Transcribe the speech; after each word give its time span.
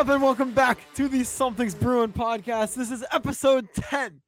Up, 0.00 0.08
and 0.08 0.22
welcome 0.22 0.52
back 0.52 0.78
to 0.94 1.08
the 1.08 1.22
Something's 1.24 1.74
Bruin 1.74 2.10
podcast. 2.10 2.74
This 2.74 2.90
is 2.90 3.04
episode 3.12 3.68
10, 3.74 4.22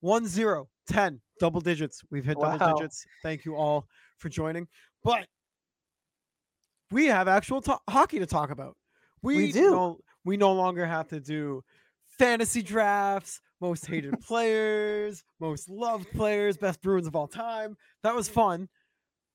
1 0.00 0.26
0, 0.26 0.68
10, 0.88 1.20
double 1.38 1.60
digits. 1.60 2.00
We've 2.10 2.24
hit 2.24 2.38
double 2.40 2.56
Wow. 2.56 2.76
digits. 2.76 3.04
Thank 3.22 3.44
you 3.44 3.54
all 3.54 3.86
for 4.16 4.30
joining. 4.30 4.68
But 5.04 5.26
we 6.90 7.08
have 7.08 7.28
actual 7.28 7.60
to- 7.60 7.78
hockey 7.90 8.20
to 8.20 8.24
talk 8.24 8.48
about. 8.50 8.78
We, 9.20 9.36
We 9.36 9.52
do. 9.52 9.70
No, 9.70 9.98
we 10.24 10.38
no 10.38 10.54
longer 10.54 10.86
have 10.86 11.08
to 11.08 11.20
do 11.20 11.62
fantasy 12.18 12.62
drafts, 12.62 13.42
most 13.60 13.86
hated 13.86 14.18
players, 14.26 15.22
most 15.40 15.68
loved 15.68 16.10
players, 16.12 16.56
best 16.56 16.80
Bruins 16.80 17.06
of 17.06 17.14
all 17.14 17.28
time. 17.28 17.76
That 18.02 18.14
was 18.14 18.30
fun 18.30 18.66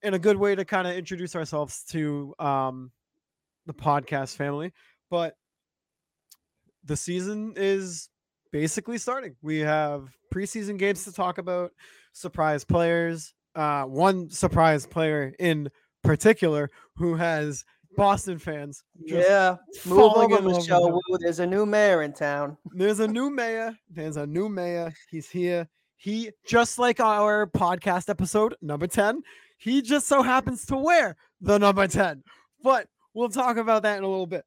and 0.02 0.16
a 0.16 0.20
good 0.20 0.38
way 0.38 0.56
to 0.56 0.66
kind 0.66 0.88
of 0.88 0.96
introduce 0.96 1.36
ourselves 1.36 1.84
to 1.92 2.34
um, 2.40 2.92
the 3.68 3.76
podcast 3.76 4.38
family. 4.38 4.74
But 5.12 5.36
the 6.86 6.96
season 6.98 7.54
is 7.56 8.10
basically 8.52 8.98
starting. 8.98 9.36
We 9.42 9.60
have 9.60 10.10
preseason 10.34 10.78
games 10.78 11.04
to 11.06 11.12
talk 11.12 11.38
about, 11.38 11.72
surprise 12.14 12.64
players. 12.64 13.34
Uh, 13.56 13.84
one 13.84 14.30
surprise 14.30 14.88
player 14.88 15.34
in 15.40 15.70
particular 16.04 16.72
who 16.96 17.16
has 17.16 17.64
Boston 17.96 18.40
fans. 18.40 18.84
yeah, 19.00 19.58
move 19.86 20.00
over, 20.00 20.38
in 20.38 20.46
Michelle 20.46 20.88
him. 20.88 20.94
Wu. 20.94 21.18
There's 21.20 21.40
a 21.40 21.46
new 21.46 21.66
mayor 21.66 22.02
in 22.02 22.14
town. 22.14 22.58
There's 22.74 23.00
a 23.00 23.08
new 23.08 23.30
mayor. 23.30 23.76
There's 23.90 24.18
a 24.18 24.26
new 24.26 24.50
mayor. 24.50 24.92
He's 25.10 25.30
here. 25.30 25.68
He 25.98 26.32
just 26.46 26.80
like 26.80 27.00
our 27.00 27.48
podcast 27.48 28.10
episode 28.10 28.56
number 28.62 28.88
10, 28.88 29.22
he 29.58 29.82
just 29.82 30.08
so 30.08 30.22
happens 30.22 30.66
to 30.66 30.76
wear 30.76 31.16
the 31.40 31.58
number 31.58 31.88
10. 31.88 32.24
But 32.62 32.88
we'll 33.14 33.30
talk 33.30 33.58
about 33.58 33.84
that 33.84 34.00
in 34.00 34.04
a 34.04 34.10
little 34.10 34.28
bit. 34.28 34.44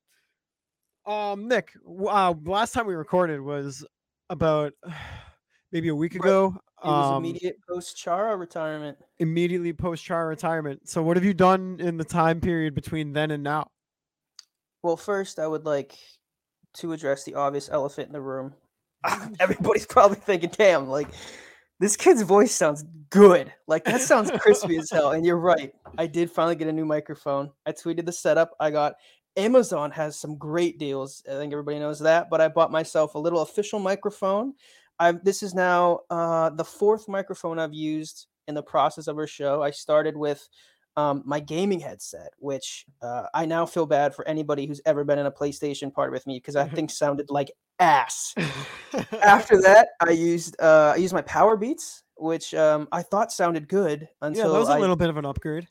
Um, 1.07 1.47
Nick, 1.47 1.71
uh, 1.87 2.35
last 2.45 2.73
time 2.73 2.87
we 2.87 2.95
recorded 2.95 3.41
was 3.41 3.87
about 4.29 4.73
maybe 5.73 5.89
a 5.89 5.95
week 5.95 6.15
ago. 6.15 6.57
It 6.83 6.89
was 6.89 7.13
um, 7.13 7.25
immediate 7.25 7.59
post 7.69 7.97
Chara 7.97 8.37
retirement. 8.37 8.99
immediately 9.19 9.73
post 9.73 10.05
Chara 10.05 10.27
retirement. 10.27 10.89
So, 10.89 11.03
what 11.03 11.17
have 11.17 11.25
you 11.25 11.33
done 11.33 11.79
in 11.81 11.97
the 11.97 12.05
time 12.05 12.41
period 12.41 12.75
between 12.75 13.13
then 13.13 13.31
and 13.31 13.43
now? 13.43 13.69
Well, 14.83 14.97
first, 14.97 15.39
I 15.39 15.47
would 15.47 15.65
like 15.65 15.97
to 16.75 16.93
address 16.93 17.25
the 17.25 17.35
obvious 17.35 17.69
elephant 17.71 18.09
in 18.09 18.13
the 18.13 18.21
room. 18.21 18.55
Everybody's 19.41 19.87
probably 19.87 20.19
thinking, 20.19 20.51
"Damn, 20.57 20.89
like 20.89 21.09
this 21.79 21.97
kid's 21.97 22.23
voice 22.23 22.53
sounds 22.53 22.85
good. 23.11 23.53
Like 23.67 23.85
that 23.85 24.01
sounds 24.01 24.31
crispy 24.39 24.77
as 24.77 24.91
hell." 24.91 25.13
And 25.13 25.25
you're 25.25 25.39
right. 25.39 25.73
I 25.97 26.07
did 26.07 26.31
finally 26.31 26.57
get 26.57 26.69
a 26.69 26.73
new 26.73 26.85
microphone. 26.85 27.53
I 27.65 27.73
tweeted 27.73 28.07
the 28.07 28.13
setup. 28.13 28.51
I 28.61 28.71
got 28.71 28.97
Amazon 29.37 29.91
has 29.91 30.19
some 30.19 30.37
great 30.37 30.79
deals. 30.79 31.23
I 31.29 31.33
think 31.33 31.53
everybody 31.53 31.79
knows 31.79 31.99
that. 32.01 32.31
But 32.31 32.41
I 32.41 32.49
bought 32.49 32.71
myself 32.71 33.15
a 33.15 33.19
little 33.19 33.43
official 33.43 33.79
microphone. 33.79 34.55
I've 34.99 35.23
this 35.25 35.43
is 35.43 35.55
now 35.55 36.01
uh, 36.11 36.51
the 36.51 36.65
fourth 36.65 37.09
microphone 37.09 37.59
I've 37.59 37.75
used 37.75 38.27
in 38.49 38.55
the 38.55 38.63
process 38.63 39.07
of 39.07 39.19
our 39.19 39.27
show. 39.27 39.63
I 39.63 39.71
started 39.71 40.17
with 40.17 40.49
um, 40.97 41.23
my 41.27 41.41
gaming 41.41 41.81
headset, 41.81 42.31
which 42.39 42.87
uh, 43.03 43.25
I 43.35 43.45
now 43.45 43.67
feel 43.67 43.85
bad 43.85 44.15
for 44.15 44.27
anybody 44.27 44.67
who's 44.67 44.81
ever 44.87 45.05
been 45.05 45.19
in 45.19 45.27
a 45.27 45.31
PlayStation 45.31 45.93
party 45.93 46.13
with 46.13 46.27
me 46.27 46.39
because 46.39 46.55
that 46.55 46.73
thing 46.73 46.89
sounded 46.89 47.29
like 47.29 47.53
ass. 47.79 48.35
After 49.23 49.61
that, 49.61 49.89
I 50.01 50.11
used 50.11 50.59
uh, 50.61 50.93
I 50.95 50.97
used 50.97 51.13
my 51.13 51.23
Power 51.23 51.57
Beats, 51.57 52.03
which 52.17 52.55
um, 52.55 52.89
I 52.93 53.03
thought 53.03 53.31
sounded 53.33 53.69
good 53.69 54.03
yeah, 54.03 54.29
until 54.29 54.53
that 54.55 54.59
was 54.59 54.69
a 54.69 54.73
I, 54.73 54.79
little 54.79 54.97
bit 54.97 55.11
of 55.11 55.19
an 55.19 55.27
upgrade. 55.27 55.69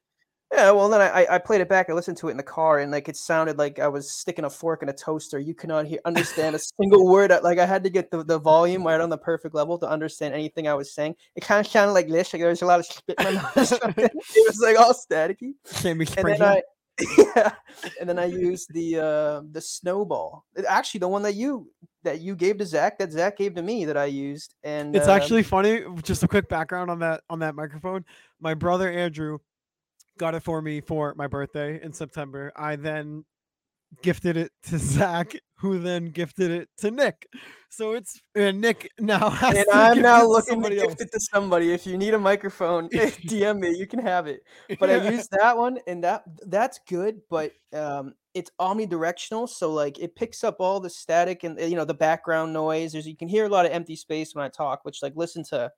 Yeah. 0.54 0.72
Well, 0.72 0.90
then 0.90 1.02
I, 1.02 1.26
I- 1.30 1.38
played 1.40 1.62
it 1.62 1.70
back. 1.70 1.90
I 1.90 1.94
listened 1.94 2.18
to 2.18 2.28
it 2.28 2.32
in 2.32 2.38
the 2.38 2.44
car, 2.44 2.80
and 2.80 2.92
like 2.92 3.10
it 3.10 3.18
sounded 3.18 3.58
like 3.58 3.80
I 3.80 3.88
was 3.88 4.12
sticking 4.12 4.46
a 4.46 4.50
fork 4.50 4.84
in 4.84 4.90
a 4.90 4.94
toaster. 4.94 5.40
You 5.40 5.54
cannot 5.54 5.86
hear 5.86 6.00
understand 6.06 6.56
a 6.56 6.60
single 6.60 7.08
word. 7.12 7.32
Like 7.44 7.60
I 7.60 7.66
had 7.66 7.84
to 7.84 7.90
get 7.90 8.12
the, 8.12 8.24
the 8.24 8.40
volume 8.40 8.86
right 8.86 9.00
on 9.02 9.10
the 9.10 9.18
perfect 9.18 9.56
level 9.56 9.78
to 9.80 9.90
understand 9.90 10.34
anything 10.34 10.68
I 10.68 10.74
was 10.74 10.94
saying. 10.94 11.16
It 11.36 11.42
kind 11.42 11.66
of 11.66 11.72
sounded 11.72 11.94
like 11.94 12.08
this. 12.10 12.34
Like 12.34 12.42
there 12.42 12.50
was 12.50 12.62
a 12.62 12.66
lot 12.66 12.80
of 12.80 12.86
spit 12.86 13.16
in 13.20 13.26
my 13.26 13.32
mouth. 13.56 13.58
it 13.98 14.14
was 14.48 14.60
like 14.62 14.80
all 14.80 14.94
staticky 14.94 15.54
Can't 15.74 16.00
be 16.00 16.08
and 16.18 16.28
then 16.28 16.42
I 16.42 16.62
yeah, 17.18 17.52
and 18.00 18.08
then 18.08 18.18
I 18.18 18.26
used 18.26 18.74
the 18.74 19.00
uh 19.00 19.42
the 19.52 19.62
snowball. 19.62 20.46
It- 20.56 20.66
Actually, 20.68 21.00
the 21.00 21.08
one 21.10 21.24
that 21.24 21.36
you 21.36 21.70
that 22.04 22.22
you 22.22 22.36
gave 22.36 22.58
to 22.60 22.66
Zach, 22.66 22.98
that 23.00 23.12
Zach 23.12 23.38
gave 23.38 23.56
to 23.56 23.62
me, 23.62 23.86
that 23.86 23.98
I 23.98 24.06
used, 24.06 24.54
and 24.64 24.96
It's 24.96 25.08
uh, 25.08 25.12
actually 25.12 25.44
funny. 25.44 25.82
Just 26.04 26.24
a 26.24 26.28
quick 26.28 26.48
background 26.48 26.90
on 26.90 27.00
that 27.00 27.22
on 27.30 27.40
that 27.40 27.56
microphone. 27.56 28.06
My 28.40 28.54
brother 28.54 28.90
Andrew 28.90 29.40
got 30.18 30.36
it 30.36 30.44
for 30.44 30.62
me 30.62 30.82
for 30.82 31.14
my 31.16 31.28
birthday 31.28 31.82
in 31.82 31.94
September. 31.94 32.52
I 32.56 32.76
then 32.76 33.26
gifted 34.02 34.38
it 34.38 34.52
to 34.64 34.78
Zach, 34.78 35.36
who 35.58 35.80
then 35.80 36.12
gifted 36.12 36.52
it 36.52 36.70
to 36.80 36.92
Nick. 36.92 37.28
So 37.70 37.94
it's 37.94 38.22
and 38.36 38.62
Nick 38.62 38.90
now 39.00 39.30
has 39.32 39.56
and 39.56 39.66
to 39.70 39.76
I'm 39.76 40.02
now 40.02 40.22
to 40.22 40.28
looking 40.28 40.46
to 40.46 40.52
somebody 40.52 40.76
gift 40.76 40.92
else. 40.92 41.02
it 41.02 41.12
to 41.12 41.20
somebody. 41.20 41.74
If 41.74 41.86
you 41.86 41.98
need 41.98 42.14
a 42.14 42.20
microphone, 42.20 42.90
DM 42.90 43.60
me. 43.60 43.76
You 43.76 43.88
can 43.88 44.00
have 44.00 44.28
it. 44.28 44.42
But 44.80 44.90
I 44.90 45.10
used 45.10 45.32
that 45.32 45.58
one, 45.58 45.80
and 45.88 46.04
that 46.04 46.24
that's 46.48 46.80
good. 46.88 47.20
But 47.30 47.52
um, 47.74 48.14
it's 48.34 48.52
omnidirectional, 48.60 49.50
so 49.50 49.74
like 49.74 50.00
it 50.00 50.16
picks 50.16 50.44
up 50.44 50.58
all 50.60 50.80
the 50.80 50.90
static 50.90 51.44
and 51.44 51.60
you 51.60 51.76
know 51.76 51.86
the 51.86 51.94
background 51.94 52.54
noise. 52.54 52.94
There's 52.94 53.08
you 53.08 53.18
can 53.18 53.28
hear 53.28 53.46
a 53.46 53.50
lot 53.50 53.66
of 53.66 53.72
empty 53.72 53.96
space 53.96 54.34
when 54.34 54.46
I 54.46 54.50
talk, 54.50 54.86
which 54.86 55.02
like 55.02 55.14
listen 55.16 55.44
to, 55.46 55.72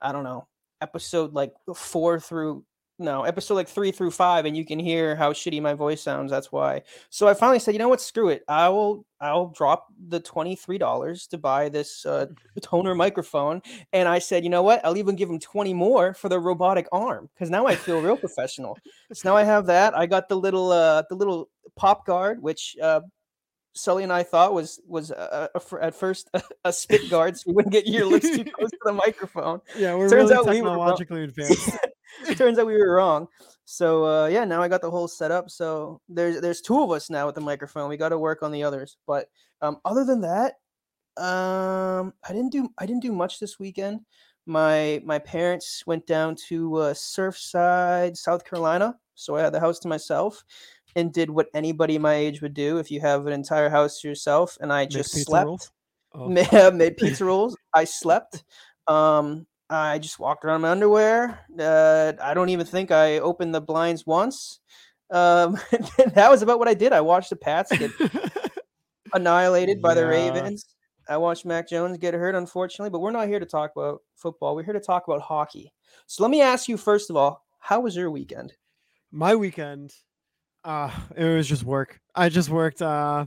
I 0.00 0.12
don't 0.12 0.24
know, 0.24 0.46
episode 0.80 1.34
like 1.34 1.52
four 1.74 2.20
through 2.20 2.64
no 2.98 3.22
episode 3.22 3.54
like 3.54 3.68
three 3.68 3.92
through 3.92 4.10
five, 4.10 4.44
and 4.44 4.56
you 4.56 4.64
can 4.64 4.78
hear 4.78 5.14
how 5.14 5.32
shitty 5.32 5.62
my 5.62 5.74
voice 5.74 6.02
sounds. 6.02 6.30
That's 6.30 6.50
why. 6.50 6.82
So 7.10 7.28
I 7.28 7.34
finally 7.34 7.58
said, 7.58 7.74
you 7.74 7.78
know 7.78 7.88
what, 7.88 8.00
screw 8.00 8.28
it. 8.28 8.42
I 8.48 8.68
will 8.68 9.06
I'll 9.20 9.48
drop 9.48 9.86
the 10.08 10.20
twenty 10.20 10.56
three 10.56 10.78
dollars 10.78 11.26
to 11.28 11.38
buy 11.38 11.68
this 11.68 12.04
uh, 12.04 12.26
Tonor 12.62 12.94
microphone. 12.94 13.62
And 13.92 14.08
I 14.08 14.18
said, 14.18 14.44
you 14.44 14.50
know 14.50 14.62
what? 14.62 14.84
I'll 14.84 14.96
even 14.96 15.16
give 15.16 15.30
him 15.30 15.38
20 15.38 15.74
more 15.74 16.14
for 16.14 16.28
the 16.28 16.38
robotic 16.38 16.86
arm 16.92 17.28
because 17.34 17.50
now 17.50 17.66
I 17.66 17.74
feel 17.74 18.00
real 18.00 18.16
professional. 18.16 18.76
So 19.12 19.28
now 19.28 19.36
I 19.36 19.44
have 19.44 19.66
that. 19.66 19.96
I 19.96 20.06
got 20.06 20.28
the 20.28 20.36
little 20.36 20.72
uh 20.72 21.02
the 21.08 21.14
little 21.14 21.48
pop 21.76 22.04
guard, 22.06 22.42
which 22.42 22.76
uh 22.82 23.00
Sully 23.78 24.02
and 24.02 24.12
I 24.12 24.24
thought 24.24 24.54
was 24.54 24.80
was 24.86 25.10
a, 25.10 25.60
fir- 25.60 25.80
at 25.80 25.94
first 25.94 26.28
a, 26.34 26.42
a 26.64 26.72
spit 26.72 27.08
guard, 27.08 27.36
so 27.36 27.44
you 27.46 27.54
wouldn't 27.54 27.72
get 27.72 27.86
your 27.86 28.06
lips 28.06 28.28
too 28.28 28.44
close 28.44 28.70
to 28.70 28.78
the 28.84 28.92
microphone. 28.92 29.60
Yeah, 29.76 29.94
we're 29.94 30.08
Turns 30.08 30.30
really 30.30 30.34
out 30.34 30.46
we 30.46 30.62
were 30.62 30.70
technologically 30.70 31.24
advanced. 31.24 31.78
Turns 32.36 32.58
out 32.58 32.66
we 32.66 32.76
were 32.76 32.94
wrong. 32.94 33.28
So 33.64 34.04
uh, 34.04 34.26
yeah, 34.26 34.44
now 34.44 34.62
I 34.62 34.68
got 34.68 34.80
the 34.80 34.90
whole 34.90 35.08
setup. 35.08 35.50
So 35.50 36.00
there's 36.08 36.40
there's 36.40 36.60
two 36.60 36.82
of 36.82 36.90
us 36.90 37.10
now 37.10 37.26
with 37.26 37.34
the 37.34 37.40
microphone. 37.40 37.88
We 37.88 37.96
got 37.96 38.10
to 38.10 38.18
work 38.18 38.42
on 38.42 38.52
the 38.52 38.62
others. 38.62 38.96
But 39.06 39.28
um, 39.60 39.78
other 39.84 40.04
than 40.04 40.20
that, 40.22 40.54
um, 41.16 42.12
I 42.28 42.32
didn't 42.32 42.50
do 42.52 42.68
I 42.78 42.86
didn't 42.86 43.02
do 43.02 43.12
much 43.12 43.40
this 43.40 43.58
weekend. 43.58 44.00
My 44.46 45.02
my 45.04 45.18
parents 45.18 45.82
went 45.86 46.06
down 46.06 46.36
to 46.48 46.76
uh, 46.76 46.94
Surfside, 46.94 48.16
South 48.16 48.44
Carolina, 48.44 48.96
so 49.14 49.36
I 49.36 49.42
had 49.42 49.52
the 49.52 49.60
house 49.60 49.78
to 49.80 49.88
myself 49.88 50.42
and 50.96 51.12
did 51.12 51.30
what 51.30 51.48
anybody 51.54 51.98
my 51.98 52.14
age 52.14 52.40
would 52.40 52.54
do 52.54 52.78
if 52.78 52.90
you 52.90 53.00
have 53.00 53.26
an 53.26 53.32
entire 53.32 53.68
house 53.68 54.00
to 54.00 54.08
yourself. 54.08 54.56
And 54.60 54.72
I 54.72 54.86
just 54.86 55.10
slept? 55.10 55.70
Oh. 56.14 56.26
made 56.70 56.96
pizza 56.96 57.26
rolls. 57.26 57.54
I 57.74 57.84
slept. 57.84 58.42
Um, 58.88 59.46
I 59.70 59.98
just 59.98 60.18
walked 60.18 60.44
around 60.44 60.56
in 60.56 60.62
my 60.62 60.70
underwear. 60.70 61.40
Uh, 61.58 62.12
I 62.22 62.34
don't 62.34 62.48
even 62.48 62.66
think 62.66 62.90
I 62.90 63.18
opened 63.18 63.54
the 63.54 63.60
blinds 63.60 64.06
once. 64.06 64.60
Um, 65.10 65.58
that 66.14 66.30
was 66.30 66.42
about 66.42 66.58
what 66.58 66.68
I 66.68 66.74
did. 66.74 66.92
I 66.92 67.00
watched 67.00 67.30
the 67.30 67.36
Pats 67.36 67.76
get 67.76 67.90
annihilated 69.12 69.82
by 69.82 69.94
the 69.94 70.06
Ravens. 70.06 70.66
I 71.08 71.16
watched 71.16 71.44
Mac 71.46 71.68
Jones 71.68 71.98
get 71.98 72.14
hurt, 72.14 72.34
unfortunately, 72.34 72.90
but 72.90 73.00
we're 73.00 73.10
not 73.10 73.28
here 73.28 73.40
to 73.40 73.46
talk 73.46 73.72
about 73.76 74.02
football. 74.16 74.54
We're 74.54 74.62
here 74.62 74.74
to 74.74 74.80
talk 74.80 75.06
about 75.06 75.22
hockey. 75.22 75.72
So 76.06 76.22
let 76.22 76.30
me 76.30 76.42
ask 76.42 76.68
you 76.68 76.76
first 76.76 77.10
of 77.10 77.16
all, 77.16 77.44
how 77.58 77.80
was 77.80 77.96
your 77.96 78.10
weekend? 78.10 78.54
my 79.10 79.34
weekend 79.34 79.92
uh 80.64 80.90
it 81.16 81.24
was 81.24 81.48
just 81.48 81.64
work 81.64 81.98
i 82.14 82.28
just 82.28 82.50
worked 82.50 82.82
uh 82.82 83.24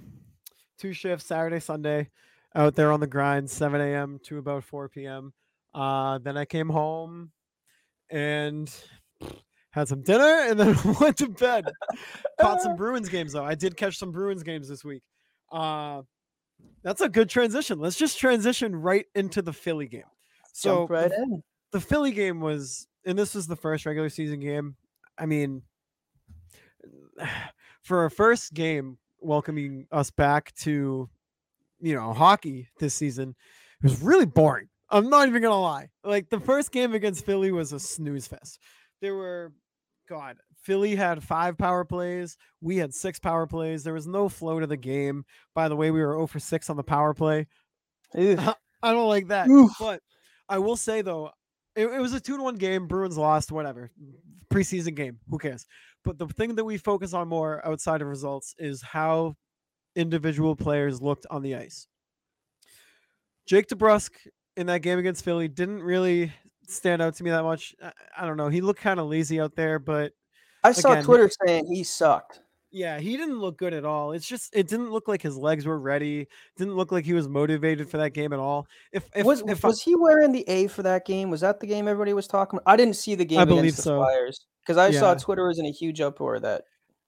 two 0.77 0.93
shifts 0.93 1.25
saturday 1.25 1.59
sunday 1.59 2.07
out 2.53 2.75
there 2.75 2.91
on 2.91 2.99
the 2.99 3.07
grind 3.07 3.49
7 3.49 3.81
a.m 3.81 4.19
to 4.23 4.37
about 4.37 4.63
4 4.63 4.89
p.m 4.89 5.33
uh 5.73 6.17
then 6.19 6.37
i 6.37 6.45
came 6.45 6.69
home 6.69 7.31
and 8.09 8.73
had 9.71 9.87
some 9.87 10.01
dinner 10.01 10.45
and 10.49 10.59
then 10.59 10.77
went 10.99 11.17
to 11.17 11.29
bed 11.29 11.65
caught 12.39 12.61
some 12.61 12.75
bruins 12.77 13.09
games 13.09 13.33
though 13.33 13.45
i 13.45 13.55
did 13.55 13.77
catch 13.77 13.97
some 13.97 14.11
bruins 14.11 14.43
games 14.43 14.67
this 14.67 14.83
week 14.83 15.03
uh 15.51 16.01
that's 16.83 17.01
a 17.01 17.09
good 17.09 17.29
transition 17.29 17.79
let's 17.79 17.97
just 17.97 18.19
transition 18.19 18.75
right 18.75 19.05
into 19.15 19.41
the 19.41 19.53
philly 19.53 19.87
game 19.87 20.03
so 20.53 20.79
Jump 20.79 20.89
right 20.89 21.11
in. 21.11 21.43
the 21.71 21.79
Philly 21.81 22.11
game 22.11 22.41
was, 22.41 22.87
and 23.05 23.17
this 23.17 23.35
was 23.35 23.47
the 23.47 23.55
first 23.55 23.85
regular 23.85 24.09
season 24.09 24.39
game. 24.39 24.75
I 25.17 25.25
mean, 25.25 25.63
for 27.83 28.05
a 28.05 28.11
first 28.11 28.53
game 28.53 28.97
welcoming 29.19 29.87
us 29.91 30.11
back 30.11 30.53
to, 30.55 31.09
you 31.79 31.95
know, 31.95 32.13
hockey 32.13 32.67
this 32.79 32.93
season, 32.93 33.35
it 33.81 33.83
was 33.83 34.01
really 34.01 34.25
boring. 34.25 34.67
I'm 34.91 35.09
not 35.09 35.27
even 35.27 35.41
gonna 35.41 35.59
lie. 35.59 35.89
Like 36.03 36.29
the 36.29 36.39
first 36.39 36.71
game 36.71 36.93
against 36.93 37.25
Philly 37.25 37.51
was 37.51 37.73
a 37.73 37.79
snooze 37.79 38.27
fest. 38.27 38.59
There 39.01 39.15
were 39.15 39.53
God, 40.09 40.37
Philly 40.61 40.95
had 40.95 41.23
five 41.23 41.57
power 41.57 41.85
plays. 41.85 42.37
We 42.61 42.77
had 42.77 42.93
six 42.93 43.19
power 43.19 43.47
plays. 43.47 43.83
There 43.83 43.93
was 43.93 44.07
no 44.07 44.29
flow 44.29 44.59
to 44.59 44.67
the 44.67 44.77
game. 44.77 45.25
By 45.55 45.69
the 45.69 45.75
way, 45.75 45.91
we 45.91 46.01
were 46.01 46.13
0 46.13 46.27
for 46.27 46.39
6 46.39 46.69
on 46.69 46.77
the 46.77 46.83
power 46.83 47.13
play. 47.13 47.47
I 48.15 48.55
don't 48.83 49.07
like 49.07 49.27
that. 49.29 49.47
Oof. 49.47 49.71
But 49.79 50.01
I 50.49 50.59
will 50.59 50.75
say 50.75 51.01
though, 51.01 51.31
it, 51.75 51.87
it 51.87 51.99
was 51.99 52.13
a 52.13 52.19
two 52.19 52.37
to 52.37 52.43
one 52.43 52.55
game. 52.55 52.87
Bruins 52.87 53.17
lost, 53.17 53.51
whatever. 53.51 53.89
Preseason 54.53 54.95
game. 54.95 55.19
Who 55.29 55.37
cares? 55.37 55.65
But 56.03 56.17
the 56.17 56.27
thing 56.27 56.55
that 56.55 56.65
we 56.65 56.77
focus 56.77 57.13
on 57.13 57.27
more 57.27 57.65
outside 57.65 58.01
of 58.01 58.07
results 58.07 58.53
is 58.57 58.81
how 58.81 59.37
individual 59.95 60.55
players 60.55 61.01
looked 61.01 61.25
on 61.29 61.41
the 61.41 61.55
ice. 61.55 61.87
Jake 63.45 63.67
DeBrusk 63.67 64.11
in 64.57 64.67
that 64.67 64.81
game 64.81 64.99
against 64.99 65.23
Philly 65.23 65.47
didn't 65.47 65.81
really 65.83 66.31
stand 66.67 67.01
out 67.01 67.15
to 67.15 67.23
me 67.23 67.29
that 67.31 67.43
much. 67.43 67.75
I, 67.83 67.91
I 68.19 68.25
don't 68.25 68.37
know. 68.37 68.49
He 68.49 68.61
looked 68.61 68.81
kind 68.81 68.99
of 68.99 69.07
lazy 69.07 69.39
out 69.39 69.55
there, 69.55 69.79
but 69.79 70.13
I 70.63 70.71
saw 70.71 70.91
Again- 70.91 71.03
Twitter 71.05 71.29
saying 71.45 71.65
he 71.67 71.83
sucked. 71.83 72.41
yeah, 72.71 72.99
he 72.99 73.17
didn't 73.17 73.39
look 73.39 73.57
good 73.57 73.73
at 73.73 73.83
all. 73.85 74.11
It's 74.13 74.27
just 74.27 74.55
it 74.55 74.67
didn't 74.67 74.91
look 74.91 75.07
like 75.07 75.21
his 75.21 75.35
legs 75.37 75.65
were 75.65 75.79
ready. 75.79 76.27
Didn't 76.57 76.75
look 76.75 76.91
like 76.91 77.03
he 77.05 77.13
was 77.13 77.27
motivated 77.27 77.89
for 77.89 77.97
that 77.97 78.11
game 78.11 78.31
at 78.33 78.39
all. 78.39 78.67
If 78.93 79.03
if, 79.15 79.25
was 79.25 79.41
if 79.47 79.65
I- 79.65 79.71
he 79.71 79.95
wearing 79.95 80.31
the 80.31 80.47
A 80.47 80.67
for 80.67 80.83
that 80.83 81.05
game? 81.05 81.29
Was 81.29 81.41
that 81.41 81.59
the 81.59 81.67
game 81.67 81.87
everybody 81.87 82.13
was 82.13 82.27
talking 82.27 82.57
about? 82.59 82.71
I 82.71 82.77
didn't 82.77 82.95
see 82.95 83.15
the 83.15 83.25
game 83.25 83.45
believe 83.47 83.59
against 83.63 83.77
the 83.77 83.83
so. 83.83 83.97
Flyers 83.99 84.45
because 84.65 84.77
I 84.77 84.91
saw 84.91 85.13
Twitter 85.15 85.47
was 85.47 85.59
in 85.59 85.65
a 85.65 85.71
huge 85.71 85.99
uproar 86.01 86.39
that 86.39 86.63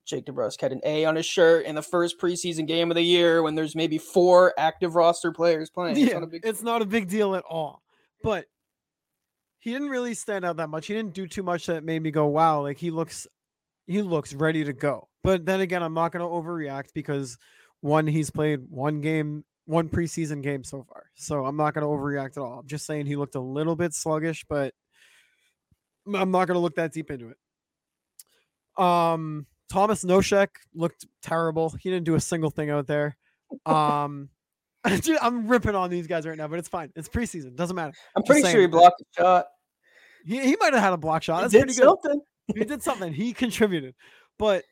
Jake 0.06 0.26
DeBrusk 0.26 0.60
had 0.60 0.72
an 0.72 0.82
A 0.84 1.06
on 1.06 1.16
his 1.16 1.26
shirt 1.26 1.66
in 1.66 1.76
the 1.76 1.82
first 1.82 2.20
preseason 2.20 2.68
game 2.68 2.92
of 2.92 2.96
the 2.96 3.04
year 3.04 3.42
when 3.42 3.56
there's 3.56 3.76
maybe 3.76 3.98
four 3.98 4.54
active 4.58 4.96
roster 4.96 5.32
players 5.32 5.70
playing. 5.70 5.98
It's 5.98 6.08
yeah, 6.08 6.16
not 6.16 6.24
a 6.24 6.28
big 6.28 6.46
it's 6.46 6.62
not 6.62 6.82
a 6.82 6.86
big 6.86 7.10
deal 7.10 7.36
at 7.36 7.44
all. 7.50 7.82
But 8.22 8.46
he 9.60 9.72
didn't 9.72 9.90
really 9.90 10.14
stand 10.14 10.44
out 10.44 10.58
that 10.58 10.70
much. 10.70 10.88
He 10.88 10.94
didn't 10.94 11.14
do 11.14 11.28
too 11.28 11.44
much 11.44 11.68
that 11.68 11.84
made 11.84 12.02
me 12.02 12.12
go, 12.12 12.28
"Wow!" 12.28 12.62
Like 12.62 12.78
he 12.78 12.92
looks, 12.92 13.28
he 13.88 14.02
looks 14.02 14.34
ready 14.34 14.64
to 14.66 14.74
go. 14.74 15.08
But 15.24 15.46
then 15.46 15.62
again, 15.62 15.82
I'm 15.82 15.94
not 15.94 16.12
going 16.12 16.22
to 16.22 16.28
overreact 16.28 16.90
because 16.94 17.38
one, 17.80 18.06
he's 18.06 18.30
played 18.30 18.60
one 18.70 19.00
game, 19.00 19.46
one 19.66 19.88
preseason 19.88 20.44
game 20.44 20.66
so 20.66 20.84
far, 20.84 21.06
so 21.16 21.46
I'm 21.46 21.56
not 21.56 21.74
going 21.74 21.84
to 21.84 21.88
overreact 21.88 22.32
at 22.32 22.40
all. 22.40 22.60
I'm 22.60 22.68
just 22.68 22.86
saying 22.86 23.06
he 23.06 23.16
looked 23.16 23.36
a 23.36 23.42
little 23.42 23.78
bit 23.78 23.94
sluggish, 23.94 24.46
but 24.50 24.74
I'm 26.14 26.32
not 26.32 26.48
going 26.48 26.56
to 26.56 26.60
look 26.60 26.76
that 26.76 26.92
deep 26.92 27.10
into 27.10 27.30
it. 27.30 28.84
Um, 28.84 29.46
Thomas 29.70 30.04
Noshek 30.04 30.50
looked 30.74 31.06
terrible. 31.22 31.70
He 31.82 31.90
didn't 31.90 32.06
do 32.06 32.16
a 32.16 32.20
single 32.20 32.50
thing 32.50 32.70
out 32.70 32.88
there. 32.88 33.18
Um. 33.66 34.30
I'm 35.22 35.48
ripping 35.48 35.76
on 35.76 35.90
these 35.90 36.08
guys 36.08 36.28
right 36.28 36.38
now, 36.38 36.50
but 36.50 36.60
it's 36.60 36.68
fine. 36.68 36.92
It's 36.96 37.08
preseason. 37.08 37.56
Doesn't 37.56 37.76
matter. 37.76 37.94
I'm 38.18 38.24
pretty 38.24 38.50
sure 38.50 38.60
he 38.60 38.68
blocked 38.68 39.02
a 39.02 39.22
shot. 39.22 39.46
He, 40.26 40.40
he 40.40 40.58
might 40.60 40.74
have 40.74 40.84
had 40.84 40.94
a 40.94 40.98
block 40.98 41.24
shot. 41.24 41.38
He 41.38 41.42
That's 41.44 41.54
did 41.54 41.60
pretty 41.62 41.76
good. 41.76 41.86
something. 41.86 42.22
He 42.54 42.66
did 42.66 42.84
something. 42.84 43.14
He 43.14 43.34
contributed. 43.34 43.96
But 44.38 44.64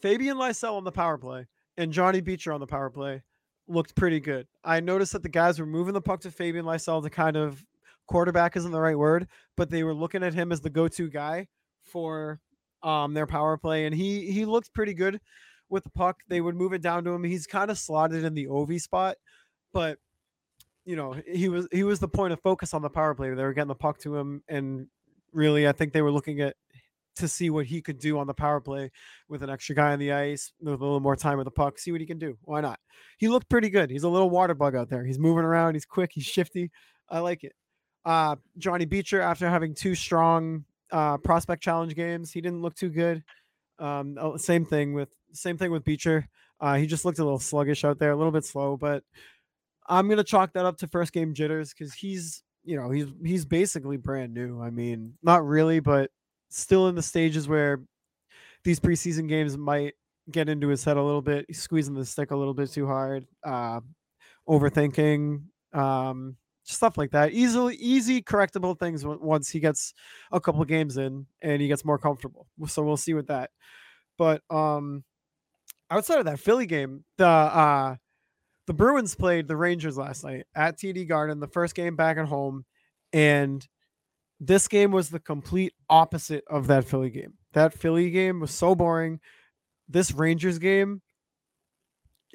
Fabian 0.00 0.36
Lysell 0.36 0.76
on 0.76 0.84
the 0.84 0.92
power 0.92 1.18
play 1.18 1.46
and 1.76 1.92
Johnny 1.92 2.20
Beecher 2.20 2.52
on 2.52 2.60
the 2.60 2.66
power 2.66 2.88
play 2.90 3.22
looked 3.68 3.94
pretty 3.94 4.20
good. 4.20 4.46
I 4.64 4.80
noticed 4.80 5.12
that 5.12 5.22
the 5.22 5.28
guys 5.28 5.58
were 5.58 5.66
moving 5.66 5.94
the 5.94 6.00
puck 6.00 6.20
to 6.22 6.30
Fabian 6.30 6.64
Lysell 6.64 7.02
to 7.02 7.10
kind 7.10 7.36
of 7.36 7.62
quarterback 8.08 8.56
isn't 8.56 8.72
the 8.72 8.80
right 8.80 8.98
word, 8.98 9.28
but 9.56 9.70
they 9.70 9.84
were 9.84 9.94
looking 9.94 10.22
at 10.22 10.34
him 10.34 10.52
as 10.52 10.60
the 10.60 10.70
go-to 10.70 11.08
guy 11.08 11.46
for 11.84 12.40
um 12.82 13.14
their 13.14 13.26
power 13.26 13.56
play, 13.56 13.86
and 13.86 13.94
he 13.94 14.30
he 14.30 14.44
looked 14.44 14.72
pretty 14.72 14.94
good 14.94 15.20
with 15.68 15.84
the 15.84 15.90
puck. 15.90 16.18
They 16.28 16.40
would 16.40 16.56
move 16.56 16.72
it 16.72 16.82
down 16.82 17.04
to 17.04 17.10
him. 17.10 17.24
He's 17.24 17.46
kind 17.46 17.70
of 17.70 17.78
slotted 17.78 18.24
in 18.24 18.34
the 18.34 18.48
OV 18.48 18.80
spot, 18.80 19.16
but 19.72 19.98
you 20.84 20.96
know 20.96 21.14
he 21.30 21.48
was 21.48 21.68
he 21.72 21.84
was 21.84 22.00
the 22.00 22.08
point 22.08 22.32
of 22.32 22.40
focus 22.40 22.74
on 22.74 22.82
the 22.82 22.90
power 22.90 23.14
play. 23.14 23.30
They 23.30 23.42
were 23.42 23.52
getting 23.52 23.68
the 23.68 23.74
puck 23.74 23.98
to 24.00 24.16
him, 24.16 24.42
and 24.48 24.88
really, 25.32 25.68
I 25.68 25.72
think 25.72 25.92
they 25.92 26.02
were 26.02 26.12
looking 26.12 26.40
at 26.40 26.56
to 27.16 27.28
see 27.28 27.50
what 27.50 27.66
he 27.66 27.82
could 27.82 27.98
do 27.98 28.18
on 28.18 28.26
the 28.26 28.34
power 28.34 28.60
play 28.60 28.90
with 29.28 29.42
an 29.42 29.50
extra 29.50 29.74
guy 29.74 29.92
on 29.92 29.98
the 29.98 30.12
ice 30.12 30.52
with 30.60 30.80
a 30.80 30.84
little 30.84 31.00
more 31.00 31.16
time 31.16 31.38
with 31.38 31.44
the 31.44 31.50
puck. 31.50 31.78
See 31.78 31.92
what 31.92 32.00
he 32.00 32.06
can 32.06 32.18
do. 32.18 32.38
Why 32.42 32.60
not? 32.60 32.78
He 33.18 33.28
looked 33.28 33.48
pretty 33.48 33.68
good. 33.68 33.90
He's 33.90 34.04
a 34.04 34.08
little 34.08 34.30
water 34.30 34.54
bug 34.54 34.74
out 34.74 34.88
there. 34.88 35.04
He's 35.04 35.18
moving 35.18 35.44
around. 35.44 35.74
He's 35.74 35.84
quick. 35.84 36.10
He's 36.14 36.24
shifty. 36.24 36.70
I 37.08 37.18
like 37.18 37.44
it. 37.44 37.52
Uh, 38.04 38.36
Johnny 38.56 38.86
Beecher, 38.86 39.20
after 39.20 39.48
having 39.48 39.74
two 39.74 39.94
strong 39.94 40.64
uh, 40.92 41.18
prospect 41.18 41.62
challenge 41.62 41.94
games, 41.94 42.32
he 42.32 42.40
didn't 42.40 42.62
look 42.62 42.74
too 42.74 42.90
good. 42.90 43.22
Um, 43.78 44.16
oh, 44.20 44.36
same 44.36 44.64
thing 44.64 44.92
with 44.92 45.10
same 45.32 45.56
thing 45.56 45.70
with 45.70 45.84
Beecher. 45.84 46.28
Uh, 46.60 46.74
he 46.76 46.86
just 46.86 47.04
looked 47.04 47.18
a 47.18 47.24
little 47.24 47.38
sluggish 47.38 47.84
out 47.84 47.98
there, 47.98 48.10
a 48.10 48.16
little 48.16 48.32
bit 48.32 48.44
slow. 48.44 48.76
But 48.76 49.02
I'm 49.88 50.08
gonna 50.08 50.24
chalk 50.24 50.52
that 50.54 50.66
up 50.66 50.78
to 50.78 50.88
first 50.88 51.12
game 51.12 51.34
jitters 51.34 51.72
because 51.72 51.94
he's 51.94 52.42
you 52.64 52.76
know 52.76 52.90
he's 52.90 53.06
he's 53.24 53.44
basically 53.44 53.96
brand 53.96 54.34
new. 54.34 54.60
I 54.60 54.70
mean, 54.70 55.14
not 55.22 55.46
really, 55.46 55.80
but 55.80 56.10
still 56.50 56.88
in 56.88 56.94
the 56.94 57.02
stages 57.02 57.48
where 57.48 57.80
these 58.64 58.80
preseason 58.80 59.28
games 59.28 59.56
might 59.56 59.94
get 60.30 60.48
into 60.48 60.68
his 60.68 60.84
head 60.84 60.96
a 60.96 61.02
little 61.02 61.22
bit. 61.22 61.46
He's 61.48 61.62
squeezing 61.62 61.94
the 61.94 62.04
stick 62.04 62.30
a 62.30 62.36
little 62.36 62.54
bit 62.54 62.70
too 62.70 62.86
hard, 62.86 63.26
uh, 63.44 63.80
overthinking, 64.48 65.42
um, 65.72 66.36
stuff 66.72 66.98
like 66.98 67.10
that. 67.12 67.32
Easily, 67.32 67.76
easy 67.76 68.22
correctable 68.22 68.78
things 68.78 69.04
once 69.04 69.48
he 69.50 69.60
gets 69.60 69.94
a 70.32 70.40
couple 70.40 70.64
games 70.64 70.96
in 70.96 71.26
and 71.42 71.60
he 71.60 71.68
gets 71.68 71.84
more 71.84 71.98
comfortable. 71.98 72.46
So 72.66 72.82
we'll 72.82 72.96
see 72.96 73.14
with 73.14 73.28
that. 73.28 73.50
But 74.18 74.42
um, 74.50 75.04
outside 75.90 76.18
of 76.18 76.26
that 76.26 76.40
Philly 76.40 76.66
game, 76.66 77.04
the 77.16 77.26
uh, 77.26 77.96
the 78.66 78.74
Bruins 78.74 79.14
played 79.14 79.48
the 79.48 79.56
Rangers 79.56 79.96
last 79.96 80.24
night 80.24 80.44
at 80.54 80.78
TD 80.78 81.08
Garden, 81.08 81.40
the 81.40 81.48
first 81.48 81.74
game 81.74 81.96
back 81.96 82.18
at 82.18 82.26
home, 82.26 82.64
and 83.12 83.66
this 84.38 84.68
game 84.68 84.92
was 84.92 85.10
the 85.10 85.20
complete 85.20 85.74
opposite 85.88 86.44
of 86.48 86.68
that 86.68 86.84
Philly 86.84 87.10
game. 87.10 87.34
That 87.52 87.74
Philly 87.74 88.10
game 88.10 88.40
was 88.40 88.50
so 88.50 88.74
boring. 88.74 89.20
This 89.88 90.12
Rangers 90.12 90.58
game 90.58 91.02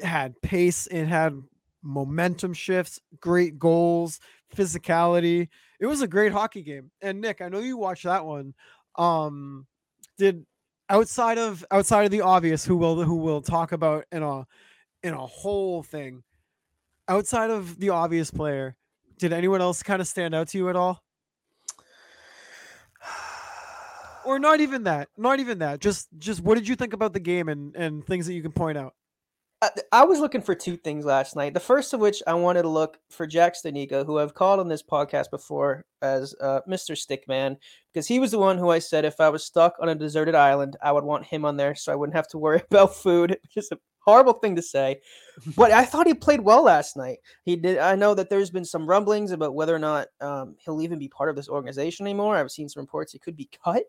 had 0.01 0.41
pace, 0.41 0.87
it 0.87 1.05
had 1.05 1.41
momentum 1.85 2.53
shifts, 2.53 2.99
great 3.19 3.57
goals, 3.57 4.19
physicality. 4.53 5.47
It 5.79 5.85
was 5.85 6.01
a 6.01 6.07
great 6.07 6.31
hockey 6.31 6.63
game. 6.63 6.91
And 7.01 7.21
Nick, 7.21 7.41
I 7.41 7.49
know 7.49 7.59
you 7.59 7.77
watched 7.77 8.03
that 8.03 8.25
one. 8.25 8.53
Um 8.97 9.67
did 10.17 10.45
outside 10.89 11.37
of 11.37 11.65
outside 11.71 12.05
of 12.05 12.11
the 12.11 12.21
obvious 12.21 12.65
who 12.65 12.77
will 12.77 13.03
who 13.03 13.17
will 13.17 13.41
talk 13.41 13.71
about 13.71 14.05
in 14.11 14.23
a 14.23 14.45
in 15.03 15.13
a 15.13 15.25
whole 15.25 15.83
thing. 15.83 16.23
Outside 17.07 17.51
of 17.51 17.79
the 17.79 17.89
obvious 17.89 18.31
player, 18.31 18.75
did 19.19 19.31
anyone 19.31 19.61
else 19.61 19.83
kind 19.83 20.01
of 20.01 20.07
stand 20.07 20.33
out 20.33 20.47
to 20.49 20.57
you 20.57 20.69
at 20.69 20.75
all? 20.75 21.03
or 24.25 24.39
not 24.39 24.59
even 24.59 24.83
that 24.83 25.07
not 25.17 25.39
even 25.39 25.59
that 25.59 25.79
just 25.79 26.07
just 26.17 26.41
what 26.41 26.55
did 26.55 26.67
you 26.67 26.75
think 26.75 26.93
about 26.93 27.13
the 27.13 27.19
game 27.19 27.47
and 27.47 27.75
and 27.75 28.05
things 28.05 28.25
that 28.25 28.33
you 28.33 28.41
can 28.41 28.51
point 28.51 28.77
out 28.77 28.93
I, 29.61 29.69
I 29.91 30.03
was 30.03 30.19
looking 30.19 30.41
for 30.41 30.53
two 30.53 30.75
things 30.75 31.05
last 31.05 31.35
night. 31.35 31.53
The 31.53 31.59
first 31.59 31.93
of 31.93 31.99
which 31.99 32.21
I 32.27 32.33
wanted 32.33 32.63
to 32.63 32.69
look 32.69 32.99
for 33.09 33.25
Jack 33.25 33.53
Studnicka, 33.55 34.05
who 34.05 34.19
I've 34.19 34.33
called 34.33 34.59
on 34.59 34.67
this 34.67 34.83
podcast 34.83 35.29
before 35.31 35.85
as 36.01 36.35
uh, 36.41 36.61
Mr. 36.67 36.95
Stickman, 36.95 37.57
because 37.93 38.07
he 38.07 38.19
was 38.19 38.31
the 38.31 38.39
one 38.39 38.57
who 38.57 38.69
I 38.69 38.79
said 38.79 39.05
if 39.05 39.19
I 39.19 39.29
was 39.29 39.45
stuck 39.45 39.75
on 39.79 39.89
a 39.89 39.95
deserted 39.95 40.35
island, 40.35 40.75
I 40.83 40.91
would 40.91 41.05
want 41.05 41.25
him 41.25 41.45
on 41.45 41.55
there 41.55 41.73
so 41.73 41.91
I 41.91 41.95
wouldn't 41.95 42.15
have 42.15 42.27
to 42.29 42.37
worry 42.39 42.61
about 42.69 42.95
food. 42.95 43.37
Which 43.55 43.65
a 43.71 43.77
horrible 43.99 44.33
thing 44.33 44.55
to 44.57 44.61
say, 44.61 44.99
but 45.55 45.71
I 45.71 45.85
thought 45.85 46.05
he 46.05 46.13
played 46.13 46.41
well 46.41 46.63
last 46.63 46.97
night. 46.97 47.19
He 47.43 47.55
did. 47.55 47.77
I 47.77 47.95
know 47.95 48.13
that 48.13 48.29
there's 48.29 48.51
been 48.51 48.65
some 48.65 48.87
rumblings 48.87 49.31
about 49.31 49.55
whether 49.55 49.75
or 49.75 49.79
not 49.79 50.09
um, 50.19 50.55
he'll 50.59 50.81
even 50.81 50.99
be 50.99 51.07
part 51.07 51.29
of 51.29 51.35
this 51.35 51.49
organization 51.49 52.05
anymore. 52.05 52.35
I've 52.35 52.51
seen 52.51 52.67
some 52.67 52.81
reports 52.81 53.13
he 53.13 53.19
could 53.19 53.37
be 53.37 53.49
cut. 53.63 53.83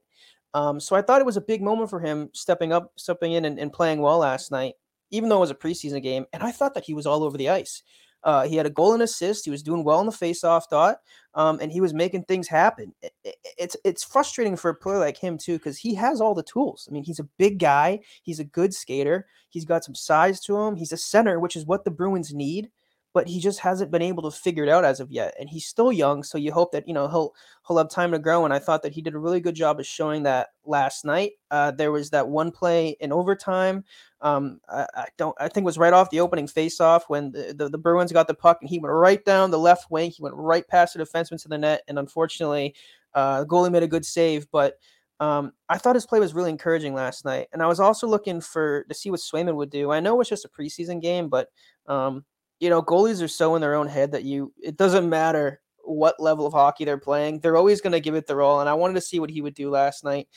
Um, 0.55 0.81
so 0.81 0.97
I 0.97 1.03
thought 1.03 1.21
it 1.21 1.27
was 1.27 1.37
a 1.37 1.43
big 1.43 1.61
moment 1.61 1.91
for 1.91 2.01
him 2.01 2.31
stepping 2.33 2.73
up, 2.73 2.93
stepping 2.97 3.33
in, 3.33 3.45
and, 3.45 3.59
and 3.59 3.73
playing 3.73 4.01
well 4.01 4.19
last 4.19 4.51
night 4.51 4.75
even 5.11 5.29
though 5.29 5.37
it 5.39 5.41
was 5.41 5.51
a 5.51 5.55
preseason 5.55 6.03
game, 6.03 6.27
and 6.33 6.43
I 6.43 6.51
thought 6.53 6.75
that 6.75 6.85
he 6.85 6.95
was 6.95 7.07
all 7.07 7.23
over 7.25 7.37
the 7.39 7.49
ice. 7.51 7.83
Uh, 8.25 8.45
he 8.49 8.57
had 8.57 8.67
a 8.67 8.71
goal 8.71 8.93
and 8.93 9.03
assist. 9.03 9.45
He 9.45 9.53
was 9.53 9.63
doing 9.63 9.85
well 9.85 10.01
in 10.01 10.07
the 10.07 10.13
faceoff 10.13 10.63
dot, 10.69 10.99
um, 11.35 11.59
and 11.61 11.71
he 11.71 11.81
was 11.81 11.95
making 11.95 12.25
things 12.25 12.49
happen. 12.49 12.93
I- 13.05 13.11
I- 13.27 13.35
It's 13.59 13.77
it's 13.85 14.03
frustrating 14.05 14.57
for 14.57 14.71
a 14.71 14.75
player 14.75 14.99
like 14.99 15.17
him 15.17 15.39
too 15.39 15.59
because 15.59 15.79
he 15.79 15.95
has 15.95 16.21
all 16.21 16.35
the 16.35 16.43
tools. 16.43 16.89
I 16.89 16.93
mean, 16.93 17.05
he's 17.05 17.21
a 17.21 17.29
big 17.39 17.59
guy. 17.59 18.01
He's 18.23 18.41
a 18.41 18.45
good 18.45 18.75
skater. 18.75 19.27
He's 19.51 19.65
got 19.65 19.85
some 19.85 19.95
size 19.95 20.41
to 20.43 20.57
him. 20.59 20.75
He's 20.77 20.93
a 20.93 20.97
center, 20.97 21.39
which 21.39 21.55
is 21.57 21.67
what 21.67 21.85
the 21.85 21.91
Bruins 21.91 22.35
need. 22.35 22.71
But 23.17 23.27
he 23.27 23.41
just 23.41 23.61
hasn't 23.61 23.91
been 23.91 24.03
able 24.03 24.31
to 24.31 24.37
figure 24.37 24.63
it 24.63 24.69
out 24.69 24.85
as 24.85 25.01
of 25.01 25.11
yet, 25.11 25.35
and 25.41 25.49
he's 25.49 25.65
still 25.65 25.91
young. 25.91 26.23
So 26.23 26.37
you 26.37 26.53
hope 26.53 26.73
that 26.73 26.87
you 26.87 26.93
know 26.93 27.09
he'll 27.09 27.35
he'll 27.67 27.79
have 27.79 27.89
time 27.89 28.13
to 28.13 28.19
grow. 28.19 28.45
And 28.45 28.53
I 28.53 28.59
thought 28.59 28.83
that 28.83 28.93
he 28.93 29.01
did 29.01 29.15
a 29.15 29.19
really 29.19 29.41
good 29.41 29.55
job 29.55 29.81
of 29.81 29.87
showing 29.87 30.25
that 30.25 30.49
last 30.67 31.05
night. 31.05 31.33
Uh, 31.51 31.71
there 31.71 31.93
was 31.93 32.11
that 32.11 32.29
one 32.29 32.51
play 32.51 32.97
in 33.01 33.13
overtime 33.13 33.85
um, 34.21 34.61
I, 34.69 34.87
I 34.95 35.07
don't. 35.19 35.37
I 35.39 35.49
think 35.49 35.65
it 35.65 35.67
was 35.67 35.79
right 35.79 35.93
off 35.93 36.11
the 36.11 36.21
opening 36.21 36.47
faceoff 36.47 37.03
when 37.09 37.33
the, 37.33 37.55
the, 37.57 37.69
the 37.69 37.79
Bruins 37.79 38.13
got 38.13 38.29
the 38.29 38.35
puck 38.35 38.59
and 38.61 38.71
he 38.71 38.79
went 38.79 38.93
right 38.93 39.23
down 39.25 39.51
the 39.51 39.59
left 39.59 39.91
wing. 39.91 40.11
He 40.11 40.23
went 40.23 40.35
right 40.35 40.67
past 40.67 40.95
the 40.95 41.05
defenseman 41.05 41.41
to 41.43 41.49
the 41.49 41.59
net, 41.59 41.83
and 41.89 41.99
unfortunately, 41.99 42.75
uh, 43.15 43.41
the 43.41 43.47
goalie 43.47 43.71
made 43.71 43.83
a 43.83 43.89
good 43.89 44.07
save. 44.07 44.51
But 44.51 44.79
um, 45.21 45.53
I 45.69 45.77
thought 45.77 45.97
his 45.97 46.07
play 46.07 46.19
was 46.19 46.35
really 46.35 46.51
encouraging 46.51 46.95
last 46.95 47.25
night, 47.25 47.49
and 47.53 47.63
I 47.63 47.67
was 47.67 47.79
also 47.79 48.07
looking 48.07 48.41
for 48.41 48.85
to 48.85 48.95
see 48.95 49.11
what 49.11 49.21
Swayman 49.21 49.57
would 49.57 49.71
do. 49.71 49.91
I 49.91 50.01
know 50.01 50.19
it's 50.21 50.31
just 50.31 50.47
a 50.47 50.49
preseason 50.49 51.03
game, 51.03 51.29
but 51.29 51.49
um, 51.87 52.25
you 52.61 52.71
know, 52.71 52.83
goalies 52.83 53.23
are 53.23 53.29
so 53.29 53.55
in 53.55 53.61
their 53.61 53.75
own 53.75 53.89
head 53.89 54.13
that 54.13 54.25
you 54.25 54.53
it 54.63 54.77
doesn't 54.77 55.09
matter 55.09 55.61
what 55.83 56.21
level 56.21 56.47
of 56.47 56.53
hockey 56.53 56.85
they're 56.85 56.99
playing, 56.99 57.41
they're 57.41 57.57
always 57.57 57.81
going 57.81 57.93
to 57.93 58.01
give 58.01 58.15
it 58.15 58.27
their 58.27 58.43
all. 58.43 58.61
And 58.61 58.69
I 58.69 58.75
wanted 58.75 58.95
to 58.95 59.01
see 59.01 59.21
what 59.21 59.31
he 59.31 59.41
would 59.41 59.55
do 59.55 59.71
last 59.71 60.05
night. 60.05 60.29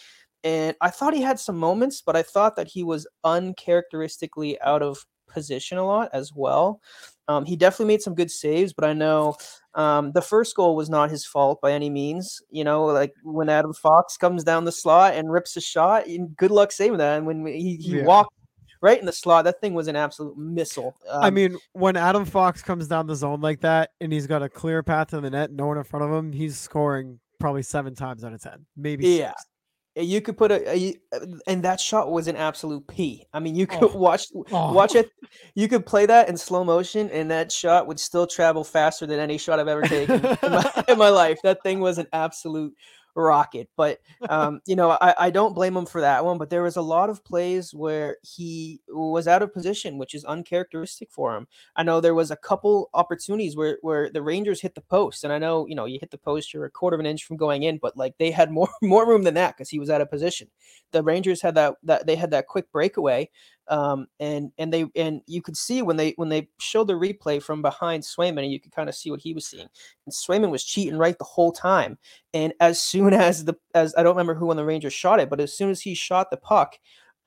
and 0.43 0.75
I 0.81 0.89
thought 0.89 1.13
he 1.13 1.21
had 1.21 1.39
some 1.39 1.57
moments, 1.57 2.01
but 2.01 2.15
I 2.15 2.23
thought 2.23 2.55
that 2.55 2.67
he 2.67 2.83
was 2.83 3.07
uncharacteristically 3.23 4.61
out 4.61 4.81
of 4.81 5.05
position 5.27 5.77
a 5.77 5.85
lot 5.85 6.09
as 6.13 6.33
well. 6.33 6.81
Um, 7.27 7.45
he 7.45 7.55
definitely 7.55 7.93
made 7.93 8.01
some 8.01 8.15
good 8.15 8.31
saves, 8.31 8.73
but 8.73 8.85
I 8.85 8.93
know 8.93 9.35
um, 9.75 10.11
the 10.13 10.21
first 10.21 10.55
goal 10.55 10.75
was 10.75 10.89
not 10.89 11.11
his 11.11 11.25
fault 11.25 11.61
by 11.61 11.73
any 11.73 11.89
means. 11.89 12.41
You 12.49 12.63
know, 12.63 12.85
like 12.85 13.13
when 13.23 13.49
Adam 13.49 13.73
Fox 13.73 14.17
comes 14.17 14.43
down 14.43 14.65
the 14.65 14.71
slot 14.71 15.13
and 15.13 15.31
rips 15.31 15.55
a 15.55 15.61
shot, 15.61 16.05
good 16.35 16.51
luck 16.51 16.71
saving 16.71 16.97
that. 16.97 17.17
And 17.17 17.27
when 17.27 17.45
he, 17.45 17.75
he 17.75 17.97
yeah. 17.97 18.03
walked 18.03 18.33
right 18.81 18.99
in 18.99 19.05
the 19.05 19.11
slot, 19.11 19.45
that 19.45 19.61
thing 19.61 19.73
was 19.73 19.87
an 19.87 19.95
absolute 19.95 20.37
missile. 20.37 20.95
Um, 21.09 21.23
I 21.23 21.29
mean, 21.29 21.57
when 21.73 21.97
Adam 21.97 22.25
Fox 22.25 22.61
comes 22.61 22.87
down 22.87 23.07
the 23.07 23.15
zone 23.15 23.41
like 23.41 23.61
that 23.61 23.91
and 24.01 24.11
he's 24.11 24.27
got 24.27 24.43
a 24.43 24.49
clear 24.49 24.83
path 24.83 25.09
to 25.09 25.21
the 25.21 25.29
net, 25.29 25.51
no 25.51 25.67
one 25.67 25.77
in 25.77 25.83
front 25.83 26.05
of 26.05 26.11
him, 26.11 26.31
he's 26.31 26.57
scoring 26.57 27.19
probably 27.39 27.63
seven 27.63 27.95
times 27.95 28.23
out 28.23 28.33
of 28.33 28.41
ten, 28.41 28.65
maybe. 28.75 29.07
Yeah, 29.07 29.29
six. 29.29 29.45
You 29.95 30.21
could 30.21 30.37
put 30.37 30.51
a, 30.51 30.69
a, 30.69 30.95
and 31.47 31.63
that 31.63 31.79
shot 31.79 32.11
was 32.11 32.27
an 32.27 32.37
absolute 32.37 32.87
P. 32.87 33.25
I 33.33 33.39
mean, 33.39 33.55
you 33.55 33.67
could 33.67 33.83
oh. 33.83 33.87
watch 33.97 34.27
oh. 34.51 34.71
watch 34.71 34.95
it. 34.95 35.09
You 35.55 35.67
could 35.67 35.85
play 35.85 36.05
that 36.05 36.29
in 36.29 36.37
slow 36.37 36.63
motion, 36.63 37.09
and 37.09 37.29
that 37.31 37.51
shot 37.51 37.87
would 37.87 37.99
still 37.99 38.27
travel 38.27 38.63
faster 38.63 39.05
than 39.05 39.19
any 39.19 39.37
shot 39.37 39.59
I've 39.59 39.67
ever 39.67 39.81
taken 39.81 40.25
in, 40.25 40.37
my, 40.41 40.83
in 40.87 40.97
my 40.97 41.09
life. 41.09 41.39
That 41.43 41.63
thing 41.63 41.79
was 41.79 41.97
an 41.97 42.07
absolute 42.13 42.73
rocket. 43.19 43.69
But 43.75 43.99
um, 44.29 44.61
you 44.65 44.75
know, 44.75 44.91
I, 44.91 45.13
I 45.17 45.29
don't 45.29 45.55
blame 45.55 45.75
him 45.75 45.85
for 45.85 46.01
that 46.01 46.25
one. 46.25 46.37
But 46.37 46.49
there 46.49 46.63
was 46.63 46.75
a 46.75 46.81
lot 46.81 47.09
of 47.09 47.23
plays 47.23 47.73
where 47.73 48.17
he 48.23 48.81
was 48.87 49.27
out 49.27 49.41
of 49.41 49.53
position, 49.53 49.97
which 49.97 50.13
is 50.15 50.25
uncharacteristic 50.25 51.11
for 51.11 51.35
him. 51.35 51.47
I 51.75 51.83
know 51.83 52.01
there 52.01 52.15
was 52.15 52.31
a 52.31 52.35
couple 52.35 52.89
opportunities 52.93 53.55
where 53.55 53.77
where 53.81 54.09
the 54.09 54.21
Rangers 54.21 54.61
hit 54.61 54.75
the 54.75 54.81
post, 54.81 55.23
and 55.23 55.33
I 55.33 55.37
know 55.37 55.67
you 55.67 55.75
know 55.75 55.85
you 55.85 55.99
hit 55.99 56.11
the 56.11 56.17
post, 56.17 56.53
you're 56.53 56.65
a 56.65 56.71
quarter 56.71 56.95
of 56.95 56.99
an 56.99 57.05
inch 57.05 57.23
from 57.23 57.37
going 57.37 57.63
in, 57.63 57.77
but 57.77 57.97
like 57.97 58.17
they 58.17 58.31
had 58.31 58.51
more 58.51 58.69
more 58.81 59.07
room 59.07 59.23
than 59.23 59.35
that 59.35 59.55
because 59.55 59.69
he 59.69 59.79
was 59.79 59.89
out 59.89 60.01
of 60.01 60.09
position. 60.09 60.49
The 60.91 61.03
Rangers 61.03 61.41
had 61.41 61.55
that 61.55 61.75
that 61.83 62.07
they 62.07 62.15
had 62.15 62.31
that 62.31 62.47
quick 62.47 62.71
breakaway 62.71 63.29
um, 63.69 64.07
and 64.19 64.51
and 64.57 64.73
they 64.73 64.85
and 64.95 65.21
you 65.27 65.41
could 65.41 65.55
see 65.55 65.81
when 65.81 65.95
they 65.95 66.13
when 66.17 66.29
they 66.29 66.49
showed 66.59 66.87
the 66.87 66.93
replay 66.93 67.41
from 67.41 67.61
behind 67.61 68.03
Swayman, 68.03 68.43
and 68.43 68.51
you 68.51 68.59
could 68.59 68.71
kind 68.71 68.89
of 68.89 68.95
see 68.95 69.11
what 69.11 69.21
he 69.21 69.33
was 69.33 69.47
seeing. 69.47 69.67
And 70.05 70.13
Swayman 70.13 70.49
was 70.49 70.63
cheating 70.63 70.97
right 70.97 71.17
the 71.17 71.23
whole 71.23 71.51
time. 71.51 71.97
And 72.33 72.53
as 72.59 72.81
soon 72.81 73.13
as 73.13 73.45
the 73.45 73.55
as 73.75 73.93
I 73.95 74.03
don't 74.03 74.15
remember 74.15 74.35
who 74.35 74.49
on 74.49 74.57
the 74.57 74.65
Rangers 74.65 74.93
shot 74.93 75.19
it, 75.19 75.29
but 75.29 75.39
as 75.39 75.55
soon 75.55 75.69
as 75.69 75.81
he 75.81 75.93
shot 75.93 76.31
the 76.31 76.37
puck, 76.37 76.77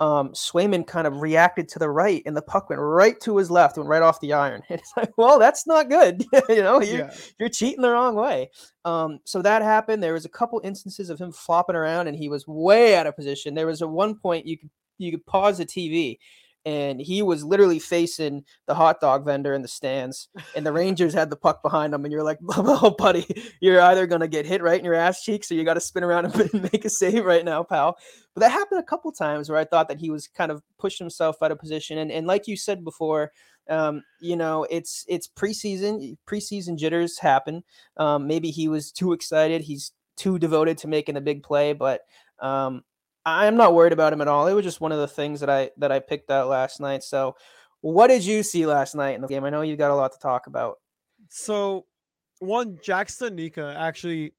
um, 0.00 0.30
Swayman 0.30 0.84
kind 0.84 1.06
of 1.06 1.22
reacted 1.22 1.68
to 1.68 1.78
the 1.78 1.88
right, 1.88 2.22
and 2.26 2.36
the 2.36 2.42
puck 2.42 2.68
went 2.68 2.82
right 2.82 3.20
to 3.20 3.36
his 3.36 3.52
left, 3.52 3.76
went 3.76 3.88
right 3.88 4.02
off 4.02 4.20
the 4.20 4.32
iron. 4.32 4.62
And 4.68 4.80
it's 4.80 4.92
like, 4.96 5.12
well, 5.16 5.38
that's 5.38 5.64
not 5.64 5.88
good. 5.88 6.24
you 6.48 6.62
know, 6.62 6.80
you're, 6.80 7.06
yeah. 7.06 7.14
you're 7.38 7.48
cheating 7.48 7.82
the 7.82 7.90
wrong 7.90 8.16
way. 8.16 8.50
Um, 8.84 9.20
so 9.24 9.42
that 9.42 9.62
happened. 9.62 10.02
There 10.02 10.14
was 10.14 10.24
a 10.24 10.30
couple 10.30 10.60
instances 10.64 11.08
of 11.08 11.20
him 11.20 11.30
flopping 11.30 11.76
around, 11.76 12.08
and 12.08 12.16
he 12.16 12.28
was 12.28 12.48
way 12.48 12.96
out 12.96 13.06
of 13.06 13.14
position. 13.14 13.54
There 13.54 13.68
was 13.68 13.80
a 13.80 13.86
one 13.86 14.16
point 14.16 14.46
you 14.46 14.58
could 14.58 14.70
you 14.98 15.10
could 15.10 15.26
pause 15.26 15.58
the 15.58 15.66
TV 15.66 16.18
and 16.64 17.00
he 17.00 17.22
was 17.22 17.44
literally 17.44 17.78
facing 17.78 18.44
the 18.66 18.74
hot 18.74 19.00
dog 19.00 19.24
vendor 19.24 19.54
in 19.54 19.62
the 19.62 19.68
stands 19.68 20.28
and 20.54 20.64
the 20.64 20.72
rangers 20.72 21.14
had 21.14 21.30
the 21.30 21.36
puck 21.36 21.62
behind 21.62 21.92
him 21.92 22.04
and 22.04 22.12
you're 22.12 22.22
like 22.22 22.38
oh 22.56 22.94
buddy 22.96 23.26
you're 23.60 23.80
either 23.80 24.06
going 24.06 24.20
to 24.20 24.28
get 24.28 24.46
hit 24.46 24.62
right 24.62 24.78
in 24.78 24.84
your 24.84 24.94
ass 24.94 25.22
cheeks 25.22 25.50
or 25.50 25.54
you 25.54 25.64
got 25.64 25.74
to 25.74 25.80
spin 25.80 26.04
around 26.04 26.26
and 26.26 26.62
make 26.72 26.84
a 26.84 26.90
save 26.90 27.24
right 27.24 27.44
now 27.44 27.62
pal. 27.62 27.96
But 28.34 28.40
that 28.40 28.52
happened 28.52 28.80
a 28.80 28.84
couple 28.84 29.12
times 29.12 29.48
where 29.48 29.58
i 29.58 29.64
thought 29.64 29.88
that 29.88 30.00
he 30.00 30.10
was 30.10 30.28
kind 30.28 30.50
of 30.50 30.62
pushing 30.78 31.04
himself 31.04 31.36
out 31.42 31.52
of 31.52 31.58
position 31.58 31.98
and, 31.98 32.10
and 32.10 32.26
like 32.26 32.46
you 32.46 32.56
said 32.56 32.84
before 32.84 33.32
um, 33.70 34.02
you 34.20 34.36
know 34.36 34.66
it's 34.70 35.04
it's 35.08 35.28
preseason 35.28 36.16
preseason 36.26 36.76
jitters 36.76 37.18
happen. 37.18 37.62
Um, 37.96 38.26
maybe 38.26 38.50
he 38.50 38.68
was 38.68 38.90
too 38.90 39.12
excited 39.12 39.62
he's 39.62 39.92
too 40.16 40.38
devoted 40.38 40.78
to 40.78 40.88
making 40.88 41.16
a 41.16 41.20
big 41.20 41.42
play 41.42 41.72
but 41.72 42.00
um, 42.40 42.82
I'm 43.24 43.56
not 43.56 43.74
worried 43.74 43.92
about 43.92 44.12
him 44.12 44.20
at 44.20 44.28
all. 44.28 44.46
It 44.46 44.54
was 44.54 44.64
just 44.64 44.80
one 44.80 44.92
of 44.92 44.98
the 44.98 45.08
things 45.08 45.40
that 45.40 45.50
I 45.50 45.70
that 45.78 45.92
I 45.92 46.00
picked 46.00 46.30
out 46.30 46.48
last 46.48 46.80
night. 46.80 47.02
So, 47.02 47.36
what 47.80 48.08
did 48.08 48.24
you 48.24 48.42
see 48.42 48.66
last 48.66 48.94
night 48.94 49.14
in 49.14 49.20
the 49.20 49.28
game? 49.28 49.44
I 49.44 49.50
know 49.50 49.62
you 49.62 49.76
got 49.76 49.90
a 49.90 49.94
lot 49.94 50.12
to 50.12 50.18
talk 50.18 50.46
about. 50.46 50.78
So, 51.28 51.86
one 52.40 52.78
Jack 52.82 53.08
Studnicka 53.08 53.76
actually, 53.76 54.32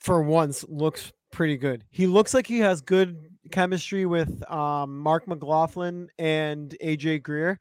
for 0.00 0.22
once, 0.22 0.64
looks 0.68 1.12
pretty 1.30 1.56
good. 1.56 1.84
He 1.90 2.06
looks 2.06 2.32
like 2.32 2.46
he 2.46 2.58
has 2.60 2.80
good 2.80 3.18
chemistry 3.52 4.06
with 4.06 4.50
um, 4.50 4.98
Marc 4.98 5.28
McLaughlin 5.28 6.08
and 6.18 6.74
AJ 6.82 7.22
Greer, 7.22 7.58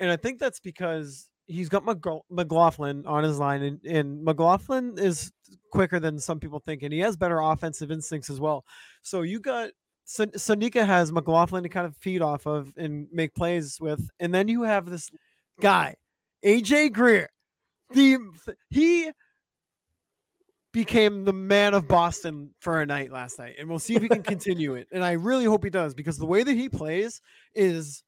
and 0.00 0.10
I 0.10 0.16
think 0.16 0.40
that's 0.40 0.60
because 0.60 1.28
he's 1.46 1.68
got 1.68 1.84
McLaughlin 1.84 3.06
on 3.06 3.22
his 3.22 3.38
line, 3.38 3.62
and, 3.62 3.84
and 3.84 4.24
McLaughlin 4.24 4.94
is 4.98 5.30
quicker 5.70 6.00
than 6.00 6.18
some 6.18 6.40
people 6.40 6.60
think, 6.60 6.82
and 6.82 6.92
he 6.92 7.00
has 7.00 7.16
better 7.16 7.40
offensive 7.40 7.90
instincts 7.90 8.30
as 8.30 8.40
well. 8.40 8.64
So 9.02 9.22
you 9.22 9.38
got 9.40 9.70
so 10.04 10.26
Studnicka 10.26 10.84
has 10.84 11.12
McLaughlin 11.12 11.62
to 11.62 11.68
kind 11.68 11.86
of 11.86 11.96
feed 11.96 12.22
off 12.22 12.46
of 12.46 12.72
and 12.76 13.06
make 13.12 13.34
plays 13.34 13.78
with, 13.80 14.10
and 14.20 14.34
then 14.34 14.48
you 14.48 14.62
have 14.62 14.86
this 14.86 15.10
guy, 15.60 15.96
AJ 16.44 16.92
Greer. 16.92 17.28
The 17.90 18.18
he 18.70 19.10
became 20.72 21.24
the 21.24 21.32
man 21.32 21.74
of 21.74 21.86
Boston 21.86 22.50
for 22.60 22.80
a 22.80 22.86
night 22.86 23.12
last 23.12 23.38
night, 23.38 23.56
and 23.58 23.68
we'll 23.68 23.78
see 23.78 23.94
if 23.94 24.02
he 24.02 24.08
can 24.08 24.22
continue 24.34 24.74
it. 24.74 24.88
And 24.92 25.04
I 25.04 25.12
really 25.12 25.44
hope 25.44 25.64
he 25.64 25.70
does 25.70 25.94
because 25.94 26.18
the 26.18 26.26
way 26.26 26.42
that 26.42 26.54
he 26.54 26.68
plays 26.68 27.20
is 27.54 28.02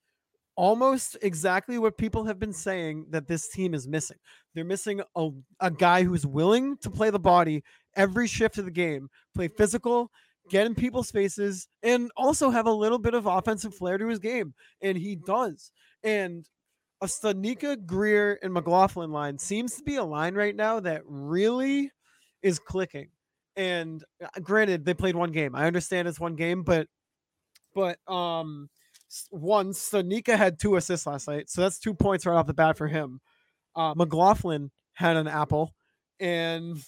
almost 0.56 1.16
exactly 1.22 1.78
what 1.78 1.98
people 1.98 2.24
have 2.24 2.38
been 2.38 2.52
saying 2.52 3.06
that 3.10 3.26
this 3.26 3.48
team 3.48 3.74
is 3.74 3.88
missing. 3.88 4.16
They're 4.54 4.64
missing 4.64 5.02
a, 5.16 5.30
a 5.60 5.70
guy 5.70 6.04
who's 6.04 6.26
willing 6.26 6.76
to 6.78 6.90
play 6.90 7.10
the 7.10 7.18
body 7.18 7.62
every 7.96 8.26
shift 8.26 8.58
of 8.58 8.64
the 8.64 8.70
game, 8.70 9.08
play 9.34 9.48
physical, 9.48 10.10
get 10.50 10.66
in 10.66 10.74
people's 10.74 11.10
faces, 11.10 11.68
and 11.82 12.10
also 12.16 12.50
have 12.50 12.66
a 12.66 12.72
little 12.72 12.98
bit 12.98 13.14
of 13.14 13.26
offensive 13.26 13.74
flair 13.74 13.98
to 13.98 14.08
his 14.08 14.18
game. 14.18 14.54
And 14.82 14.96
he 14.96 15.16
does. 15.16 15.72
And 16.02 16.46
a 17.00 17.06
Studnicka, 17.06 17.84
Greer, 17.86 18.38
and 18.42 18.52
McLaughlin 18.52 19.10
line 19.10 19.38
seems 19.38 19.76
to 19.76 19.82
be 19.82 19.96
a 19.96 20.04
line 20.04 20.34
right 20.34 20.54
now 20.54 20.80
that 20.80 21.02
really 21.06 21.90
is 22.42 22.58
clicking. 22.58 23.08
And 23.56 24.02
uh, 24.22 24.40
granted, 24.40 24.84
they 24.84 24.94
played 24.94 25.16
one 25.16 25.32
game. 25.32 25.54
I 25.54 25.66
understand 25.66 26.08
it's 26.08 26.20
one 26.20 26.36
game, 26.36 26.62
but 26.62 26.88
but 27.74 27.98
um 28.10 28.68
one 29.30 29.70
Studnicka 29.70 30.36
had 30.36 30.58
two 30.58 30.76
assists 30.76 31.06
last 31.06 31.28
night, 31.28 31.48
so 31.48 31.60
that's 31.60 31.78
two 31.78 31.94
points 31.94 32.26
right 32.26 32.36
off 32.36 32.46
the 32.46 32.54
bat 32.54 32.76
for 32.76 32.88
him. 32.88 33.20
Uh, 33.76 33.94
McLaughlin 33.94 34.70
had 34.94 35.16
an 35.16 35.28
apple, 35.28 35.74
and 36.18 36.78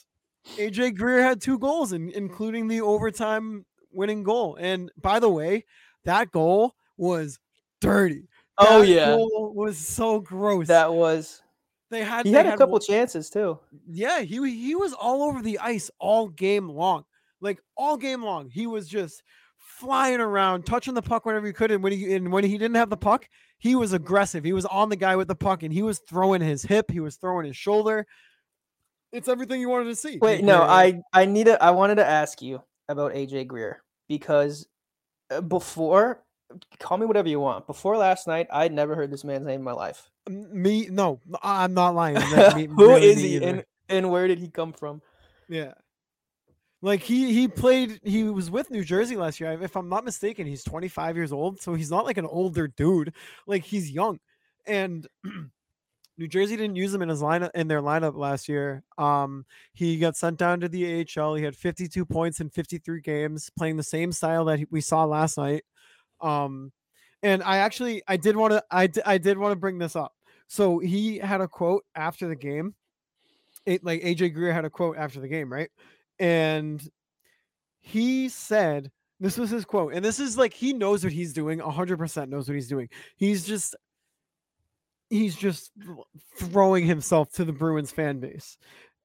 AJ 0.57 0.97
Greer 0.97 1.23
had 1.23 1.41
two 1.41 1.59
goals, 1.59 1.93
in, 1.93 2.11
including 2.11 2.69
the 2.69 2.81
overtime 2.81 3.65
winning 3.93 4.23
goal. 4.23 4.57
And 4.61 4.91
by 5.00 5.19
the 5.19 5.29
way, 5.29 5.65
that 6.05 6.31
goal 6.31 6.75
was 6.97 7.38
dirty. 7.81 8.29
Oh 8.59 8.81
that 8.81 8.88
yeah, 8.88 9.17
was 9.17 9.76
so 9.76 10.21
gross. 10.21 10.69
That 10.69 10.93
was. 10.93 11.43
They 11.91 12.03
had. 12.03 12.26
He 12.26 12.33
they 12.33 12.38
had 12.38 12.47
a 12.47 12.57
couple 12.57 12.79
chances 12.81 13.29
too. 13.29 13.59
Yeah, 13.87 14.21
he 14.21 14.37
he 14.50 14.75
was 14.75 14.93
all 14.93 15.23
over 15.23 15.43
the 15.43 15.59
ice 15.59 15.91
all 15.99 16.29
game 16.29 16.69
long, 16.69 17.05
like 17.41 17.61
all 17.76 17.97
game 17.97 18.23
long. 18.23 18.49
He 18.49 18.67
was 18.67 18.88
just 18.88 19.23
flying 19.59 20.21
around, 20.21 20.65
touching 20.65 20.95
the 20.95 21.03
puck 21.03 21.26
whenever 21.26 21.47
he 21.47 21.53
could. 21.53 21.71
And 21.71 21.83
when 21.83 21.93
he 21.93 22.15
and 22.15 22.33
when 22.33 22.45
he 22.45 22.57
didn't 22.57 22.76
have 22.76 22.91
the 22.91 22.97
puck, 22.97 23.29
he 23.59 23.75
was 23.75 23.93
aggressive. 23.93 24.43
He 24.43 24.53
was 24.53 24.67
on 24.67 24.88
the 24.88 24.97
guy 24.97 25.17
with 25.17 25.29
the 25.29 25.35
puck, 25.35 25.62
and 25.62 25.73
he 25.73 25.83
was 25.83 26.00
throwing 26.09 26.41
his 26.41 26.62
hip. 26.62 26.91
He 26.91 27.00
was 27.00 27.17
throwing 27.17 27.47
his 27.47 27.57
shoulder. 27.57 28.07
It's 29.12 29.28
everything 29.28 29.60
you 29.60 29.68
wanted 29.68 29.86
to 29.86 29.96
see. 29.96 30.18
Wait, 30.18 30.44
no, 30.44 30.62
I 30.62 31.00
I 31.12 31.25
need 31.25 31.46
to. 31.46 31.62
I 31.62 31.70
wanted 31.70 31.96
to 31.96 32.06
ask 32.06 32.42
you 32.42 32.62
about 32.88 33.14
AJ 33.14 33.46
Greer 33.46 33.82
because 34.08 34.66
uh, 35.30 35.40
before, 35.40 36.22
call 36.78 36.98
me 36.98 37.06
whatever 37.06 37.28
you 37.28 37.40
want. 37.40 37.66
Before 37.66 37.96
last 37.96 38.26
night, 38.26 38.46
I'd 38.52 38.72
never 38.72 38.94
heard 38.94 39.10
this 39.10 39.25
man's 39.25 39.46
name 39.46 39.60
in 39.60 39.64
my 39.64 39.72
life. 39.72 40.10
Me, 40.28 40.88
no, 40.90 41.20
I'm 41.42 41.75
not 41.75 41.94
lying. 41.94 42.14
Me, 42.56 42.66
Who 42.66 42.88
really 42.88 43.06
is 43.06 43.20
he, 43.20 43.36
and 43.42 43.64
and 43.88 44.10
where 44.10 44.26
did 44.28 44.38
he 44.38 44.48
come 44.48 44.72
from? 44.72 45.02
Yeah. 45.48 45.72
Like 46.82 47.02
he 47.02 47.32
he 47.32 47.48
played 47.48 48.00
he 48.04 48.25
was 48.25 48.50
with 48.50 48.70
New 48.70 48.84
Jersey 48.84 49.16
last 49.16 49.40
year. 49.40 49.60
If 49.62 49.76
I'm 49.76 49.88
not 49.88 50.04
mistaken, 50.04 50.46
he's 50.46 50.62
25 50.62 51.16
years 51.16 51.32
old, 51.32 51.60
so 51.60 51.75
he's 51.75 51.90
not 51.90 52.04
like 52.04 52.18
an 52.18 52.26
older 52.26 52.68
dude. 52.68 53.14
Like 53.46 53.64
he's 53.64 53.90
young. 53.90 54.20
And 54.66 55.06
New 56.18 56.28
Jersey 56.28 56.56
didn't 56.56 56.76
use 56.76 56.94
him 56.94 57.02
in 57.02 57.08
his 57.08 57.20
lineup 57.20 57.50
in 57.54 57.68
their 57.68 57.82
lineup 57.82 58.16
last 58.16 58.49
year. 58.49 58.82
Um, 58.96 59.44
he 59.75 59.99
got 59.99 60.16
sent 60.16 60.38
down 60.38 60.61
to 60.61 60.68
the 60.68 61.06
AHL. 61.16 61.35
He 61.35 61.44
had 61.44 61.56
52 61.56 62.06
points 62.06 62.40
in 62.40 62.49
53 62.49 63.00
games, 63.02 63.50
playing 63.56 63.76
the 63.76 63.82
same 63.82 64.12
style 64.12 64.46
that 64.46 64.61
we 64.70 64.80
saw 64.80 65.04
last 65.04 65.37
night. 65.37 65.64
Um, 66.20 66.73
and 67.23 67.42
I 67.42 67.58
actually 67.58 68.02
I 68.08 68.16
did 68.16 68.37
want 68.37 68.52
to 68.52 68.64
I, 68.70 68.87
d- 68.87 69.02
I 69.04 69.18
did 69.18 69.37
want 69.37 69.52
to 69.52 69.56
bring 69.56 69.78
this 69.78 69.96
up. 69.96 70.12
So 70.49 70.78
he 70.78 71.18
had 71.18 71.40
a 71.40 71.49
quote 71.49 71.85
after 71.94 72.28
the 72.28 72.37
game. 72.37 72.75
It, 73.66 73.85
like 73.85 74.02
AJ 74.02 74.32
Greer 74.32 74.52
had 74.52 74.64
a 74.64 74.70
quote 74.70 74.96
after 74.96 75.20
the 75.20 75.28
game, 75.28 75.52
right? 75.52 75.70
And 76.18 76.82
he 77.80 78.28
said 78.28 78.90
this 79.18 79.38
was 79.38 79.50
his 79.50 79.64
quote, 79.64 79.94
and 79.94 80.04
this 80.04 80.20
is 80.20 80.37
like 80.37 80.52
he 80.52 80.73
knows 80.73 81.02
what 81.02 81.12
he's 81.12 81.32
doing, 81.32 81.58
100% 81.58 82.28
knows 82.28 82.49
what 82.49 82.54
he's 82.54 82.68
doing. 82.68 82.88
He's 83.16 83.44
just 83.46 83.75
he's 85.10 85.36
just 85.36 85.72
throwing 86.38 86.86
himself 86.86 87.32
to 87.32 87.44
the 87.44 87.52
Bruins 87.52 87.90
fan 87.90 88.20
base. 88.20 88.56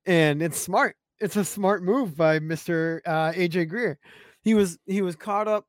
And 0.06 0.42
it's 0.42 0.60
smart. 0.60 0.96
It's 1.20 1.36
a 1.36 1.46
smart 1.46 1.84
move 1.84 2.18
by 2.18 2.40
Mr. 2.40 3.02
Uh, 3.06 3.32
AJ 3.34 3.70
Greer. 3.70 4.00
He 4.44 4.56
was 4.56 4.80
he 4.88 5.02
was 5.04 5.16
caught 5.16 5.48
up 5.48 5.66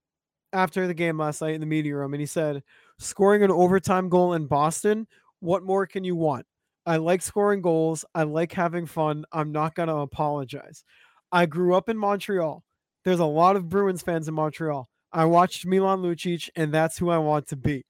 after 0.53 0.87
the 0.87 0.95
game 0.95 1.19
last 1.19 1.43
night 1.43 1.55
in 1.55 1.61
the 1.61 1.67
media 1.67 1.97
room, 1.97 2.15
and 2.15 2.21
he 2.21 2.27
said, 2.27 2.63
"Scoring 2.99 3.43
an 3.43 3.51
overtime 3.51 4.09
goal 4.09 4.33
in 4.35 4.47
Boston. 4.47 5.07
What 5.41 5.63
more 5.63 5.87
can 5.87 6.05
you 6.05 6.17
want? 6.17 6.47
I 6.87 6.97
like 6.97 7.23
scoring 7.23 7.61
goals. 7.63 8.05
I 8.15 8.23
like 8.25 8.53
having 8.53 8.87
fun. 8.87 9.25
I'm 9.33 9.53
not 9.53 9.75
gonna 9.75 9.97
apologize. 9.99 10.85
I 11.31 11.47
grew 11.47 11.75
up 11.75 11.89
in 11.89 11.99
Montreal. 11.99 12.65
There's 13.05 13.21
a 13.21 13.25
lot 13.27 13.57
of 13.57 13.69
Bruins 13.69 14.03
fans 14.03 14.29
in 14.29 14.35
Montreal. 14.35 14.89
I 15.13 15.27
watched 15.27 15.67
Milan 15.67 16.01
Lucic, 16.01 16.49
and 16.57 16.73
that's 16.73 16.97
who 16.99 17.11
I 17.11 17.19
want 17.19 17.49
to 17.49 17.57
be." 17.57 17.85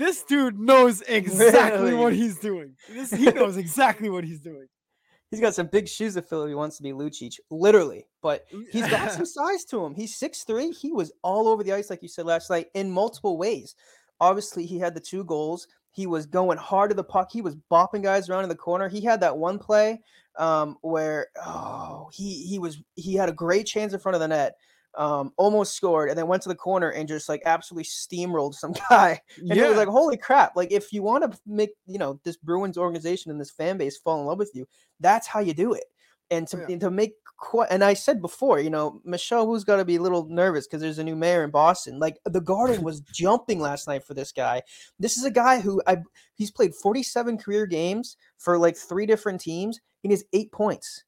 This 0.00 0.22
dude 0.22 0.58
knows 0.58 1.02
exactly 1.02 1.92
what 1.92 2.14
he's 2.14 2.38
doing. 2.38 2.74
This, 2.88 3.10
he 3.10 3.26
knows 3.26 3.58
exactly 3.58 4.08
what 4.08 4.24
he's 4.24 4.40
doing. 4.40 4.66
He's 5.30 5.40
got 5.40 5.54
some 5.54 5.68
big 5.68 5.86
shoes 5.86 6.14
to 6.14 6.22
fill 6.22 6.42
if 6.42 6.48
he 6.48 6.56
wants 6.56 6.76
to 6.78 6.82
be 6.82 6.90
Lucic, 6.90 7.34
literally. 7.52 8.08
But 8.20 8.46
he's 8.72 8.88
got 8.88 9.12
some 9.12 9.24
size 9.36 9.64
to 9.66 9.84
him. 9.84 9.94
He's 9.94 10.18
6'3. 10.18 10.76
He 10.76 10.90
was 10.90 11.12
all 11.22 11.46
over 11.46 11.62
the 11.62 11.72
ice, 11.72 11.88
like 11.88 12.02
you 12.02 12.08
said 12.08 12.26
last 12.26 12.50
night, 12.50 12.66
in 12.74 12.90
multiple 12.90 13.38
ways. 13.38 13.76
Obviously, 14.18 14.66
he 14.66 14.80
had 14.80 14.92
the 14.92 15.00
two 15.00 15.22
goals. 15.22 15.68
He 15.92 16.08
was 16.08 16.26
going 16.26 16.58
hard 16.58 16.90
to 16.90 16.96
the 16.96 17.04
puck. 17.04 17.30
He 17.30 17.42
was 17.42 17.54
bopping 17.70 18.02
guys 18.02 18.28
around 18.28 18.42
in 18.42 18.48
the 18.48 18.56
corner. 18.56 18.88
He 18.88 19.02
had 19.02 19.20
that 19.20 19.38
one 19.38 19.60
play 19.60 20.00
um, 20.36 20.78
where 20.80 21.28
oh 21.44 22.08
he 22.12 22.46
he 22.46 22.58
was 22.58 22.82
he 22.96 23.14
had 23.14 23.28
a 23.28 23.32
great 23.32 23.66
chance 23.66 23.92
in 23.92 24.00
front 24.00 24.14
of 24.14 24.20
the 24.20 24.28
net, 24.28 24.54
um, 24.96 25.32
almost 25.36 25.74
scored, 25.74 26.08
and 26.08 26.18
then 26.18 26.26
went 26.26 26.42
to 26.42 26.48
the 26.48 26.54
corner 26.54 26.90
and 26.90 27.08
just 27.08 27.28
like 27.28 27.42
absolutely 27.46 27.84
steamrolled 27.84 28.54
some 28.54 28.72
guy. 28.90 29.20
And 29.38 29.52
it 29.58 29.68
was 29.68 29.76
like, 29.76 29.88
holy 29.88 30.16
crap! 30.16 30.56
Like 30.56 30.72
if 30.72 30.92
you 30.92 31.02
want 31.02 31.30
to 31.30 31.38
make 31.46 31.70
you 31.86 31.98
know 31.98 32.20
this 32.24 32.36
Bruins 32.36 32.78
organization 32.78 33.30
and 33.30 33.40
this 33.40 33.50
fan 33.50 33.78
base 33.78 33.98
fall 33.98 34.20
in 34.20 34.26
love 34.26 34.38
with 34.38 34.50
you, 34.54 34.66
that's 35.00 35.26
how 35.26 35.40
you 35.40 35.54
do 35.54 35.72
it. 35.72 35.84
And 36.30 36.46
to 36.48 36.58
Yeah. 36.58 36.66
and 36.68 36.80
to 36.80 36.90
make 36.90 37.14
quite, 37.36 37.68
and 37.70 37.82
I 37.82 37.94
said 37.94 38.20
before, 38.20 38.60
you 38.60 38.70
know, 38.70 39.00
Michelle, 39.04 39.46
who's 39.46 39.64
got 39.64 39.76
to 39.76 39.84
be 39.84 39.96
a 39.96 40.02
little 40.02 40.26
nervous 40.28 40.66
because 40.66 40.80
there's 40.82 40.98
a 40.98 41.04
new 41.04 41.16
mayor 41.16 41.42
in 41.42 41.50
Boston. 41.50 41.98
Like 41.98 42.18
the 42.24 42.40
Garden 42.40 42.82
was 42.82 43.00
jumping 43.14 43.60
last 43.60 43.88
night 43.88 44.04
for 44.04 44.14
this 44.14 44.30
guy. 44.30 44.62
This 44.98 45.16
is 45.16 45.24
a 45.24 45.30
guy 45.30 45.60
who 45.60 45.82
I 45.86 45.98
he's 46.34 46.50
played 46.50 46.74
47 46.74 47.38
career 47.38 47.66
games 47.66 48.16
for 48.38 48.58
like 48.58 48.76
three 48.76 49.06
different 49.06 49.40
teams. 49.40 49.78
and 50.04 50.10
He 50.10 50.14
has 50.14 50.24
eight 50.32 50.52
points. 50.52 51.04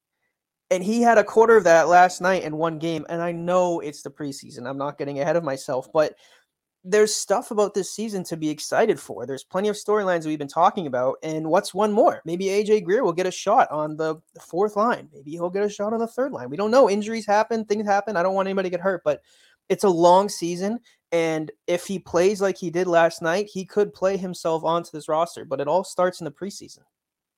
And 0.72 0.82
he 0.82 1.02
had 1.02 1.18
a 1.18 1.24
quarter 1.24 1.58
of 1.58 1.64
that 1.64 1.88
last 1.88 2.22
night 2.22 2.44
in 2.44 2.56
one 2.56 2.78
game. 2.78 3.04
And 3.10 3.20
I 3.20 3.30
know 3.30 3.80
it's 3.80 4.00
the 4.00 4.08
preseason. 4.08 4.66
I'm 4.66 4.78
not 4.78 4.96
getting 4.96 5.20
ahead 5.20 5.36
of 5.36 5.44
myself, 5.44 5.86
but 5.92 6.14
there's 6.82 7.14
stuff 7.14 7.50
about 7.50 7.74
this 7.74 7.94
season 7.94 8.24
to 8.24 8.38
be 8.38 8.48
excited 8.48 8.98
for. 8.98 9.26
There's 9.26 9.44
plenty 9.44 9.68
of 9.68 9.76
storylines 9.76 10.24
we've 10.24 10.38
been 10.38 10.48
talking 10.48 10.86
about. 10.86 11.16
And 11.22 11.50
what's 11.50 11.74
one 11.74 11.92
more? 11.92 12.22
Maybe 12.24 12.46
AJ 12.46 12.84
Greer 12.84 13.04
will 13.04 13.12
get 13.12 13.26
a 13.26 13.30
shot 13.30 13.70
on 13.70 13.98
the 13.98 14.16
fourth 14.40 14.74
line. 14.74 15.10
Maybe 15.12 15.32
he'll 15.32 15.50
get 15.50 15.62
a 15.62 15.68
shot 15.68 15.92
on 15.92 16.00
the 16.00 16.06
third 16.06 16.32
line. 16.32 16.48
We 16.48 16.56
don't 16.56 16.70
know. 16.70 16.88
Injuries 16.88 17.26
happen, 17.26 17.66
things 17.66 17.86
happen. 17.86 18.16
I 18.16 18.22
don't 18.22 18.34
want 18.34 18.48
anybody 18.48 18.70
to 18.70 18.76
get 18.76 18.80
hurt, 18.80 19.02
but 19.04 19.20
it's 19.68 19.84
a 19.84 19.90
long 19.90 20.30
season. 20.30 20.80
And 21.12 21.52
if 21.66 21.86
he 21.86 21.98
plays 21.98 22.40
like 22.40 22.56
he 22.56 22.70
did 22.70 22.86
last 22.86 23.20
night, 23.20 23.50
he 23.52 23.66
could 23.66 23.92
play 23.92 24.16
himself 24.16 24.64
onto 24.64 24.90
this 24.90 25.06
roster. 25.06 25.44
But 25.44 25.60
it 25.60 25.68
all 25.68 25.84
starts 25.84 26.22
in 26.22 26.24
the 26.24 26.30
preseason. 26.30 26.80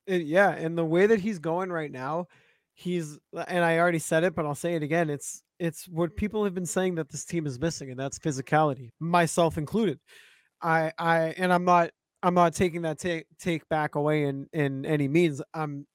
Yeah, 0.07 0.51
and 0.51 0.79
the 0.79 0.85
way 0.85 1.07
that 1.07 1.20
he's 1.20 1.40
going 1.40 1.73
right 1.73 1.90
now, 1.90 2.29
he's 2.75 3.19
and 3.49 3.65
I 3.65 3.79
already 3.79 3.99
said 3.99 4.25
it, 4.25 4.35
but 4.35 4.45
I'll 4.45 4.55
say 4.55 4.75
it 4.75 4.83
again. 4.83 5.11
It's 5.11 5.43
it's 5.59 5.89
what 5.89 6.17
people 6.17 6.45
have 6.45 6.55
been 6.55 6.67
saying 6.67 6.97
that 6.97 7.09
this 7.09 7.25
team 7.25 7.47
is 7.47 7.59
missing, 7.59 7.91
and 7.91 7.99
that's 7.99 8.19
physicality, 8.19 8.91
myself 9.01 9.57
included. 9.57 9.99
I 10.61 10.93
I 10.99 11.35
and 11.39 11.53
I'm 11.53 11.65
not 11.65 11.91
I'm 12.23 12.35
not 12.35 12.55
taking 12.55 12.83
that 12.83 12.99
take 12.99 13.27
take 13.39 13.69
back 13.69 13.95
away 13.95 14.25
in 14.25 14.49
in 14.53 14.85
any 14.85 15.09
means. 15.09 15.41
Um, 15.53 15.87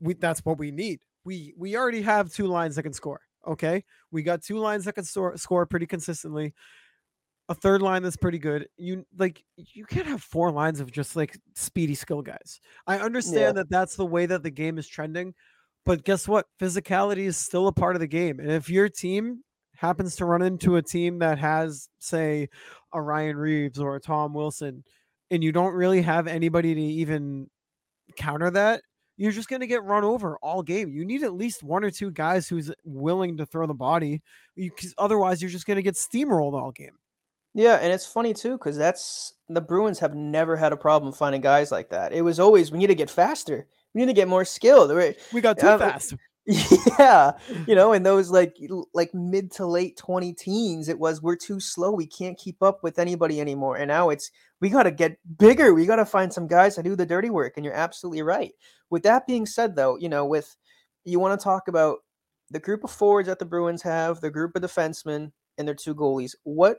we 0.00 0.14
that's 0.14 0.40
what 0.44 0.58
we 0.58 0.70
need. 0.70 1.00
We 1.24 1.54
we 1.56 1.76
already 1.76 2.02
have 2.02 2.32
two 2.32 2.46
lines 2.46 2.76
that 2.76 2.82
can 2.82 2.92
score. 2.92 3.20
Okay, 3.46 3.84
we 4.10 4.22
got 4.22 4.42
two 4.42 4.58
lines 4.58 4.84
that 4.84 4.94
can 4.94 5.04
score 5.04 5.36
score 5.36 5.66
pretty 5.66 5.86
consistently. 5.86 6.54
A 7.48 7.54
third 7.54 7.82
line 7.82 8.02
that's 8.02 8.16
pretty 8.16 8.38
good. 8.38 8.68
You 8.76 9.04
like 9.18 9.42
you 9.56 9.84
can't 9.84 10.06
have 10.06 10.22
four 10.22 10.52
lines 10.52 10.80
of 10.80 10.92
just 10.92 11.16
like 11.16 11.36
speedy 11.54 11.94
skill 11.94 12.22
guys. 12.22 12.60
I 12.86 12.98
understand 12.98 13.56
that 13.56 13.70
that's 13.70 13.96
the 13.96 14.06
way 14.06 14.26
that 14.26 14.42
the 14.42 14.50
game 14.50 14.78
is 14.78 14.86
trending, 14.86 15.34
but 15.84 16.04
guess 16.04 16.28
what? 16.28 16.46
Physicality 16.60 17.24
is 17.24 17.36
still 17.36 17.66
a 17.66 17.72
part 17.72 17.96
of 17.96 18.00
the 18.00 18.06
game. 18.06 18.40
And 18.40 18.50
if 18.50 18.68
your 18.68 18.88
team 18.88 19.42
happens 19.76 20.16
to 20.16 20.24
run 20.24 20.42
into 20.42 20.76
a 20.76 20.82
team 20.82 21.20
that 21.20 21.38
has, 21.38 21.88
say, 21.98 22.48
a 22.92 23.00
Ryan 23.00 23.36
Reaves 23.36 23.78
or 23.78 23.96
a 23.96 24.00
Tom 24.00 24.34
Wilson, 24.34 24.84
and 25.30 25.42
you 25.42 25.52
don't 25.52 25.74
really 25.74 26.02
have 26.02 26.26
anybody 26.26 26.74
to 26.74 26.80
even 26.80 27.48
counter 28.16 28.50
that, 28.50 28.82
you're 29.16 29.32
just 29.32 29.48
going 29.48 29.60
to 29.60 29.66
get 29.66 29.84
run 29.84 30.02
over 30.02 30.38
all 30.42 30.62
game. 30.62 30.90
You 30.90 31.04
need 31.04 31.22
at 31.22 31.34
least 31.34 31.62
one 31.62 31.84
or 31.84 31.90
two 31.90 32.10
guys 32.10 32.48
who's 32.48 32.70
willing 32.84 33.36
to 33.36 33.46
throw 33.46 33.66
the 33.66 33.74
body, 33.74 34.22
because 34.56 34.94
otherwise 34.98 35.40
you're 35.42 35.50
just 35.50 35.66
going 35.66 35.76
to 35.76 35.82
get 35.82 35.94
steamrolled 35.94 36.54
all 36.54 36.72
game. 36.72 36.96
Yeah, 37.54 37.76
and 37.76 37.92
it's 37.92 38.06
funny 38.06 38.32
too 38.32 38.52
because 38.52 38.76
that's 38.76 39.34
the 39.48 39.60
Bruins 39.60 39.98
have 39.98 40.14
never 40.14 40.56
had 40.56 40.72
a 40.72 40.76
problem 40.76 41.12
finding 41.12 41.40
guys 41.40 41.72
like 41.72 41.90
that. 41.90 42.12
It 42.12 42.22
was 42.22 42.38
always 42.38 42.70
we 42.70 42.78
need 42.78 42.86
to 42.86 42.94
get 42.94 43.10
faster, 43.10 43.66
we 43.94 44.00
need 44.00 44.06
to 44.06 44.12
get 44.12 44.28
more 44.28 44.44
skilled. 44.44 44.90
We're- 44.90 45.14
We 45.32 45.40
got 45.40 45.58
too 45.58 45.68
Um, 45.68 45.78
fast. 45.78 46.14
Yeah, 46.98 47.32
you 47.66 47.74
know, 47.76 47.92
in 47.92 48.02
those 48.02 48.30
like 48.30 48.56
like 48.92 49.14
mid 49.14 49.52
to 49.52 49.66
late 49.66 49.96
twenty 49.96 50.32
teens, 50.32 50.88
it 50.88 50.98
was 50.98 51.22
we're 51.22 51.36
too 51.36 51.60
slow. 51.60 51.92
We 51.92 52.06
can't 52.06 52.36
keep 52.38 52.60
up 52.62 52.82
with 52.82 52.98
anybody 52.98 53.40
anymore. 53.40 53.76
And 53.76 53.88
now 53.88 54.10
it's 54.10 54.30
we 54.60 54.68
got 54.68 54.84
to 54.84 54.90
get 54.90 55.18
bigger. 55.38 55.74
We 55.74 55.86
got 55.86 55.96
to 55.96 56.06
find 56.06 56.32
some 56.32 56.48
guys 56.48 56.74
to 56.74 56.82
do 56.82 56.96
the 56.96 57.06
dirty 57.06 57.30
work. 57.30 57.52
And 57.56 57.64
you're 57.64 57.74
absolutely 57.74 58.22
right. 58.22 58.52
With 58.88 59.02
that 59.04 59.26
being 59.28 59.46
said, 59.46 59.76
though, 59.76 59.96
you 59.98 60.08
know, 60.08 60.24
with 60.26 60.56
you 61.04 61.20
want 61.20 61.38
to 61.38 61.44
talk 61.44 61.68
about 61.68 61.98
the 62.50 62.58
group 62.58 62.82
of 62.84 62.90
forwards 62.90 63.28
that 63.28 63.38
the 63.38 63.44
Bruins 63.44 63.82
have, 63.82 64.20
the 64.20 64.30
group 64.30 64.56
of 64.56 64.62
defensemen, 64.62 65.30
and 65.56 65.68
their 65.68 65.74
two 65.74 65.94
goalies. 65.94 66.34
What, 66.42 66.78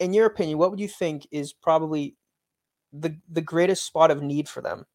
in 0.00 0.12
your 0.12 0.26
opinion, 0.26 0.58
what 0.58 0.70
would 0.70 0.80
you 0.80 0.88
think 0.88 1.28
is 1.30 1.52
probably 1.52 2.16
the 2.92 3.16
the 3.30 3.42
greatest 3.42 3.84
spot 3.84 4.10
of 4.10 4.22
need 4.22 4.48
for 4.48 4.60
them? 4.62 4.86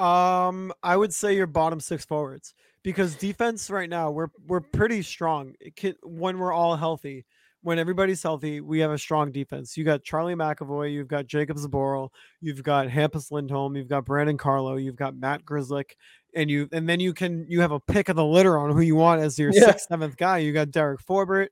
Um, 0.00 0.72
I 0.82 0.96
would 0.96 1.12
say 1.12 1.36
your 1.36 1.46
bottom 1.46 1.78
six 1.80 2.04
forwards 2.04 2.54
because 2.82 3.14
defense 3.16 3.68
right 3.68 3.88
now 3.90 4.10
we're 4.10 4.30
we're 4.46 4.60
pretty 4.60 5.02
strong. 5.02 5.54
It 5.60 5.76
can, 5.76 5.94
when 6.02 6.38
we're 6.38 6.52
all 6.52 6.76
healthy, 6.76 7.26
when 7.62 7.78
everybody's 7.78 8.22
healthy, 8.22 8.62
we 8.62 8.78
have 8.80 8.90
a 8.90 8.98
strong 8.98 9.30
defense. 9.30 9.76
You 9.76 9.84
got 9.84 10.02
Charlie 10.02 10.34
McAvoy, 10.34 10.92
you've 10.92 11.08
got 11.08 11.26
Jacob 11.26 11.58
Zboril, 11.58 12.08
you've 12.40 12.62
got 12.62 12.88
Hampus 12.88 13.30
Lindholm, 13.30 13.76
you've 13.76 13.88
got 13.88 14.06
Brandon 14.06 14.38
Carlo, 14.38 14.76
you've 14.76 14.96
got 14.96 15.14
Matt 15.14 15.44
Grzelcyk, 15.44 15.90
and 16.34 16.50
you 16.50 16.68
and 16.72 16.88
then 16.88 17.00
you 17.00 17.12
can 17.12 17.44
you 17.48 17.60
have 17.60 17.72
a 17.72 17.80
pick 17.80 18.08
of 18.08 18.16
the 18.16 18.24
litter 18.24 18.56
on 18.58 18.70
who 18.70 18.80
you 18.80 18.96
want 18.96 19.20
as 19.20 19.38
your 19.38 19.52
Yeah. 19.52 19.66
sixth, 19.66 19.88
seventh 19.88 20.16
guy. 20.16 20.38
You 20.38 20.52
got 20.54 20.70
Derek 20.70 21.00
Forbort, 21.04 21.48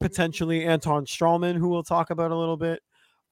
potentially 0.00 0.66
Anton 0.66 1.06
Stralman, 1.06 1.56
who 1.56 1.68
we'll 1.68 1.82
talk 1.82 2.10
about 2.10 2.30
a 2.30 2.36
little 2.36 2.58
bit. 2.58 2.82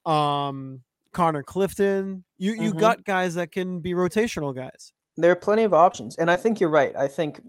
Um, 0.07 0.81
Connor 1.15 1.43
Clifton. 1.43 2.25
You 2.37 2.53
you 2.53 2.75
Mhm. 2.75 2.79
got 2.79 3.05
guys 3.05 3.35
that 3.35 3.53
can 3.53 3.81
be 3.81 3.93
rotational 3.93 4.55
guys. 4.55 4.93
There 5.17 5.31
are 5.31 5.37
plenty 5.37 5.63
of 5.63 5.73
options, 5.73 6.17
and 6.17 6.31
I 6.31 6.37
think 6.37 6.61
you're 6.61 6.71
right. 6.71 6.95
I 6.97 7.09
think 7.09 7.41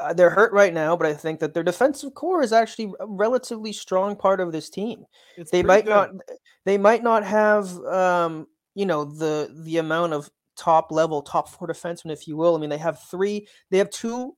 uh, 0.00 0.12
they're 0.12 0.30
hurt 0.30 0.52
right 0.52 0.72
now, 0.72 0.96
but 0.96 1.06
I 1.06 1.14
think 1.14 1.40
that 1.40 1.54
their 1.54 1.64
defensive 1.64 2.14
core 2.14 2.42
is 2.42 2.52
actually 2.52 2.92
a 3.00 3.06
relatively 3.06 3.72
strong 3.72 4.14
part 4.14 4.40
of 4.40 4.52
this 4.52 4.70
team. 4.70 5.04
It's 5.36 5.50
They 5.50 5.62
might 5.62 5.86
not, 5.86 6.10
they 6.64 6.78
might 6.78 7.02
not 7.02 7.24
have, 7.24 7.76
um, 7.84 8.46
you 8.74 8.86
know, 8.86 9.04
the 9.04 9.52
the 9.64 9.78
amount 9.78 10.12
of 10.12 10.30
top 10.56 10.92
level, 10.92 11.22
top 11.22 11.48
four 11.48 11.66
defensemen, 11.68 12.12
if 12.12 12.26
you 12.28 12.36
will. 12.36 12.54
I 12.56 12.60
mean, 12.60 12.70
they 12.70 12.78
have 12.78 13.00
three, 13.10 13.46
they 13.70 13.78
have 13.78 13.90
two, 13.90 14.36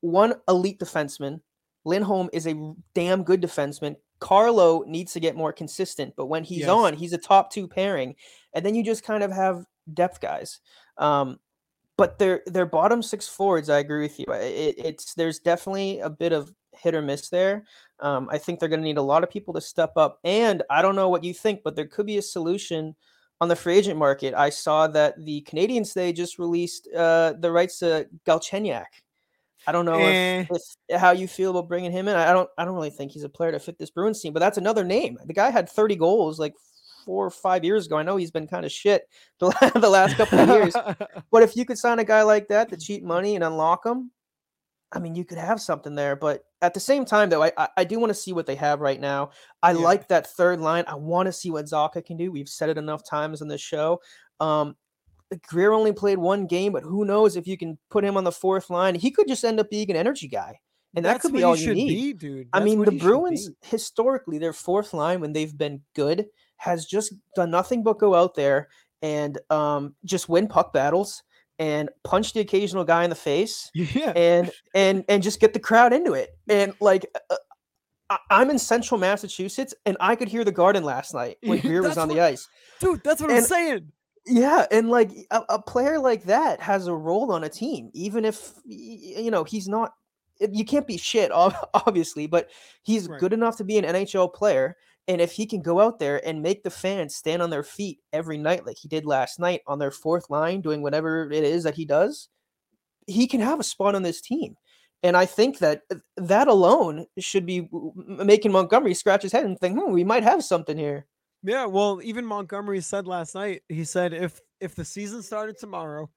one 0.00 0.34
elite 0.48 0.78
defenseman. 0.78 1.40
Lindholm 1.84 2.30
is 2.32 2.46
a 2.46 2.74
damn 2.94 3.22
good 3.22 3.42
defenseman. 3.42 3.96
Carlo 4.22 4.84
needs 4.86 5.12
to 5.14 5.20
get 5.20 5.34
more 5.34 5.52
consistent, 5.52 6.14
but 6.16 6.26
when 6.26 6.44
he's 6.44 6.60
Yes. 6.60 6.68
on, 6.68 6.94
he's 6.94 7.12
a 7.12 7.18
top 7.18 7.50
two 7.50 7.66
pairing. 7.66 8.14
And 8.54 8.64
then 8.64 8.76
you 8.76 8.84
just 8.84 9.02
kind 9.02 9.24
of 9.24 9.32
have 9.32 9.66
depth 9.92 10.20
guys. 10.20 10.60
Um, 10.96 11.40
but 11.96 12.20
their 12.20 12.42
their 12.46 12.64
bottom 12.66 13.02
six 13.02 13.28
forwards, 13.28 13.68
I 13.68 13.80
agree 13.80 14.02
with 14.02 14.20
you. 14.20 14.26
It, 14.28 14.76
it's 14.78 15.14
there's 15.14 15.40
definitely 15.40 15.98
a 15.98 16.08
bit 16.08 16.32
of 16.32 16.54
hit 16.72 16.94
or 16.94 17.02
miss 17.02 17.30
there. 17.30 17.64
Um, 17.98 18.28
I 18.30 18.38
think 18.38 18.60
they're 18.60 18.68
going 18.68 18.80
to 18.80 18.86
need 18.86 18.96
a 18.96 19.02
lot 19.02 19.24
of 19.24 19.30
people 19.30 19.54
to 19.54 19.60
step 19.60 19.92
up. 19.96 20.20
And 20.22 20.62
I 20.70 20.82
don't 20.82 20.96
know 20.96 21.08
what 21.08 21.24
you 21.24 21.34
think, 21.34 21.62
but 21.64 21.74
there 21.74 21.86
could 21.88 22.06
be 22.06 22.18
a 22.18 22.22
solution 22.22 22.94
on 23.40 23.48
the 23.48 23.56
free 23.56 23.76
agent 23.76 23.98
market. 23.98 24.34
I 24.34 24.50
saw 24.50 24.86
that 24.86 25.14
the 25.24 25.44
Canadiens 25.50 25.92
they 25.92 26.12
just 26.12 26.38
released 26.38 26.88
uh, 26.94 27.34
the 27.40 27.50
rights 27.50 27.80
to 27.80 28.08
Galchenyuk. 28.24 28.86
I 29.66 29.72
don't 29.72 29.84
know 29.84 29.98
Eh. 29.98 30.44
if, 30.50 30.62
if 30.88 31.00
how 31.00 31.12
you 31.12 31.28
feel 31.28 31.50
about 31.50 31.68
bringing 31.68 31.92
him 31.92 32.08
in. 32.08 32.16
I 32.16 32.32
don't 32.32 32.48
I 32.58 32.64
don't 32.64 32.74
really 32.74 32.90
think 32.90 33.12
he's 33.12 33.24
a 33.24 33.28
player 33.28 33.52
to 33.52 33.58
fit 33.60 33.78
this 33.78 33.90
Bruins 33.90 34.20
team, 34.20 34.32
but 34.32 34.40
that's 34.40 34.58
another 34.58 34.84
name. 34.84 35.18
The 35.24 35.32
guy 35.34 35.50
had 35.50 35.68
30 35.68 35.96
goals 35.96 36.38
like 36.38 36.54
four 37.04 37.26
or 37.26 37.30
five 37.30 37.64
years 37.64 37.86
ago. 37.86 37.96
I 37.96 38.02
know 38.02 38.16
he's 38.16 38.30
been 38.30 38.46
kind 38.46 38.64
of 38.64 38.72
shit 38.72 39.08
the, 39.40 39.50
the 39.74 39.88
last 39.90 40.16
couple 40.16 40.38
of 40.40 40.48
years. 40.48 40.74
But 41.30 41.42
if 41.42 41.56
you 41.56 41.64
could 41.64 41.78
sign 41.78 41.98
a 41.98 42.04
guy 42.04 42.22
like 42.22 42.48
that 42.48 42.68
to 42.70 42.76
cheat 42.76 43.02
money 43.02 43.34
and 43.36 43.42
unlock 43.44 43.84
him, 43.86 44.10
I 44.92 44.98
mean, 44.98 45.14
you 45.14 45.24
could 45.24 45.38
have 45.38 45.60
something 45.60 45.94
there. 45.94 46.14
But 46.16 46.44
at 46.60 46.74
the 46.74 46.80
same 46.80 47.04
time, 47.06 47.30
though, 47.30 47.42
I 47.42 47.52
I, 47.56 47.68
I 47.78 47.84
do 47.84 47.98
want 47.98 48.10
to 48.10 48.14
see 48.14 48.32
what 48.34 48.44
they 48.46 48.54
have 48.56 48.80
right 48.80 49.00
now. 49.00 49.30
I 49.62 49.72
Yeah. 49.72 49.78
like 49.78 50.08
that 50.08 50.26
third 50.26 50.60
line. 50.60 50.84
I 50.86 50.94
want 50.96 51.26
to 51.26 51.32
see 51.32 51.50
what 51.50 51.64
Zacha 51.64 52.04
can 52.04 52.16
do. 52.18 52.30
We've 52.30 52.48
said 52.48 52.68
it 52.68 52.76
enough 52.78 53.02
times 53.02 53.40
on 53.42 53.48
this 53.48 53.60
show. 53.62 54.00
Um, 54.40 54.76
Greer 55.48 55.72
only 55.72 55.92
played 55.92 56.18
one 56.18 56.46
game, 56.46 56.72
but 56.72 56.82
who 56.82 57.04
knows 57.04 57.36
if 57.36 57.46
you 57.46 57.56
can 57.56 57.78
put 57.90 58.04
him 58.04 58.16
on 58.16 58.24
the 58.24 58.32
fourth 58.32 58.70
line? 58.70 58.94
He 58.94 59.10
could 59.10 59.28
just 59.28 59.44
end 59.44 59.60
up 59.60 59.70
being 59.70 59.90
an 59.90 59.96
energy 59.96 60.28
guy. 60.28 60.58
and 60.94 61.04
that 61.04 61.12
That's 61.14 61.22
could 61.22 61.32
be 61.32 61.42
all 61.42 61.56
you 61.56 61.74
need. 61.74 61.88
be, 61.88 62.12
dude. 62.12 62.48
I 62.52 62.60
mean, 62.60 62.82
the 62.84 62.92
Bruins 62.92 63.50
historically, 63.62 64.38
their 64.38 64.52
fourth 64.52 64.92
line 64.94 65.20
when 65.20 65.32
they've 65.32 65.56
been 65.56 65.80
good 65.94 66.26
has 66.56 66.86
just 66.86 67.14
done 67.34 67.50
nothing 67.50 67.82
but 67.82 67.98
go 67.98 68.14
out 68.14 68.34
there 68.34 68.68
and 69.00 69.38
um, 69.50 69.94
just 70.04 70.28
win 70.28 70.46
puck 70.46 70.72
battles 70.72 71.22
and 71.58 71.88
punch 72.04 72.32
the 72.32 72.40
occasional 72.40 72.84
guy 72.84 73.04
in 73.04 73.10
the 73.10 73.16
face 73.16 73.70
Yeah. 73.74 74.12
and 74.16 74.50
and 74.74 75.04
and 75.08 75.22
just 75.22 75.40
get 75.40 75.52
the 75.54 75.60
crowd 75.60 75.92
into 75.92 76.12
it. 76.12 76.30
And 76.48 76.74
like, 76.80 77.06
uh, 77.30 77.36
I'm 78.30 78.50
in 78.50 78.58
Central 78.58 78.98
Massachusetts, 79.00 79.74
and 79.86 79.96
I 79.98 80.16
could 80.16 80.28
hear 80.28 80.44
the 80.44 80.52
Garden 80.52 80.84
last 80.84 81.14
night 81.14 81.38
when 81.42 81.58
Greer 81.62 81.80
was 81.80 81.90
that's 81.94 81.98
on 81.98 82.08
the 82.08 82.20
ice. 82.20 82.46
Dude, 82.78 83.02
that's 83.02 83.22
what 83.22 83.30
I'm 83.30 83.42
saying. 83.42 83.90
Yeah, 84.26 84.66
and 84.70 84.88
like 84.88 85.10
a, 85.30 85.42
a 85.48 85.62
player 85.62 85.98
like 85.98 86.24
that 86.24 86.60
has 86.60 86.86
a 86.86 86.94
role 86.94 87.32
on 87.32 87.42
a 87.44 87.48
team, 87.48 87.90
even 87.92 88.24
if 88.24 88.52
you 88.64 89.30
know 89.30 89.44
he's 89.44 89.68
not. 89.68 89.94
You 90.40 90.64
can't 90.64 90.86
be 90.86 90.96
shit, 90.96 91.30
obviously, 91.32 92.26
but 92.26 92.50
he's 92.82 93.08
Right. 93.08 93.20
good 93.20 93.32
enough 93.32 93.56
to 93.58 93.64
be 93.64 93.78
an 93.78 93.84
NHL 93.84 94.32
player. 94.32 94.76
And 95.08 95.20
if 95.20 95.32
he 95.32 95.46
can 95.46 95.62
go 95.62 95.80
out 95.80 95.98
there 95.98 96.24
and 96.26 96.42
make 96.42 96.62
the 96.62 96.70
fans 96.70 97.16
stand 97.16 97.42
on 97.42 97.50
their 97.50 97.64
feet 97.64 97.98
every 98.12 98.38
night, 98.38 98.64
like 98.66 98.76
he 98.78 98.86
did 98.88 99.04
last 99.04 99.40
night 99.40 99.62
on 99.66 99.78
their 99.80 99.90
fourth 99.90 100.30
line, 100.30 100.60
doing 100.60 100.82
whatever 100.82 101.30
it 101.30 101.42
is 101.44 101.64
that 101.64 101.74
he 101.74 101.84
does, 101.84 102.28
he 103.06 103.26
can 103.26 103.40
have 103.40 103.60
a 103.60 103.64
spot 103.64 103.94
on 103.94 104.02
this 104.02 104.20
team. 104.20 104.56
And 105.02 105.16
I 105.16 105.26
think 105.26 105.58
that 105.58 105.82
uh, 105.90 105.96
that 106.16 106.46
alone 106.48 107.06
should 107.18 107.44
be 107.46 107.68
making 108.06 108.52
Montgomery 108.52 108.94
scratch 108.94 109.22
his 109.22 109.32
head 109.32 109.44
and 109.44 109.58
think, 109.58 109.78
hmm, 109.78 109.92
we 109.92 110.04
might 110.04 110.22
have 110.22 110.44
something 110.44 110.78
here. 110.78 111.06
Yeah, 111.42 111.66
well, 111.66 112.00
even 112.02 112.24
Montgomery 112.24 112.80
said 112.80 113.06
last 113.06 113.34
night. 113.34 113.62
He 113.68 113.84
said 113.84 114.12
if 114.12 114.40
if 114.60 114.74
the 114.74 114.84
season 114.84 115.22
started 115.22 115.58
tomorrow, 115.58 116.08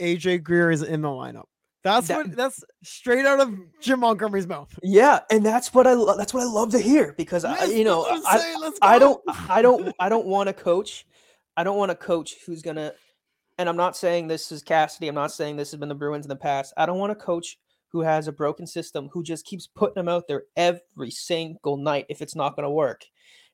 AJ 0.00 0.42
Greer 0.42 0.70
is 0.70 0.82
in 0.82 1.02
the 1.02 1.08
lineup. 1.08 1.44
That's 1.82 2.08
That- 2.08 2.28
what 2.28 2.36
that's 2.36 2.64
straight 2.82 3.26
out 3.26 3.40
of 3.40 3.54
Jim 3.80 4.00
Montgomery's 4.00 4.46
mouth. 4.46 4.76
Yeah, 4.82 5.20
and 5.30 5.44
that's 5.44 5.74
what 5.74 5.86
I 5.86 5.92
lo- 5.92 6.16
that's 6.16 6.32
what 6.32 6.42
I 6.42 6.46
love 6.46 6.70
to 6.70 6.78
hear 6.78 7.12
because 7.18 7.44
I, 7.44 7.64
you 7.66 7.84
know 7.84 8.04
I, 8.26 8.38
saying, 8.38 8.56
let's 8.60 8.78
I 8.80 8.98
don't 8.98 9.20
I 9.50 9.60
don't 9.60 9.94
I 10.00 10.08
don't 10.08 10.26
want 10.26 10.48
a 10.48 10.54
coach. 10.54 11.06
I 11.58 11.62
don't 11.62 11.76
want 11.76 11.90
a 11.92 11.94
coach 11.94 12.36
who's 12.46 12.62
gonna 12.62 12.94
and 13.58 13.68
I'm 13.68 13.76
not 13.76 13.96
saying 13.98 14.28
this 14.28 14.50
is 14.50 14.62
Cassidy, 14.62 15.08
I'm 15.08 15.14
not 15.14 15.30
saying 15.30 15.56
this 15.56 15.70
has 15.72 15.78
been 15.78 15.90
the 15.90 15.94
Bruins 15.94 16.24
in 16.24 16.30
the 16.30 16.36
past. 16.36 16.72
I 16.78 16.86
don't 16.86 16.98
want 16.98 17.12
a 17.12 17.16
coach 17.16 17.58
who 17.92 18.00
has 18.00 18.26
a 18.28 18.32
broken 18.32 18.66
system 18.66 19.08
who 19.12 19.22
just 19.22 19.44
keeps 19.44 19.66
putting 19.66 19.94
them 19.94 20.08
out 20.08 20.26
there 20.26 20.44
every 20.56 21.10
single 21.10 21.76
night 21.76 22.06
if 22.08 22.22
it's 22.22 22.34
not 22.34 22.56
gonna 22.56 22.70
work. 22.70 23.04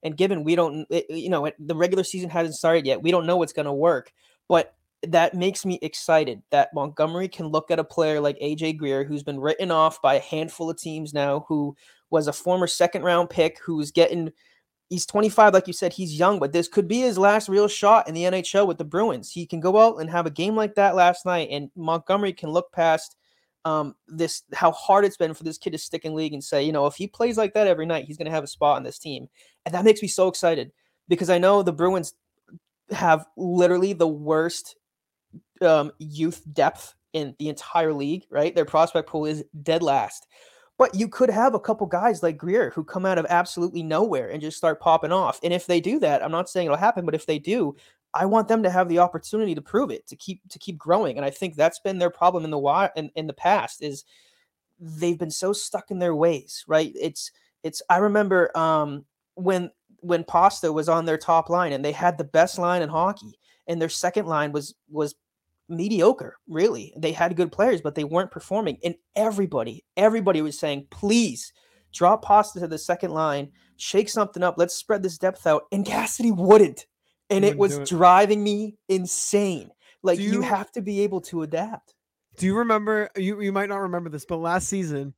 And 0.02 0.16
given 0.16 0.44
we 0.44 0.54
don't 0.54 0.86
it- 0.90 1.10
you 1.10 1.28
know, 1.28 1.50
the 1.58 1.76
regular 1.76 2.04
season 2.04 2.30
hasn't 2.30 2.56
started 2.56 2.86
yet, 2.86 3.02
we 3.02 3.10
don't 3.10 3.26
know 3.26 3.36
what's 3.36 3.52
gonna 3.52 3.74
work. 3.74 4.12
But 4.48 4.74
that 5.02 5.34
makes 5.34 5.64
me 5.64 5.78
excited 5.82 6.42
that 6.50 6.74
Montgomery 6.74 7.28
can 7.28 7.46
look 7.46 7.70
at 7.70 7.78
a 7.78 7.84
player 7.84 8.20
like 8.20 8.38
AJ 8.40 8.74
Greer, 8.74 9.04
who's 9.04 9.22
been 9.22 9.40
written 9.40 9.70
off 9.70 10.02
by 10.02 10.14
a 10.16 10.20
handful 10.20 10.68
of 10.70 10.76
teams 10.76 11.14
now, 11.14 11.46
who 11.48 11.74
was 12.10 12.28
a 12.28 12.32
former 12.32 12.66
second 12.66 13.02
round 13.02 13.30
pick, 13.30 13.58
who's 13.64 13.90
getting 13.90 14.32
he's 14.90 15.06
25, 15.06 15.54
like 15.54 15.68
you 15.68 15.72
said, 15.72 15.92
he's 15.92 16.18
young, 16.18 16.40
but 16.40 16.52
this 16.52 16.68
could 16.68 16.88
be 16.88 17.00
his 17.00 17.16
last 17.16 17.48
real 17.48 17.68
shot 17.68 18.08
in 18.08 18.14
the 18.14 18.24
NHL 18.24 18.66
with 18.66 18.76
the 18.76 18.84
Bruins. 18.84 19.30
He 19.30 19.46
can 19.46 19.60
go 19.60 19.78
out 19.78 19.98
and 20.00 20.10
have 20.10 20.26
a 20.26 20.30
game 20.30 20.56
like 20.56 20.74
that 20.74 20.96
last 20.96 21.24
night, 21.24 21.48
and 21.50 21.70
Montgomery 21.76 22.32
can 22.32 22.50
look 22.50 22.72
past 22.72 23.16
um, 23.64 23.94
this 24.08 24.42
how 24.54 24.72
hard 24.72 25.04
it's 25.04 25.16
been 25.16 25.34
for 25.34 25.44
this 25.44 25.58
kid 25.58 25.70
to 25.70 25.78
stick 25.78 26.04
in 26.04 26.14
league 26.14 26.32
and 26.32 26.42
say, 26.42 26.62
you 26.62 26.72
know, 26.72 26.86
if 26.86 26.94
he 26.94 27.06
plays 27.06 27.36
like 27.36 27.54
that 27.54 27.66
every 27.66 27.86
night, 27.86 28.06
he's 28.06 28.16
going 28.16 28.26
to 28.26 28.32
have 28.32 28.44
a 28.44 28.48
spot 28.48 28.76
on 28.76 28.82
this 28.82 28.98
team, 28.98 29.28
and 29.66 29.74
that 29.74 29.84
makes 29.84 30.02
me 30.02 30.08
so 30.08 30.28
excited 30.28 30.72
because 31.08 31.30
I 31.30 31.38
know 31.38 31.62
the 31.62 31.72
Bruins 31.72 32.14
have 32.90 33.26
literally 33.36 33.92
the 33.92 34.08
worst 34.08 34.76
um, 35.62 35.92
youth 35.98 36.42
depth 36.52 36.94
in 37.12 37.34
the 37.38 37.48
entire 37.48 37.92
league. 37.92 38.24
Right, 38.30 38.54
their 38.54 38.64
prospect 38.64 39.08
pool 39.08 39.26
is 39.26 39.44
dead 39.62 39.82
last. 39.82 40.26
But 40.78 40.94
you 40.94 41.08
could 41.08 41.28
have 41.28 41.52
a 41.52 41.60
couple 41.60 41.86
guys 41.86 42.22
like 42.22 42.38
Greer 42.38 42.70
who 42.70 42.82
come 42.82 43.04
out 43.04 43.18
of 43.18 43.26
absolutely 43.28 43.82
nowhere 43.82 44.30
and 44.30 44.40
just 44.40 44.56
start 44.56 44.80
popping 44.80 45.12
off. 45.12 45.38
And 45.42 45.52
if 45.52 45.66
they 45.66 45.78
do 45.78 45.98
that, 45.98 46.24
I'm 46.24 46.30
not 46.30 46.48
saying 46.48 46.64
it'll 46.64 46.78
happen, 46.78 47.04
but 47.04 47.14
if 47.14 47.26
they 47.26 47.38
do, 47.38 47.76
I 48.12 48.26
want 48.26 48.48
them 48.48 48.62
to 48.62 48.70
have 48.70 48.88
the 48.88 48.98
opportunity 48.98 49.54
to 49.54 49.62
prove 49.62 49.90
it, 49.90 50.06
to 50.08 50.16
keep 50.16 50.40
to 50.48 50.58
keep 50.58 50.76
growing. 50.78 51.16
And 51.16 51.24
I 51.24 51.30
think 51.30 51.54
that's 51.54 51.78
been 51.78 51.98
their 51.98 52.10
problem 52.10 52.44
in 52.44 52.50
the 52.50 52.90
in, 52.96 53.10
in 53.14 53.26
the 53.26 53.32
past 53.32 53.82
is 53.82 54.04
they've 54.78 55.18
been 55.18 55.30
so 55.30 55.52
stuck 55.52 55.90
in 55.90 55.98
their 55.98 56.14
ways, 56.14 56.64
right? 56.66 56.92
It's 57.00 57.30
it's 57.62 57.82
I 57.88 57.98
remember 57.98 58.56
um 58.56 59.04
when 59.34 59.70
when 60.00 60.24
Pasta 60.24 60.72
was 60.72 60.88
on 60.88 61.04
their 61.04 61.18
top 61.18 61.50
line 61.50 61.72
and 61.72 61.84
they 61.84 61.92
had 61.92 62.18
the 62.18 62.24
best 62.24 62.58
line 62.58 62.82
in 62.82 62.88
hockey 62.88 63.38
and 63.66 63.80
their 63.80 63.88
second 63.88 64.26
line 64.26 64.52
was 64.52 64.74
was 64.88 65.14
mediocre, 65.68 66.36
really. 66.48 66.92
They 66.96 67.12
had 67.12 67.36
good 67.36 67.52
players, 67.52 67.80
but 67.80 67.94
they 67.94 68.04
weren't 68.04 68.30
performing. 68.32 68.78
And 68.82 68.96
everybody, 69.14 69.84
everybody 69.96 70.42
was 70.42 70.58
saying, 70.58 70.88
please 70.90 71.52
drop 71.92 72.22
Pasta 72.22 72.60
to 72.60 72.66
the 72.66 72.78
second 72.78 73.12
line, 73.12 73.52
shake 73.76 74.08
something 74.08 74.42
up, 74.42 74.56
let's 74.58 74.74
spread 74.74 75.02
this 75.02 75.18
depth 75.18 75.46
out. 75.46 75.64
And 75.72 75.86
Cassidy 75.86 76.32
wouldn't. 76.32 76.86
And 77.30 77.44
it 77.44 77.56
was 77.56 77.78
it. 77.78 77.88
driving 77.88 78.42
me 78.42 78.76
insane. 78.88 79.70
Like 80.02 80.18
you 80.18 80.32
you- 80.32 80.42
have 80.42 80.70
to 80.72 80.82
be 80.82 81.00
able 81.00 81.20
to 81.22 81.42
adapt. 81.42 81.94
Do 82.36 82.46
you 82.46 82.56
remember 82.58 83.10
you 83.16 83.40
you 83.40 83.52
might 83.52 83.68
not 83.68 83.78
remember 83.78 84.08
this, 84.10 84.24
but 84.24 84.36
last 84.38 84.68
season, 84.68 85.14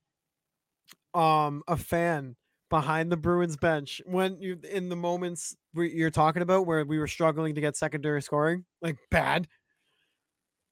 um, 1.15 1.63
a 1.69 1.77
fan 1.77 2.37
behind 2.71 3.13
the 3.13 3.17
Bruins 3.17 3.57
bench 3.57 4.01
when 4.07 4.41
you 4.41 4.59
in 4.71 4.89
the 4.89 4.97
moments 4.97 5.55
you're 5.75 6.11
talking 6.11 6.43
about 6.43 6.67
where 6.67 6.85
we 6.85 6.99
were 6.99 7.07
struggling 7.07 7.55
to 7.55 7.61
get 7.61 7.77
secondary 7.77 8.23
scoring, 8.23 8.65
like 8.81 8.97
bad. 9.11 9.47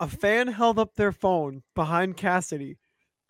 A 0.01 0.09
fan 0.09 0.49
held 0.49 0.79
up 0.79 0.95
their 0.95 1.13
phone 1.13 1.63
behind 1.75 2.17
Cassidy, 2.17 2.79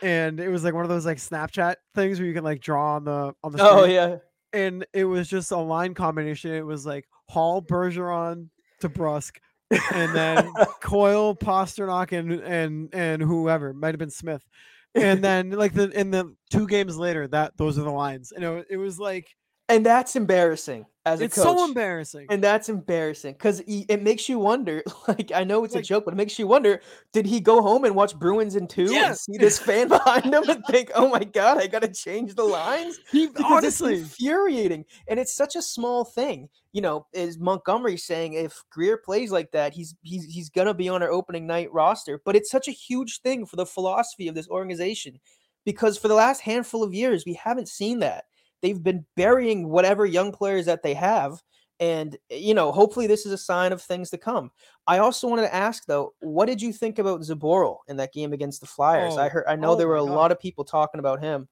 and 0.00 0.38
it 0.38 0.48
was 0.48 0.62
like 0.62 0.72
one 0.72 0.84
of 0.84 0.88
those 0.88 1.04
like 1.04 1.18
Snapchat 1.18 1.74
things 1.96 2.20
where 2.20 2.28
you 2.28 2.34
can 2.34 2.44
like 2.44 2.60
draw 2.60 2.94
on 2.94 3.04
the 3.04 3.34
on 3.42 3.50
the 3.52 3.58
Oh 3.60 3.84
yeah. 3.86 4.18
and 4.52 4.86
it 4.92 5.04
was 5.04 5.28
just 5.28 5.50
a 5.50 5.56
line 5.58 5.94
combination. 5.94 6.52
It 6.52 6.64
was 6.64 6.86
like 6.86 7.06
Hall, 7.30 7.62
Bergeron 7.62 8.48
DeBrusk, 8.82 9.36
and 9.70 10.14
then 10.14 10.52
Coyle, 10.82 11.34
Pastrnak, 11.34 12.12
and 12.12 12.32
and 12.32 12.88
and 12.92 13.22
whoever 13.22 13.72
might 13.72 13.94
have 13.94 13.98
been 13.98 14.10
Smith, 14.10 14.46
and 14.94 15.22
then 15.22 15.50
like 15.50 15.72
the 15.74 15.90
in 15.90 16.10
the 16.10 16.34
two 16.50 16.66
games 16.66 16.96
later, 16.96 17.28
that 17.28 17.56
those 17.56 17.78
are 17.78 17.82
the 17.84 17.90
lines, 17.90 18.32
and 18.32 18.44
it, 18.44 18.50
wa- 18.50 18.64
it 18.68 18.76
was 18.76 18.98
like 18.98 19.28
and 19.70 19.86
that's 19.86 20.16
embarrassing 20.16 20.86
as 21.06 21.20
a 21.20 21.24
it's 21.24 21.34
coach. 21.34 21.44
so 21.44 21.64
embarrassing. 21.64 22.26
And 22.28 22.44
that's 22.44 22.68
embarrassing 22.68 23.32
because 23.34 23.60
it 23.66 24.02
makes 24.02 24.28
you 24.28 24.38
wonder. 24.38 24.82
Like, 25.08 25.32
I 25.32 25.44
know 25.44 25.64
it's 25.64 25.74
Like- 25.74 25.84
a 25.84 25.86
joke, 25.86 26.04
but 26.04 26.14
it 26.14 26.16
makes 26.18 26.38
you 26.38 26.46
wonder: 26.46 26.80
Did 27.12 27.26
he 27.26 27.40
go 27.40 27.62
home 27.62 27.84
and 27.84 27.94
watch 27.96 28.14
Bruins 28.18 28.54
in 28.56 28.68
two 28.68 28.92
Yeah. 28.92 29.08
and 29.08 29.16
see 29.16 29.36
this 29.38 29.58
fan 29.58 29.88
behind 29.96 30.26
him 30.34 30.48
and 30.48 30.62
think, 30.66 30.90
"Oh 30.94 31.08
my 31.08 31.24
god, 31.24 31.58
I 31.58 31.66
got 31.66 31.82
to 31.82 31.88
change 31.92 32.34
the 32.34 32.44
lines"? 32.44 33.00
he 33.12 33.26
Because 33.28 33.44
honestly, 33.46 33.94
it's 33.94 34.02
infuriating, 34.02 34.84
and 35.08 35.18
it's 35.18 35.34
such 35.34 35.56
a 35.56 35.62
small 35.62 36.04
thing. 36.04 36.48
You 36.72 36.82
know, 36.82 37.06
is 37.12 37.38
Montgomery 37.38 37.96
saying 37.96 38.34
if 38.34 38.62
Greer 38.70 38.96
plays 38.98 39.32
like 39.32 39.50
that, 39.52 39.72
he's 39.72 39.94
he's 40.02 40.24
he's 40.26 40.50
gonna 40.50 40.74
be 40.74 40.88
on 40.88 41.02
our 41.02 41.10
opening 41.10 41.46
night 41.46 41.72
roster? 41.72 42.20
But 42.24 42.36
it's 42.36 42.50
such 42.50 42.68
a 42.68 42.72
huge 42.72 43.20
thing 43.22 43.46
for 43.46 43.56
the 43.56 43.66
philosophy 43.66 44.28
of 44.28 44.34
this 44.34 44.48
organization 44.48 45.18
because 45.64 45.98
for 45.98 46.08
the 46.08 46.14
last 46.14 46.40
handful 46.40 46.82
of 46.82 46.94
years, 46.94 47.24
we 47.26 47.34
haven't 47.34 47.68
seen 47.68 47.98
that. 48.00 48.24
They've 48.62 48.82
been 48.82 49.04
burying 49.16 49.68
whatever 49.68 50.04
young 50.06 50.32
players 50.32 50.66
that 50.66 50.82
they 50.82 50.94
have. 50.94 51.40
And, 51.78 52.16
eh, 52.30 52.36
you 52.36 52.52
know, 52.54 52.72
hopefully 52.72 53.06
this 53.06 53.24
is 53.24 53.32
a 53.32 53.38
sign 53.38 53.72
of 53.72 53.80
things 53.80 54.10
to 54.10 54.18
come. 54.18 54.50
I 54.86 54.98
also 54.98 55.28
wanted 55.28 55.42
to 55.42 55.54
ask, 55.54 55.86
though, 55.86 56.12
what 56.20 56.46
did 56.46 56.60
you 56.60 56.72
think 56.72 56.98
about 56.98 57.20
Zboril 57.22 57.78
in 57.88 57.96
that 57.96 58.12
game 58.12 58.32
against 58.34 58.60
the 58.60 58.66
Flyers? 58.66 59.16
I 59.16 59.26
Oh, 59.26 59.28
heard, 59.30 59.44
I 59.48 59.56
know 59.56 59.70
oh 59.72 59.76
there 59.76 59.88
were 59.88 59.96
a 59.96 60.04
God. 60.04 60.10
lot 60.14 60.32
of 60.32 60.38
people 60.38 60.64
talking 60.64 60.98
about 60.98 61.20
him. 61.22 61.48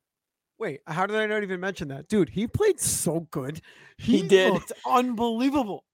wait, 0.59 0.81
how 0.87 1.07
did 1.07 1.17
I 1.17 1.27
not 1.27 1.43
even 1.43 1.61
mention 1.61 1.89
that, 1.89 2.09
dude? 2.09 2.29
He 2.29 2.47
played 2.47 2.79
so 2.81 3.21
good. 3.31 3.63
He 3.97 4.27
did. 4.27 4.53
looked 4.53 4.73
unbelievable. 4.87 5.85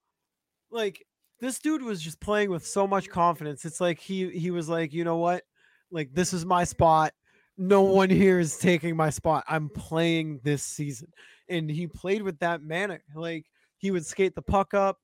Like 0.71 1.05
this 1.41 1.59
dude 1.59 1.83
was 1.83 2.01
just 2.03 2.21
playing 2.21 2.51
with 2.51 2.67
so 2.67 2.87
much 2.87 3.09
confidence. 3.09 3.65
It's 3.65 3.81
like 3.81 3.99
he 4.01 4.31
he 4.31 4.51
was 4.51 4.69
like, 4.69 4.93
you 4.93 5.05
know 5.05 5.19
what? 5.19 5.45
Like 5.91 6.13
this 6.13 6.33
is 6.33 6.45
my 6.45 6.65
spot. 6.65 7.13
No 7.57 7.83
one 7.83 8.11
here 8.11 8.41
is 8.41 8.59
taking 8.59 8.97
my 8.97 9.11
spot. 9.11 9.45
I'm 9.49 9.69
playing 9.69 10.41
this 10.43 10.63
season. 10.63 11.13
And 11.49 11.71
he 11.71 11.87
played 11.87 12.23
with 12.23 12.39
that 12.41 12.63
manner. 12.63 13.03
Like 13.15 13.47
he 13.79 13.91
would 13.91 14.05
skate 14.05 14.35
the 14.35 14.43
puck 14.43 14.75
up, 14.75 14.99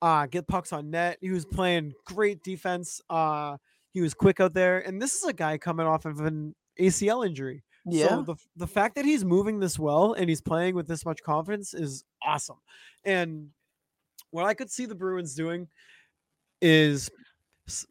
uh, 0.00 0.26
get 0.26 0.48
pucks 0.48 0.72
on 0.72 0.90
net. 0.90 1.18
He 1.20 1.30
was 1.30 1.44
playing 1.44 1.94
great 2.06 2.42
defense. 2.42 3.00
Uh, 3.08 3.56
he 3.92 4.00
was 4.00 4.14
quick 4.14 4.40
out 4.40 4.54
there. 4.54 4.80
And 4.80 5.00
this 5.00 5.14
is 5.14 5.24
a 5.24 5.32
guy 5.32 5.58
coming 5.58 5.86
off 5.86 6.04
of 6.04 6.20
an 6.20 6.54
ACL 6.80 7.26
injury. 7.26 7.62
Yeah. 7.84 8.08
So 8.08 8.22
the 8.22 8.36
the 8.56 8.66
fact 8.66 8.94
that 8.94 9.04
he's 9.04 9.24
moving 9.24 9.58
this 9.58 9.78
well 9.78 10.12
and 10.12 10.28
he's 10.28 10.40
playing 10.40 10.74
with 10.74 10.86
this 10.86 11.04
much 11.04 11.22
confidence 11.22 11.74
is 11.74 12.04
awesome. 12.24 12.58
And 13.04 13.50
what 14.30 14.46
I 14.46 14.54
could 14.54 14.70
see 14.70 14.86
the 14.86 14.94
Bruins 14.94 15.34
doing 15.34 15.68
is 16.60 17.10
s- 17.68 17.86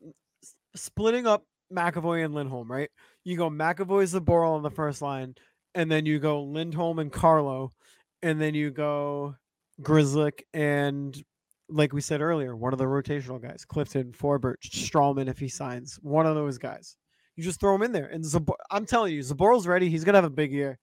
splitting 0.76 1.28
up 1.28 1.46
McAvoy 1.72 2.24
and 2.24 2.34
Lindholm, 2.34 2.72
right? 2.72 2.90
You 3.24 3.38
go 3.38 3.50
McAvoy 3.50 4.20
Zboril 4.20 4.56
on 4.56 4.64
the 4.64 4.72
first 4.72 5.02
line, 5.02 5.36
and 5.76 5.92
then 5.92 6.06
you 6.06 6.20
go 6.20 6.44
Lindholm 6.44 7.00
and 7.00 7.12
Carlo, 7.12 7.72
and 8.22 8.42
then 8.42 8.54
you 8.54 8.72
go 8.72 9.36
Grzelcyk 9.82 10.42
and 10.54 11.22
like 11.72 11.94
we 11.94 12.02
said 12.02 12.22
earlier, 12.22 12.56
one 12.56 12.74
of 12.74 12.80
the 12.80 12.86
rotational 12.86 13.42
guys, 13.42 13.66
Clifton, 13.66 14.12
Forbort, 14.12 14.56
Stralman 14.64 15.30
if 15.30 15.40
he 15.40 15.48
signs, 15.48 15.98
one 16.02 16.26
of 16.26 16.36
those 16.36 16.58
guys. 16.58 16.98
You 17.36 17.44
just 17.44 17.60
throw 17.60 17.74
him 17.74 17.82
in 17.82 17.94
there, 17.94 18.08
and 18.08 18.24
Zabor- 18.24 18.56
I'm 18.70 18.86
telling 18.86 19.14
you, 19.14 19.22
Zboril's 19.22 19.68
ready. 19.68 19.90
He's 19.90 20.04
gonna 20.04 20.18
have 20.18 20.26
a 20.26 20.30
big 20.30 20.52
year. 20.52 20.80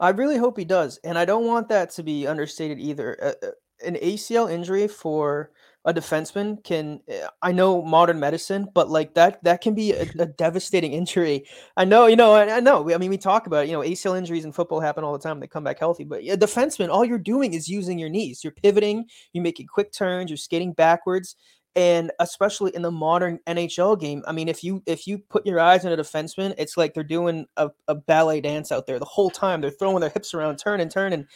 I 0.00 0.10
really 0.10 0.38
hope 0.38 0.56
he 0.56 0.64
does, 0.64 0.98
and 1.04 1.18
I 1.18 1.26
don't 1.26 1.46
want 1.46 1.68
that 1.68 1.90
to 1.90 2.02
be 2.02 2.26
understated 2.26 2.80
either. 2.80 3.16
Uh, 3.22 3.46
uh, 3.46 3.50
an 3.86 3.96
ACL 3.96 4.50
injury 4.50 4.88
for 4.88 5.50
a 5.84 5.94
defenseman 5.94 6.62
can 6.62 7.00
eh, 7.08 7.26
I 7.42 7.52
know 7.52 7.82
modern 7.82 8.20
medicine, 8.20 8.68
but 8.74 8.90
like 8.90 9.14
that 9.14 9.42
that 9.44 9.60
can 9.60 9.74
be 9.74 9.92
a, 9.92 10.02
a 10.18 10.26
devastating 10.38 10.92
injury. 10.92 11.46
I 11.76 11.84
know, 11.84 12.06
you 12.06 12.16
know, 12.16 12.32
I, 12.32 12.56
I, 12.56 12.60
know. 12.60 12.92
I 12.92 12.98
mean, 12.98 13.10
we 13.10 13.18
talk 13.18 13.46
about 13.46 13.64
it, 13.64 13.68
you 13.68 13.72
know, 13.72 13.80
ACL 13.80 14.18
injuries 14.18 14.44
in 14.44 14.52
football 14.52 14.80
happen 14.80 15.04
all 15.04 15.12
the 15.12 15.18
time. 15.18 15.40
They 15.40 15.46
come 15.46 15.64
back 15.64 15.78
healthy, 15.78 16.04
but 16.04 16.20
a 16.20 16.36
defenseman, 16.36 16.90
all 16.90 17.04
you're 17.04 17.18
doing 17.18 17.54
is 17.54 17.68
using 17.68 17.98
your 17.98 18.10
knees. 18.10 18.44
You're 18.44 18.52
pivoting, 18.52 19.06
you're 19.32 19.44
making 19.44 19.68
quick 19.68 19.92
turns, 19.92 20.30
you're 20.30 20.36
skating 20.36 20.72
backwards, 20.72 21.36
and 21.76 22.10
especially 22.18 22.74
in 22.74 22.82
the 22.82 22.90
modern 22.90 23.38
NHL 23.46 23.98
game. 23.98 24.22
I 24.26 24.32
mean, 24.32 24.48
if 24.48 24.62
you 24.62 24.82
if 24.86 25.06
you 25.06 25.18
put 25.18 25.46
your 25.46 25.60
eyes 25.60 25.86
on 25.86 25.92
a 25.92 25.96
defenseman, 25.96 26.54
it's 26.58 26.76
like 26.76 26.94
they're 26.94 27.04
doing 27.04 27.46
a, 27.56 27.70
a 27.88 27.94
ballet 27.94 28.40
dance 28.40 28.72
out 28.72 28.86
there 28.86 28.98
the 28.98 29.04
whole 29.04 29.30
time. 29.30 29.60
They're 29.60 29.70
throwing 29.70 30.00
their 30.00 30.10
hips 30.10 30.34
around, 30.34 30.56
turn 30.56 30.80
and 30.80 30.90
turn, 30.90 31.12
and 31.12 31.26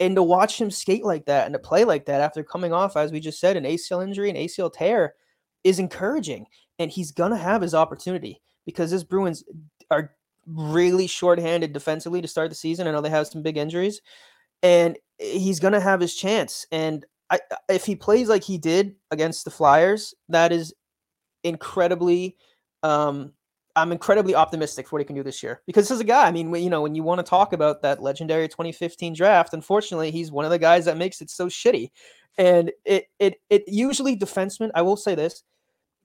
and 0.00 0.16
to 0.16 0.22
watch 0.22 0.58
him 0.58 0.70
skate 0.70 1.04
like 1.04 1.26
that 1.26 1.44
and 1.44 1.52
to 1.52 1.58
play 1.58 1.84
like 1.84 2.06
that 2.06 2.22
after 2.22 2.42
coming 2.42 2.72
off, 2.72 2.96
as 2.96 3.12
we 3.12 3.20
just 3.20 3.38
said, 3.38 3.56
an 3.56 3.64
ACL 3.64 4.02
injury, 4.02 4.30
an 4.30 4.36
ACL 4.36 4.72
tear 4.72 5.14
is 5.62 5.78
encouraging. 5.78 6.46
And 6.78 6.90
he's 6.90 7.12
going 7.12 7.32
to 7.32 7.36
have 7.36 7.60
his 7.60 7.74
opportunity 7.74 8.40
because 8.64 8.90
this 8.90 9.04
Bruins 9.04 9.44
are 9.90 10.14
really 10.46 11.06
shorthanded 11.06 11.74
defensively 11.74 12.22
to 12.22 12.28
start 12.28 12.48
the 12.48 12.56
season. 12.56 12.88
I 12.88 12.92
know 12.92 13.02
they 13.02 13.10
have 13.10 13.26
some 13.26 13.42
big 13.42 13.58
injuries 13.58 14.00
and 14.62 14.96
he's 15.18 15.60
going 15.60 15.74
to 15.74 15.80
have 15.80 16.00
his 16.00 16.14
chance. 16.14 16.66
And 16.72 17.04
I, 17.28 17.40
if 17.68 17.84
he 17.84 17.94
plays 17.94 18.28
like 18.28 18.42
he 18.42 18.56
did 18.56 18.96
against 19.10 19.44
the 19.44 19.50
Flyers, 19.50 20.14
that 20.30 20.50
is 20.50 20.72
incredibly 21.44 22.36
um, 22.82 23.34
I'm 23.76 23.92
incredibly 23.92 24.34
optimistic 24.34 24.88
for 24.88 24.96
what 24.96 25.00
he 25.00 25.06
can 25.06 25.16
do 25.16 25.22
this 25.22 25.42
year 25.42 25.62
because 25.66 25.88
this 25.88 25.96
is 25.96 26.00
a 26.00 26.04
guy. 26.04 26.26
I 26.26 26.32
mean, 26.32 26.54
you 26.54 26.70
know, 26.70 26.82
when 26.82 26.94
you 26.94 27.02
want 27.02 27.18
to 27.18 27.28
talk 27.28 27.52
about 27.52 27.82
that 27.82 28.02
legendary 28.02 28.48
2015 28.48 29.14
draft, 29.14 29.54
unfortunately, 29.54 30.10
he's 30.10 30.32
one 30.32 30.44
of 30.44 30.50
the 30.50 30.58
guys 30.58 30.84
that 30.86 30.96
makes 30.96 31.20
it 31.20 31.30
so 31.30 31.46
shitty. 31.46 31.90
And 32.38 32.72
it 32.84 33.06
it 33.18 33.40
it 33.50 33.64
usually 33.66 34.16
defensemen. 34.16 34.70
I 34.74 34.82
will 34.82 34.96
say 34.96 35.14
this: 35.14 35.42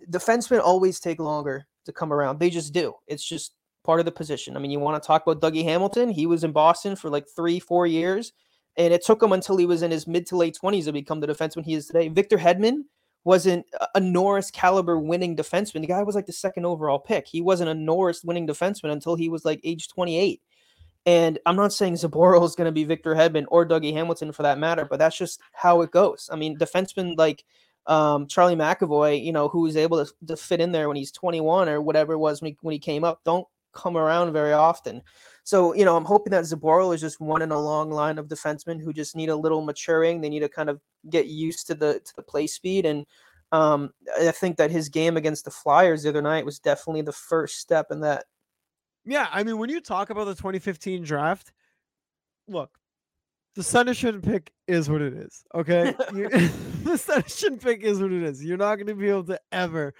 defensemen 0.09 0.61
always 0.61 0.99
take 0.99 1.19
longer 1.19 1.65
to 1.85 1.93
come 1.93 2.11
around. 2.11 2.39
They 2.39 2.49
just 2.49 2.73
do. 2.73 2.93
It's 3.07 3.27
just 3.27 3.53
part 3.83 3.99
of 3.99 4.05
the 4.05 4.11
position. 4.11 4.55
I 4.55 4.59
mean, 4.59 4.71
you 4.71 4.79
want 4.79 5.01
to 5.01 5.05
talk 5.05 5.25
about 5.25 5.41
Dougie 5.41 5.63
Hamilton? 5.63 6.09
He 6.09 6.25
was 6.25 6.43
in 6.43 6.51
Boston 6.51 6.95
for 6.95 7.09
like 7.09 7.25
three, 7.35 7.59
four 7.59 7.87
years, 7.87 8.33
and 8.77 8.93
it 8.93 9.05
took 9.05 9.21
him 9.21 9.31
until 9.31 9.57
he 9.57 9.65
was 9.65 9.83
in 9.83 9.91
his 9.91 10.07
mid 10.07 10.25
to 10.27 10.37
late 10.37 10.57
20s 10.61 10.85
to 10.85 10.93
become 10.93 11.19
the 11.19 11.27
defenseman 11.27 11.65
he 11.65 11.75
is 11.75 11.87
today. 11.87 12.09
Victor 12.09 12.37
Hedman 12.37 12.85
wasn't 13.25 13.65
a 13.95 13.99
Norris 13.99 14.51
caliber 14.51 14.97
winning 14.97 15.35
defenseman. 15.35 15.81
The 15.81 15.87
guy 15.87 16.03
was 16.03 16.15
like 16.15 16.27
the 16.27 16.31
second 16.31 16.65
overall 16.65 16.99
pick. 16.99 17.27
He 17.27 17.41
wasn't 17.41 17.71
a 17.71 17.73
Norris 17.73 18.23
winning 18.23 18.47
defenseman 18.47 18.91
until 18.91 19.15
he 19.15 19.29
was 19.29 19.43
like 19.43 19.59
age 19.63 19.89
28. 19.89 20.41
And 21.07 21.39
I'm 21.45 21.55
not 21.55 21.73
saying 21.73 21.93
Zboril 21.95 22.45
is 22.45 22.55
going 22.55 22.65
to 22.65 22.71
be 22.71 22.83
Victor 22.83 23.15
Hedman 23.15 23.45
or 23.49 23.67
Dougie 23.67 23.93
Hamilton 23.93 24.31
for 24.31 24.43
that 24.43 24.59
matter, 24.59 24.85
but 24.85 24.99
that's 24.99 25.17
just 25.17 25.41
how 25.53 25.81
it 25.81 25.91
goes. 25.91 26.29
I 26.31 26.35
mean, 26.35 26.57
defensemen 26.57 27.17
like 27.17 27.43
um, 27.87 28.27
Charlie 28.27 28.55
McAvoy, 28.55 29.23
you 29.23 29.31
know, 29.31 29.47
who 29.47 29.61
was 29.61 29.75
able 29.75 30.05
to, 30.05 30.11
to 30.27 30.37
fit 30.37 30.61
in 30.61 30.71
there 30.71 30.87
when 30.87 30.97
he's 30.97 31.11
21 31.11 31.67
or 31.67 31.81
whatever 31.81 32.13
it 32.13 32.19
was 32.19 32.41
when 32.41 32.51
he, 32.51 32.57
when 32.61 32.73
he 32.73 32.79
came 32.79 33.03
up, 33.03 33.21
don't 33.25 33.47
come 33.73 33.97
around 33.97 34.33
very 34.33 34.53
often. 34.53 35.01
So, 35.45 35.75
you 35.75 35.85
know, 35.85 35.95
I'm 35.95 36.05
hoping 36.05 36.31
that 36.31 36.43
Zboril 36.43 36.93
is 36.93 36.99
just 36.99 37.21
one 37.21 37.43
in 37.43 37.51
a 37.51 37.59
long 37.59 37.91
line 37.91 38.17
of 38.17 38.27
defensemen 38.27 38.81
who 38.81 38.91
just 38.91 39.15
need 39.15 39.29
a 39.29 39.35
little 39.35 39.61
maturing. 39.61 40.19
They 40.19 40.29
need 40.29 40.39
to 40.39 40.49
kind 40.49 40.71
of 40.71 40.81
get 41.07 41.27
used 41.27 41.67
to 41.67 41.75
the 41.75 42.01
to 42.03 42.15
the 42.15 42.23
play 42.23 42.47
speed. 42.47 42.87
And 42.87 43.05
um, 43.51 43.91
I 44.19 44.31
think 44.31 44.57
that 44.57 44.71
his 44.71 44.89
game 44.89 45.17
against 45.17 45.45
the 45.45 45.51
Flyers 45.51 46.01
the 46.01 46.09
other 46.09 46.23
night 46.23 46.45
was 46.45 46.57
definitely 46.57 47.03
the 47.03 47.13
first 47.13 47.59
step 47.59 47.91
in 47.91 47.99
that. 47.99 48.25
Yeah, 49.05 49.27
I 49.31 49.43
mean, 49.43 49.59
when 49.59 49.69
you 49.69 49.81
talk 49.81 50.09
about 50.09 50.25
the 50.25 50.33
2015 50.33 51.03
draft, 51.03 51.53
look, 52.47 52.79
the 53.53 53.61
Senyshyn 53.61 54.23
pick 54.23 54.51
is 54.67 54.89
what 54.89 55.03
it 55.03 55.13
is. 55.13 55.43
Okay, 55.53 55.93
you, 56.15 56.27
the 56.29 56.97
Senyshyn 56.97 57.61
pick 57.61 57.83
is 57.83 58.01
what 58.01 58.11
it 58.11 58.23
is. 58.23 58.43
You're 58.43 58.57
not 58.57 58.77
going 58.77 58.87
to 58.87 58.95
be 58.95 59.09
able 59.09 59.25
to 59.25 59.39
ever 59.51 59.93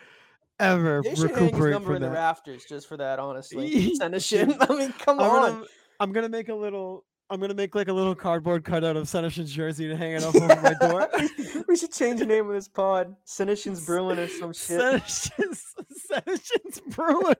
ever 0.59 1.01
they 1.03 1.15
should 1.15 1.31
recuperate 1.31 1.51
hang 1.51 1.63
his 1.63 1.71
number 1.71 1.95
in 1.95 2.01
that. 2.01 2.07
the 2.09 2.13
rafters 2.13 2.65
just 2.65 2.87
for 2.87 2.97
that. 2.97 3.19
Honestly, 3.19 3.91
Senyshyn. 3.99 4.55
I 4.69 4.75
mean, 4.75 4.93
come 4.93 5.19
I'm 5.19 5.29
on. 5.29 5.51
gonna, 5.51 5.65
I'm 5.99 6.11
gonna 6.11 6.29
make 6.29 6.49
a 6.49 6.55
little. 6.55 7.05
I'm 7.29 7.39
gonna 7.39 7.55
make 7.55 7.73
like 7.73 7.87
a 7.87 7.93
little 7.93 8.13
cardboard 8.13 8.63
cutout 8.63 8.95
of 8.95 9.05
Senyshyn's 9.05 9.51
jersey 9.51 9.87
to 9.87 9.97
hang 9.97 10.11
it 10.11 10.23
up 10.23 10.35
over 10.35 10.61
my 10.61 10.75
door. 10.79 11.09
we 11.67 11.75
should 11.75 11.91
change 11.91 12.19
the 12.19 12.25
name 12.25 12.47
of 12.47 12.53
this 12.53 12.67
pod. 12.67 13.15
Senyshyn's 13.25 13.83
Bruin 13.83 14.19
or 14.19 14.27
some 14.27 14.53
shit. 14.53 14.79
Senyshyn's, 14.79 15.63
Senyshyn's 16.11 16.81
Bruin. 16.95 17.33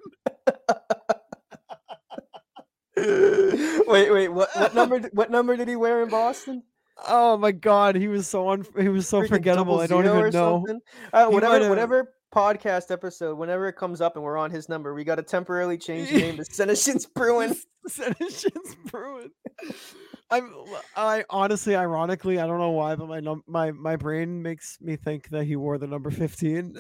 wait, 3.88 4.12
wait. 4.12 4.28
What, 4.30 4.50
what 4.56 4.74
number? 4.74 5.00
What 5.14 5.30
number 5.30 5.56
did 5.56 5.68
he 5.68 5.76
wear 5.76 6.02
in 6.02 6.10
Boston? 6.10 6.64
Oh 7.08 7.38
my 7.38 7.52
god, 7.52 7.96
he 7.96 8.08
was 8.08 8.28
so 8.28 8.50
un- 8.50 8.66
he 8.80 8.90
was 8.90 9.08
so 9.08 9.22
Freaking 9.22 9.30
forgettable. 9.30 9.80
I 9.82 9.88
don't 9.88 10.06
even 10.06 10.32
know. 10.32 10.66
Uh, 11.14 11.28
whatever, 11.28 11.70
whatever 11.70 12.15
podcast 12.34 12.92
episode, 12.92 13.38
whenever 13.38 13.68
it 13.68 13.74
comes 13.74 14.02
up 14.02 14.16
and 14.16 14.24
we're 14.24 14.38
on 14.38 14.52
his 14.52 14.68
number, 14.70 14.94
we 14.94 15.04
got 15.04 15.16
to 15.16 15.24
temporarily 15.24 15.78
change 15.78 16.10
the 16.10 16.18
name 16.20 16.38
to 16.38 16.44
Senyshyn's 16.44 17.06
Bruin. 17.06 17.56
Senyshyn's 17.90 18.76
Bruin. 18.92 19.32
I'm 20.32 20.52
I 20.96 21.24
honestly, 21.30 21.76
ironically, 21.76 22.40
I 22.40 22.48
don't 22.48 22.60
know 22.60 22.72
why, 22.72 22.96
but 22.96 23.08
my 23.08 23.20
num- 23.20 23.44
my 23.48 23.72
my 23.72 23.96
brain 23.96 24.42
makes 24.42 24.78
me 24.82 24.96
think 24.96 25.30
that 25.30 25.44
he 25.46 25.56
wore 25.56 25.78
the 25.78 25.86
number 25.88 26.10
15. 26.10 26.76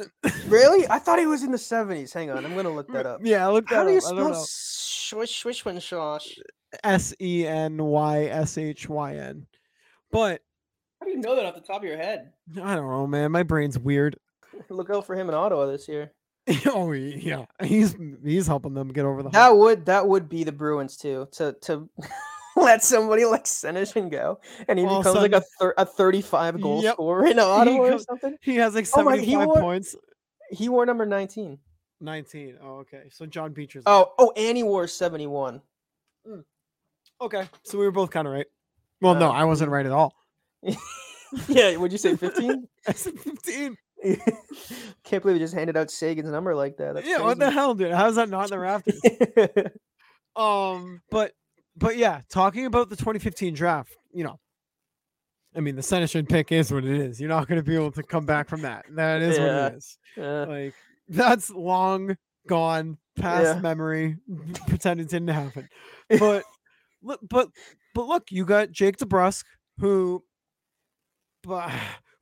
Really? 0.47 0.87
I 0.89 0.97
thought 0.99 1.19
he 1.19 1.27
was 1.27 1.43
in 1.43 1.51
the 1.51 1.57
seventies. 1.73 2.11
Hang 2.11 2.31
on, 2.31 2.43
I'm 2.43 2.55
gonna 2.55 2.71
look 2.71 2.91
that 2.91 3.05
up. 3.05 3.19
yeah, 3.23 3.47
I 3.47 3.51
look 3.51 3.67
that 3.69 3.75
How 3.75 3.83
do 3.83 3.91
you 3.91 3.99
up. 3.99 4.03
I 4.05 4.09
don't 4.09 4.17
spell 4.17 4.29
know. 4.31 4.43
swish 4.47 5.43
swishwinshosh? 5.43 6.39
S 6.83 7.13
E 7.21 7.45
N 7.45 7.81
Y 7.83 8.23
S 8.25 8.57
H 8.57 8.89
Y 8.89 9.15
N. 9.15 9.45
But 10.11 10.41
How 10.99 11.05
do 11.05 11.11
you 11.11 11.19
know 11.19 11.35
that 11.35 11.45
off 11.45 11.53
the 11.53 11.61
top 11.61 11.77
of 11.77 11.83
your 11.87 11.97
head? 11.97 12.31
I 12.61 12.75
don't 12.75 12.89
know, 12.89 13.05
man. 13.05 13.31
My 13.31 13.43
brain's 13.43 13.77
weird. 13.77 14.17
Look 14.69 14.89
out 14.89 15.05
for 15.05 15.15
him 15.15 15.29
in 15.29 15.35
Ottawa 15.35 15.65
this 15.67 15.87
year. 15.87 16.11
oh 16.67 16.91
yeah, 16.91 17.45
he's 17.63 17.95
he's 18.23 18.45
helping 18.45 18.73
them 18.75 18.89
get 18.89 19.03
over 19.05 19.23
the 19.23 19.29
hump. 19.29 19.33
That 19.33 19.57
would 19.57 19.85
that 19.87 20.07
would 20.07 20.29
be 20.29 20.43
the 20.43 20.51
Bruins 20.51 20.95
too 20.97 21.27
to 21.33 21.53
to 21.61 21.89
let 22.55 22.83
somebody 22.83 23.25
like 23.25 23.45
Senyshyn 23.45 24.11
go 24.11 24.39
and 24.67 24.77
he 24.77 24.85
a 24.85 24.87
becomes 24.87 25.15
like 25.15 25.31
a 25.33 25.41
thir- 25.59 25.73
a 25.77 25.85
35 25.85 26.61
goal 26.61 26.83
Yep. 26.83 26.93
scorer 26.93 27.25
in 27.27 27.39
Ottawa 27.39 27.77
or 27.77 27.89
goes- 27.91 28.05
something. 28.05 28.37
He 28.41 28.55
has 28.57 28.75
like 28.75 28.85
Oh 28.95 29.09
he 29.09 29.31
75 29.31 29.47
wore- 29.47 29.55
points. 29.61 29.95
He 30.51 30.69
wore 30.69 30.85
number 30.85 31.05
19. 31.07 31.57
19. 32.01 32.57
Oh, 32.61 32.67
okay. 32.79 33.03
So 33.11 33.25
John 33.25 33.51
Beecher's. 33.53 33.83
Oh, 33.87 34.11
oh, 34.19 34.31
and 34.37 34.55
he 34.55 34.61
wore 34.61 34.85
71. 34.85 35.59
okay. 37.21 37.49
So 37.63 37.79
we 37.79 37.85
were 37.85 37.91
both 37.91 38.11
kind 38.11 38.27
of 38.27 38.33
right. 38.33 38.45
Well, 39.01 39.15
no, 39.15 39.29
Uh, 39.29 39.33
I 39.33 39.45
wasn't 39.45 39.71
right 39.71 39.85
at 39.85 39.91
all. 39.91 40.13
yeah, 41.47 41.75
would 41.77 41.91
you 41.91 41.97
say 41.97 42.15
15? 42.15 42.67
I 42.87 42.91
said 42.93 43.19
15. 43.19 43.75
Can't 45.03 45.21
believe 45.23 45.37
you 45.37 45.43
just 45.43 45.53
handed 45.53 45.77
out 45.77 45.89
Seguin's 45.91 46.29
number 46.29 46.55
like 46.55 46.77
that. 46.77 46.95
That's 46.95 47.07
yeah, 47.07 47.21
what 47.21 47.39
the 47.39 47.51
hell, 47.51 47.73
dude? 47.75 47.91
How's 47.91 48.15
that 48.15 48.29
not 48.29 48.45
in 48.45 48.49
the 48.51 48.59
rafters? 48.59 49.01
um, 50.35 51.01
but 51.11 51.31
but 51.75 51.97
yeah, 51.97 52.21
talking 52.29 52.65
about 52.65 52.89
the 52.89 52.95
2015 52.95 53.53
draft, 53.53 53.95
you 54.13 54.23
know, 54.23 54.39
I 55.55 55.59
mean, 55.59 55.75
the 55.75 55.81
Senyshyn 55.81 56.27
pick 56.27 56.51
is 56.51 56.71
what 56.71 56.83
it 56.85 56.91
is. 56.99 57.19
You're 57.19 57.29
not 57.29 57.47
going 57.47 57.59
to 57.59 57.63
be 57.63 57.75
able 57.75 57.91
to 57.93 58.03
come 58.03 58.25
back 58.25 58.49
from 58.49 58.61
that. 58.63 58.85
That 58.91 59.21
is 59.21 59.39
what 59.39 59.47
it 59.47 59.75
is. 59.75 59.97
Uh, 60.17 60.45
Like 60.47 60.73
that's 61.07 61.49
long 61.49 62.17
gone, 62.47 62.97
past 63.17 63.55
Yeah. 63.55 63.61
memory. 63.61 64.17
Pretend 64.67 64.99
it 64.99 65.09
didn't 65.09 65.29
happen. 65.29 65.69
But 66.19 66.43
look, 67.01 67.19
but 67.29 67.49
but 67.93 68.07
look, 68.07 68.31
you 68.31 68.45
got 68.45 68.71
Jake 68.71 68.97
DeBrusk, 68.97 69.43
who, 69.79 70.23
bu- 71.43 71.69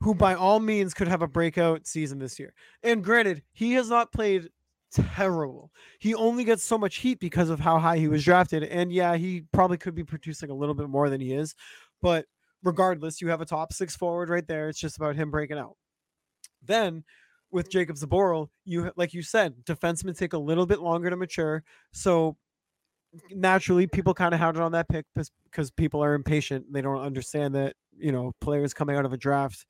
who 0.04 0.14
by 0.14 0.34
all 0.34 0.60
means 0.60 0.92
could 0.92 1.08
have 1.08 1.22
a 1.22 1.26
breakout 1.26 1.86
season 1.86 2.18
this 2.18 2.38
year. 2.38 2.52
And 2.82 3.02
granted, 3.02 3.42
he 3.54 3.72
has 3.72 3.88
not 3.88 4.12
played 4.12 4.50
terrible. 4.92 5.72
He 5.98 6.14
only 6.14 6.44
gets 6.44 6.62
so 6.62 6.76
much 6.76 6.96
heat 6.96 7.18
because 7.18 7.48
of 7.48 7.58
how 7.58 7.78
high 7.78 7.96
he 7.96 8.06
was 8.06 8.22
drafted. 8.22 8.64
And 8.64 8.92
yeah, 8.92 9.16
he 9.16 9.44
probably 9.50 9.78
could 9.78 9.94
be 9.94 10.04
producing 10.04 10.50
a 10.50 10.54
little 10.54 10.74
bit 10.74 10.90
more 10.90 11.08
than 11.08 11.22
he 11.22 11.32
is. 11.32 11.54
But 12.02 12.26
regardless, 12.62 13.22
you 13.22 13.28
have 13.28 13.40
a 13.40 13.46
top 13.46 13.72
six 13.72 13.96
forward 13.96 14.28
right 14.28 14.46
there. 14.46 14.68
It's 14.68 14.78
just 14.78 14.98
about 14.98 15.16
him 15.16 15.30
breaking 15.30 15.56
out. 15.56 15.76
Then 16.62 17.04
with 17.50 17.70
Jakub 17.70 17.98
Zboril, 17.98 18.48
you 18.66 18.92
like 18.96 19.14
you 19.14 19.22
said, 19.22 19.54
defensemen 19.64 20.18
take 20.18 20.34
a 20.34 20.38
little 20.38 20.66
bit 20.66 20.80
longer 20.80 21.08
to 21.08 21.16
mature. 21.16 21.64
So 21.94 22.36
naturally, 23.30 23.86
people 23.86 24.12
kind 24.12 24.34
of 24.34 24.40
hounded 24.40 24.62
on 24.62 24.72
that 24.72 24.90
pick 24.90 25.06
because 25.14 25.70
people 25.70 26.04
are 26.04 26.12
impatient. 26.12 26.70
They 26.70 26.82
don't 26.82 27.00
understand 27.00 27.54
that 27.54 27.74
you 27.96 28.12
know 28.12 28.32
players 28.42 28.74
coming 28.74 28.96
out 28.96 29.06
of 29.06 29.14
a 29.14 29.16
draft 29.16 29.64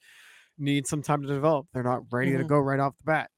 need 0.58 0.86
some 0.86 1.02
time 1.02 1.22
to 1.22 1.28
develop. 1.28 1.66
They're 1.72 1.82
not 1.82 2.02
ready 2.10 2.32
to 2.32 2.44
Mhm. 2.44 2.48
go 2.48 2.58
right 2.58 2.80
off 2.80 2.96
the 2.98 3.04
bat. 3.04 3.30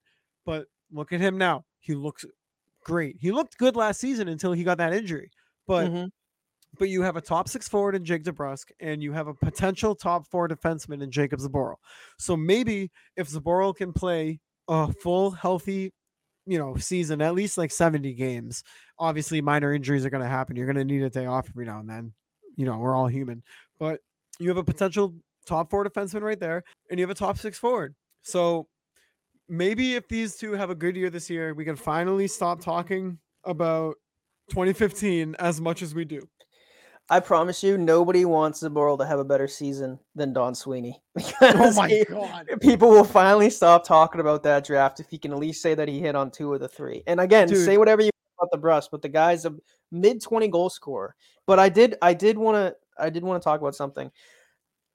But 0.45 0.67
look 0.91 1.13
at 1.13 1.21
him 1.21 1.39
now. 1.39 1.65
He 1.81 1.95
looks 1.95 2.25
great. 2.85 3.17
He 3.21 3.33
looked 3.33 3.59
good 3.59 3.77
last 3.77 4.01
season 4.01 4.29
until 4.29 4.53
he 4.53 4.65
got 4.65 4.79
that 4.79 4.93
injury. 4.93 5.31
But 5.67 5.91
mhm. 5.91 6.11
but 6.79 6.89
you 6.89 7.03
have 7.03 7.17
a 7.17 7.21
top 7.23 7.49
six 7.49 7.69
forward 7.69 7.95
in 7.95 8.05
Jake 8.05 8.23
DeBrusk, 8.25 8.71
and 8.81 9.03
you 9.03 9.13
have 9.13 9.29
a 9.29 9.35
potential 9.35 9.95
top 9.95 10.27
four 10.27 10.47
defenseman 10.47 11.03
in 11.03 11.11
Jakub 11.11 11.41
Zboril. 11.41 11.77
So 12.19 12.37
maybe 12.37 12.91
if 13.17 13.29
Zboril 13.31 13.75
can 13.75 13.93
play 13.93 14.41
a 14.69 14.93
full, 14.93 15.31
healthy 15.31 15.93
you 16.49 16.59
know 16.59 16.77
season 16.77 17.21
at 17.21 17.35
least 17.35 17.59
like 17.59 17.71
70 17.73 18.15
games. 18.15 18.63
Obviously, 18.99 19.41
minor 19.41 19.73
injuries 19.73 20.05
are 20.07 20.11
going 20.11 20.23
to 20.23 20.29
happen. 20.29 20.55
You're 20.57 20.67
going 20.73 20.77
to 20.77 20.85
need 20.85 21.03
a 21.03 21.11
day 21.11 21.27
off 21.27 21.49
every 21.49 21.65
now 21.67 21.81
and 21.81 21.89
then. 21.91 22.13
You 22.57 22.65
know, 22.67 22.79
we're 22.79 22.95
all 22.95 23.09
human, 23.09 23.43
but 23.79 24.01
you 24.39 24.49
have 24.49 24.57
a 24.59 24.65
potential 24.65 25.15
top 25.47 25.71
four 25.71 25.85
defenseman 25.85 26.23
right 26.23 26.39
there, 26.41 26.65
and 26.91 26.99
you 26.99 27.05
have 27.05 27.11
a 27.11 27.19
top 27.19 27.39
six 27.39 27.59
forward. 27.59 27.95
So 28.23 28.67
maybe 29.49 29.95
if 29.95 30.09
these 30.09 30.37
two 30.37 30.53
have 30.53 30.71
a 30.71 30.75
good 30.75 30.97
year 30.97 31.11
this 31.11 31.31
year, 31.31 31.55
we 31.55 31.65
can 31.65 31.77
finally 31.77 32.27
stop 32.27 32.61
talking 32.61 33.19
about 33.45 33.97
2015 34.51 35.37
as 35.39 35.61
much 35.61 35.83
as 35.83 35.95
we 35.95 36.05
do. 36.05 36.29
I 37.09 37.21
promise 37.21 37.63
you, 37.63 37.79
nobody 37.79 38.25
wants 38.25 38.59
the 38.59 38.69
Zboril 38.69 38.99
to 38.99 39.07
have 39.07 39.21
a 39.21 39.25
better 39.25 39.47
season 39.47 40.01
than 40.17 40.33
Don 40.33 40.55
Sweeney. 40.57 41.01
Oh 41.41 41.73
my 41.75 41.89
he- 41.89 42.05
god. 42.05 42.47
People 42.61 42.91
will 42.91 43.05
finally 43.05 43.49
stop 43.49 43.85
talking 43.85 44.21
about 44.21 44.43
that 44.43 44.67
draft 44.67 44.99
if 44.99 45.09
he 45.09 45.17
can 45.19 45.33
at 45.33 45.39
least 45.39 45.63
say 45.63 45.75
that 45.75 45.87
he 45.87 46.01
hit 46.01 46.17
on 46.17 46.33
two 46.33 46.53
of 46.53 46.61
the 46.61 46.67
three. 46.69 47.05
And 47.07 47.21
again, 47.21 47.47
Dude. 47.47 47.65
say 47.65 47.79
whatever 47.79 48.03
you 48.03 48.11
want 48.39 48.51
about 48.53 48.61
DeBrusk, 48.61 48.89
but 48.91 49.03
the 49.03 49.09
guy's 49.09 49.45
a 49.45 49.55
mid 49.93 50.21
twenty 50.21 50.49
goal 50.49 50.69
scorer. 50.69 51.15
But 51.47 51.61
I 51.61 51.69
did, 51.69 51.95
I 52.03 52.13
did 52.13 52.37
want 52.37 52.57
to, 52.57 52.75
I 52.99 53.09
did 53.09 53.23
want 53.23 53.41
to 53.41 53.45
talk 53.45 53.61
about 53.61 53.77
something. 53.77 54.11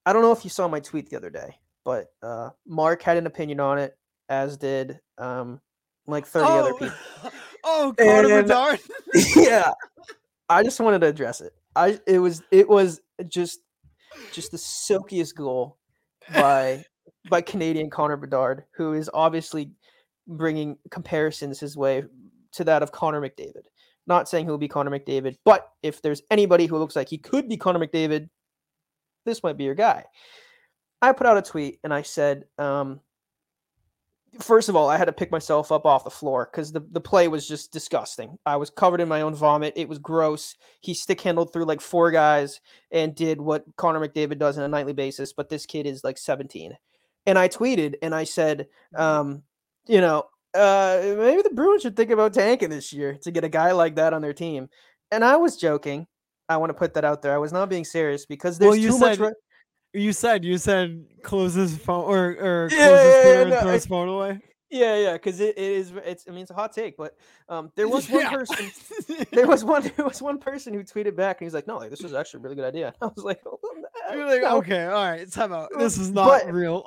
I 0.06 0.14
don't 0.14 0.22
know 0.22 0.32
if 0.32 0.44
you 0.44 0.50
saw 0.50 0.68
my 0.68 0.80
tweet 0.80 1.10
the 1.10 1.18
other 1.18 1.30
day, 1.30 1.56
but 1.86 2.08
uh, 2.24 2.50
Mark 2.68 3.02
had 3.04 3.18
an 3.18 3.28
opinion 3.28 3.60
on 3.60 3.78
it, 3.78 3.98
as 4.30 4.58
did 4.58 5.00
um, 5.18 5.60
like 6.08 6.26
thirty 6.26 6.46
other 6.48 6.74
people. 6.74 6.96
oh, 7.64 7.94
Connor 8.00 8.38
And- 8.40 8.48
Bedard. 8.48 8.80
yeah 9.36 9.72
i 10.50 10.64
just 10.64 10.80
wanted 10.80 11.00
to 11.02 11.08
address 11.08 11.42
it 11.42 11.54
i 11.76 12.00
it 12.08 12.20
was 12.20 12.42
it 12.52 12.68
was 12.68 13.02
just 13.28 13.60
just 14.32 14.52
the 14.52 14.58
silkiest 14.58 15.36
goal 15.36 15.78
by 16.34 16.84
by 17.30 17.42
canadian 17.42 17.90
connor 17.90 18.16
bedard 18.18 18.64
who 18.76 18.94
is 18.94 19.10
obviously 19.14 19.72
bringing 20.28 20.78
comparisons 20.92 21.60
his 21.60 21.76
way 21.78 22.04
to 22.54 22.64
that 22.64 22.82
of 22.84 22.92
connor 22.92 23.22
mcdavid 23.22 23.64
not 24.08 24.28
saying 24.30 24.46
he'll 24.46 24.58
be 24.58 24.68
connor 24.68 24.92
mcdavid 24.92 25.36
but 25.46 25.70
if 25.84 26.02
there's 26.02 26.22
anybody 26.32 26.66
who 26.68 26.78
looks 26.78 26.96
like 26.96 27.10
he 27.10 27.18
could 27.18 27.48
be 27.50 27.58
connor 27.58 27.80
mcdavid 27.80 28.30
this 29.26 29.44
might 29.44 29.58
be 29.58 29.64
your 29.64 29.76
guy 29.76 30.04
i 31.02 31.12
put 31.12 31.28
out 31.28 31.38
a 31.38 31.42
tweet 31.42 31.80
and 31.84 31.94
i 31.94 32.02
said 32.02 32.46
um 32.58 33.00
first 34.40 34.70
of 34.70 34.76
all, 34.76 34.90
I 34.90 34.98
had 34.98 35.06
to 35.06 35.14
pick 35.14 35.32
myself 35.32 35.72
up 35.72 35.86
off 35.86 36.04
the 36.04 36.10
floor 36.10 36.48
because 36.52 36.72
the, 36.72 36.80
the 36.92 37.02
play 37.02 37.28
was 37.28 37.48
just 37.48 37.72
disgusting. 37.72 38.38
I 38.46 38.56
was 38.56 38.70
covered 38.70 39.02
in 39.02 39.10
my 39.10 39.22
own 39.22 39.36
vomit. 39.36 39.74
It 39.76 39.90
was 39.90 40.00
gross. 40.00 40.56
He 40.80 40.94
stick 40.94 41.22
handled 41.22 41.52
through 41.52 41.66
like 41.66 41.82
four 41.82 42.12
guys 42.12 42.62
and 42.92 43.14
did 43.14 43.42
what 43.42 43.66
Connor 43.76 44.00
McDavid 44.00 44.40
does 44.40 44.58
on 44.58 44.64
a 44.64 44.70
nightly 44.70 44.94
basis, 44.94 45.34
but 45.34 45.50
this 45.50 45.66
kid 45.66 45.86
is 45.86 46.04
like 46.04 46.18
17. 46.18 46.78
And 47.26 47.38
I 47.38 47.48
tweeted 47.48 47.96
and 48.02 48.16
I 48.16 48.24
said, 48.24 48.68
um, 48.96 49.44
you 49.88 50.02
know, 50.02 50.26
uh, 50.54 51.00
maybe 51.04 51.42
the 51.42 51.52
Bruins 51.54 51.82
should 51.82 51.96
think 51.96 52.12
about 52.12 52.34
tanking 52.34 52.70
this 52.70 52.92
year 52.94 53.18
to 53.22 53.32
get 53.32 53.44
a 53.44 53.50
guy 53.50 53.72
like 53.72 53.96
that 53.96 54.14
on 54.14 54.22
their 54.22 54.34
team. 54.34 54.70
And 55.12 55.24
I 55.24 55.36
was 55.38 55.58
joking. 55.58 56.08
I 56.54 56.58
want 56.58 56.70
to 56.70 56.74
put 56.76 56.94
that 56.96 57.06
out 57.06 57.22
there. 57.22 57.34
I 57.34 57.38
was 57.38 57.52
not 57.54 57.70
being 57.70 57.86
serious 57.86 58.26
because 58.26 58.58
there's 58.58 58.70
Well, 58.70 58.78
you 58.78 58.90
too 58.92 59.00
much. 59.00 59.18
said- 59.18 59.26
re- 59.28 59.34
You 59.94 60.14
said 60.14 60.46
you 60.46 60.58
said 60.58 61.06
close 61.24 61.54
his 61.54 61.78
phone 61.78 62.06
or 62.06 62.30
or 62.40 62.70
close 62.70 62.80
Yeah, 62.80 62.88
his 62.90 63.26
yeah, 63.26 63.34
yeah, 63.34 63.44
no, 63.50 63.62
throw 63.62 63.72
his 63.74 63.86
phone 63.86 64.08
away. 64.10 64.40
Yeah, 64.70 64.96
yeah, 64.96 65.14
because 65.14 65.42
it, 65.42 65.58
it 65.58 65.72
is. 65.80 65.92
It's. 66.06 66.24
I 66.30 66.32
mean, 66.32 66.44
it's 66.44 66.52
a 66.52 66.54
hot 66.54 66.72
take, 66.72 66.96
but 66.96 67.18
um, 67.50 67.74
there 67.76 67.90
was 67.90 68.10
one 68.10 68.22
Yeah. 68.24 68.32
person. 68.32 68.72
There 69.34 69.46
was 69.46 69.66
one. 69.66 69.84
There 69.98 70.06
was 70.06 70.22
one 70.22 70.38
person 70.38 70.74
who 70.74 70.82
tweeted 70.82 71.18
back, 71.18 71.42
and 71.42 71.46
he's 71.46 71.54
like, 71.54 71.68
"No, 71.68 71.78
like, 71.78 71.90
this 71.90 72.00
is 72.06 72.14
actually 72.14 72.40
a 72.40 72.44
really 72.44 72.56
good 72.56 72.64
idea." 72.74 72.94
I 73.02 73.08
was 73.08 73.26
like, 73.26 73.42
"Oh, 73.46 73.60
You're 74.14 74.26
like, 74.26 74.44
no." 74.44 74.58
okay, 74.60 74.86
all 74.86 75.04
right, 75.04 75.30
time 75.30 75.52
out. 75.52 75.72
This 75.78 75.98
is 75.98 76.10
not 76.12 76.28
But- 76.46 76.54
real. 76.54 76.86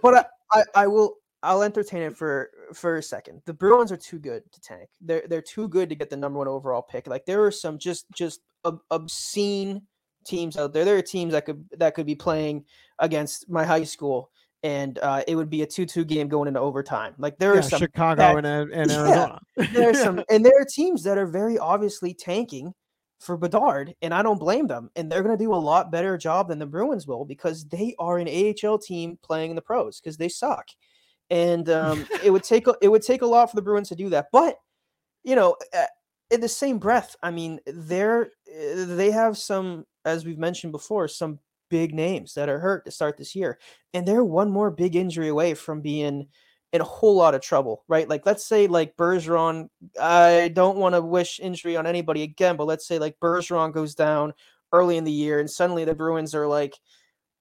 but 0.00 0.14
I, 0.14 0.24
I, 0.52 0.62
I 0.82 0.86
will. 0.86 1.16
I'll 1.42 1.62
entertain 1.62 2.02
it 2.02 2.16
for 2.16 2.50
for 2.74 2.96
a 2.96 3.02
second. 3.02 3.42
The 3.46 3.54
Bruins 3.54 3.90
are 3.90 3.96
too 3.96 4.18
good 4.18 4.42
to 4.52 4.60
tank. 4.60 4.88
They're 5.00 5.24
they're 5.28 5.42
too 5.42 5.68
good 5.68 5.88
to 5.88 5.94
get 5.94 6.10
the 6.10 6.16
number 6.16 6.38
one 6.38 6.48
overall 6.48 6.82
pick. 6.82 7.06
Like 7.06 7.24
there 7.26 7.42
are 7.44 7.50
some 7.50 7.78
just 7.78 8.06
just 8.12 8.40
ob- 8.64 8.82
obscene 8.90 9.82
teams 10.24 10.56
out 10.56 10.72
there. 10.72 10.84
There 10.84 10.98
are 10.98 11.02
teams 11.02 11.32
that 11.32 11.46
could 11.46 11.64
that 11.78 11.94
could 11.94 12.06
be 12.06 12.14
playing 12.14 12.64
against 12.98 13.48
my 13.48 13.64
high 13.64 13.84
school, 13.84 14.30
and 14.62 14.98
uh, 14.98 15.22
it 15.26 15.34
would 15.34 15.48
be 15.48 15.62
a 15.62 15.66
two-two 15.66 16.04
game 16.04 16.28
going 16.28 16.46
into 16.48 16.60
overtime. 16.60 17.14
Like 17.16 17.38
there 17.38 17.54
yeah, 17.54 17.60
are 17.60 17.62
some 17.62 17.78
Chicago 17.78 18.40
that- 18.40 18.44
and, 18.44 18.72
and 18.72 18.90
Yeah. 18.90 18.98
Arizona. 18.98 19.40
there 19.72 19.90
are 19.90 19.94
some 19.94 20.22
and 20.30 20.44
there 20.44 20.60
are 20.60 20.66
teams 20.66 21.02
that 21.04 21.16
are 21.16 21.26
very 21.26 21.58
obviously 21.58 22.12
tanking 22.12 22.74
for 23.18 23.36
Bedard, 23.36 23.94
and 24.02 24.12
I 24.14 24.22
don't 24.22 24.38
blame 24.38 24.66
them. 24.66 24.90
And 24.96 25.10
they're 25.10 25.22
going 25.22 25.36
to 25.36 25.42
do 25.44 25.52
a 25.52 25.56
lot 25.56 25.90
better 25.92 26.16
job 26.18 26.48
than 26.48 26.58
the 26.58 26.66
Bruins 26.66 27.06
will 27.06 27.24
because 27.24 27.64
they 27.66 27.94
are 27.98 28.18
an 28.18 28.28
AHL 28.28 28.78
team 28.78 29.18
playing 29.22 29.50
in 29.50 29.56
the 29.56 29.62
pros 29.62 30.00
because 30.00 30.16
they 30.18 30.28
suck. 30.28 30.68
And 31.30 31.68
um, 31.68 32.06
it 32.24 32.30
would 32.30 32.44
take 32.44 32.66
a, 32.66 32.74
it 32.82 32.88
would 32.88 33.02
take 33.02 33.22
a 33.22 33.26
lot 33.26 33.50
for 33.50 33.56
the 33.56 33.62
Bruins 33.62 33.88
to 33.88 33.96
do 33.96 34.08
that. 34.10 34.28
But 34.32 34.56
you 35.22 35.36
know, 35.36 35.56
in 36.30 36.40
the 36.40 36.48
same 36.48 36.78
breath, 36.78 37.16
I 37.22 37.30
mean, 37.30 37.60
they're 37.66 38.30
uh, 38.48 38.84
they 38.86 39.10
have 39.10 39.36
some, 39.36 39.84
as 40.04 40.24
we've 40.24 40.38
mentioned 40.38 40.72
before, 40.72 41.08
some 41.08 41.38
big 41.68 41.94
names 41.94 42.34
that 42.34 42.48
are 42.48 42.58
hurt 42.58 42.84
to 42.84 42.90
start 42.90 43.16
this 43.16 43.34
year, 43.34 43.58
and 43.92 44.06
they're 44.06 44.24
one 44.24 44.50
more 44.50 44.70
big 44.70 44.96
injury 44.96 45.28
away 45.28 45.54
from 45.54 45.80
being 45.80 46.28
in 46.72 46.80
a 46.80 46.84
whole 46.84 47.16
lot 47.16 47.34
of 47.34 47.40
trouble, 47.40 47.84
right? 47.88 48.08
Like 48.08 48.24
let's 48.26 48.46
say 48.46 48.68
like 48.68 48.96
Bergeron, 48.96 49.68
I 50.00 50.52
don't 50.54 50.76
want 50.76 50.94
to 50.94 51.00
wish 51.00 51.40
injury 51.40 51.76
on 51.76 51.86
anybody 51.86 52.22
again, 52.22 52.56
but 52.56 52.66
let's 52.66 52.86
say 52.86 52.98
like 52.98 53.18
Bergeron 53.20 53.72
goes 53.72 53.94
down 53.94 54.34
early 54.72 54.96
in 54.96 55.04
the 55.04 55.10
year 55.10 55.40
and 55.40 55.50
suddenly 55.50 55.84
the 55.84 55.94
Bruins 55.94 56.34
are 56.34 56.46
like, 56.46 56.76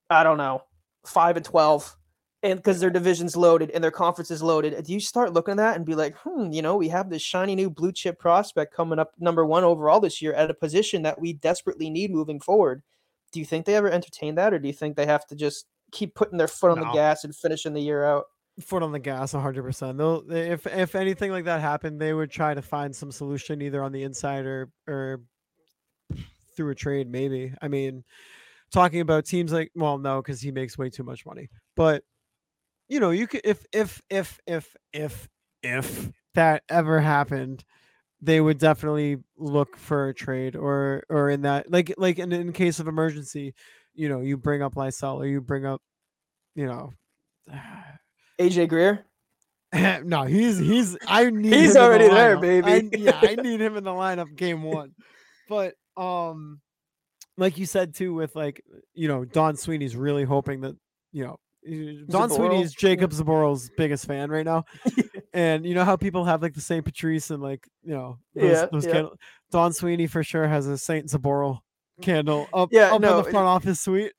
I 0.10 0.24
don't 0.24 0.38
know, 0.38 0.64
five 1.06 1.38
and 1.38 1.46
twelve. 1.46 1.96
And 2.42 2.58
because 2.58 2.80
their 2.80 2.90
division's 2.90 3.36
loaded 3.36 3.70
and 3.72 3.84
their 3.84 3.92
conference 3.92 4.32
is 4.32 4.42
loaded, 4.42 4.82
do 4.86 4.94
you 4.94 5.02
start 5.02 5.34
looking 5.34 5.54
at 5.54 5.58
that 5.58 5.76
and 5.76 5.86
be 5.86 5.96
like, 5.96 6.16
hmm, 6.20 6.52
you 6.52 6.62
know, 6.62 6.78
we 6.78 6.88
have 6.88 7.10
this 7.10 7.22
shiny 7.22 7.54
new 7.54 7.70
blue 7.70 7.92
chip 7.92 8.18
prospect 8.18 8.74
coming 8.74 8.98
up 8.98 9.12
number 9.20 9.46
one 9.46 9.66
overall 9.66 10.00
this 10.00 10.22
year 10.22 10.34
at 10.34 10.50
a 10.50 10.54
position 10.54 11.02
that 11.02 11.20
we 11.20 11.34
desperately 11.34 11.90
need 11.90 12.12
moving 12.12 12.40
forward. 12.40 12.82
Do 13.34 13.40
you 13.40 13.46
think 13.46 13.66
they 13.66 13.76
ever 13.76 13.92
entertain 13.92 14.36
that, 14.36 14.54
or 14.54 14.60
do 14.60 14.68
you 14.68 14.74
think 14.74 14.96
they 14.96 15.06
have 15.06 15.28
to 15.28 15.36
just 15.36 15.66
keep 15.92 16.16
putting 16.16 16.38
their 16.38 16.48
foot 16.48 16.72
on 16.72 16.80
the 16.80 16.92
gas 16.92 17.26
and 17.26 17.36
finishing 17.36 17.74
the 17.74 17.82
year 17.82 18.06
out? 18.06 18.26
Foot 18.62 18.84
on 18.84 18.92
the 18.92 19.00
gas, 19.00 19.34
hundred 19.34 19.64
percent. 19.64 19.98
They'll 19.98 20.24
if 20.32 20.66
if 20.66 20.96
anything 20.96 21.32
like 21.32 21.46
that 21.46 21.62
happened, 21.62 22.00
they 22.00 22.14
would 22.14 22.32
try 22.32 22.54
to 22.54 22.62
find 22.62 22.96
some 22.96 23.12
solution 23.12 23.62
either 23.62 23.84
on 23.84 23.92
the 23.92 24.04
inside 24.04 24.46
or 24.46 24.70
or 24.88 25.22
through 26.56 26.72
a 26.72 26.76
trade. 26.76 27.10
Maybe. 27.10 27.54
I 27.62 27.68
mean, 27.68 28.04
talking 28.72 29.02
about 29.02 29.26
teams 29.26 29.54
like 29.54 29.72
well, 29.76 29.98
no, 29.98 30.22
because 30.22 30.42
he 30.42 30.52
makes 30.52 30.78
way 30.78 30.90
too 30.90 31.04
much 31.04 31.26
money. 31.26 31.50
But 31.76 32.04
you 32.90 33.00
know, 33.00 33.12
you 33.12 33.28
could 33.28 33.42
if 33.44 33.66
if 33.72 34.02
if 34.10 34.40
if 34.48 34.76
if 34.92 35.28
if 35.64 36.12
that 36.36 36.64
ever 36.70 37.00
happened, 37.00 37.64
they 38.22 38.42
would 38.42 38.58
definitely 38.58 39.18
look 39.38 39.78
for 39.78 40.10
a 40.10 40.14
trade 40.14 40.56
or 40.56 41.04
or 41.10 41.30
in 41.30 41.44
that 41.44 41.72
like 41.72 41.94
like 41.98 42.20
in, 42.20 42.32
in 42.34 42.52
case 42.52 42.80
of 42.80 42.88
emergency, 42.88 43.54
you 43.94 44.10
know, 44.10 44.22
you 44.22 44.38
bring 44.38 44.62
up 44.62 44.76
Lysell 44.76 45.16
or 45.18 45.28
you 45.28 45.40
bring 45.42 45.66
up, 45.66 45.82
you 46.56 46.66
know. 46.66 46.92
AJ 48.40 48.70
Greer. 48.70 49.06
no, 50.04 50.24
he's 50.24 50.58
he's 50.58 50.98
I 51.08 51.30
need 51.30 51.54
He's 51.54 51.54
him 51.54 51.68
in 51.68 51.74
the 51.74 51.82
already 51.82 52.08
there, 52.08 52.38
lineup. 52.38 52.66
I- 52.66 52.82
baby. 52.82 52.98
yeah, 53.00 53.20
I 53.22 53.36
need 53.42 53.62
him 53.62 53.78
in 53.78 53.84
the 53.84 53.92
lineup 53.92 54.36
game 54.36 54.64
one. 54.64 54.94
But 55.48 55.76
um 55.98 56.62
like 57.38 57.58
you 57.58 57.66
said 57.66 57.94
too 57.94 58.14
with 58.14 58.36
like 58.36 58.64
you 58.94 59.08
know 59.08 59.26
Don 59.26 59.56
Sweeney's 59.58 59.96
really 59.96 60.24
hoping 60.24 60.62
that 60.62 60.76
you 61.12 61.24
know 61.26 61.38
Don 62.10 62.30
Sweeney 62.30 62.62
is 62.62 62.76
Jakub 62.76 63.12
Zboril's 63.14 63.70
biggest 63.78 64.06
fan 64.06 64.30
right 64.32 64.46
now. 64.46 64.66
and 65.34 65.66
you 65.66 65.74
know 65.76 65.84
how 65.86 65.96
people 65.96 66.26
have 66.26 66.42
like 66.42 66.54
the 66.54 66.62
St. 66.62 66.84
Patrice 66.86 67.30
and 67.30 67.42
like 67.44 67.68
you 67.84 67.94
know 67.94 68.18
those, 68.36 68.52
Yeah, 68.52 68.66
those 68.72 68.86
yeah. 68.86 68.92
candle- 68.92 69.16
Don 69.52 69.74
Sweeney 69.74 70.08
for 70.08 70.24
sure 70.24 70.48
has 70.48 70.68
a 70.68 70.78
Saint 70.78 71.08
Zboril 71.08 71.60
candle 72.02 72.48
up, 72.54 72.70
Yeah, 72.72 72.94
up 72.94 73.02
no, 73.02 73.20
in 73.20 73.26
the 73.26 73.32
front 73.32 73.48
office 73.48 73.82
suite. 73.82 74.14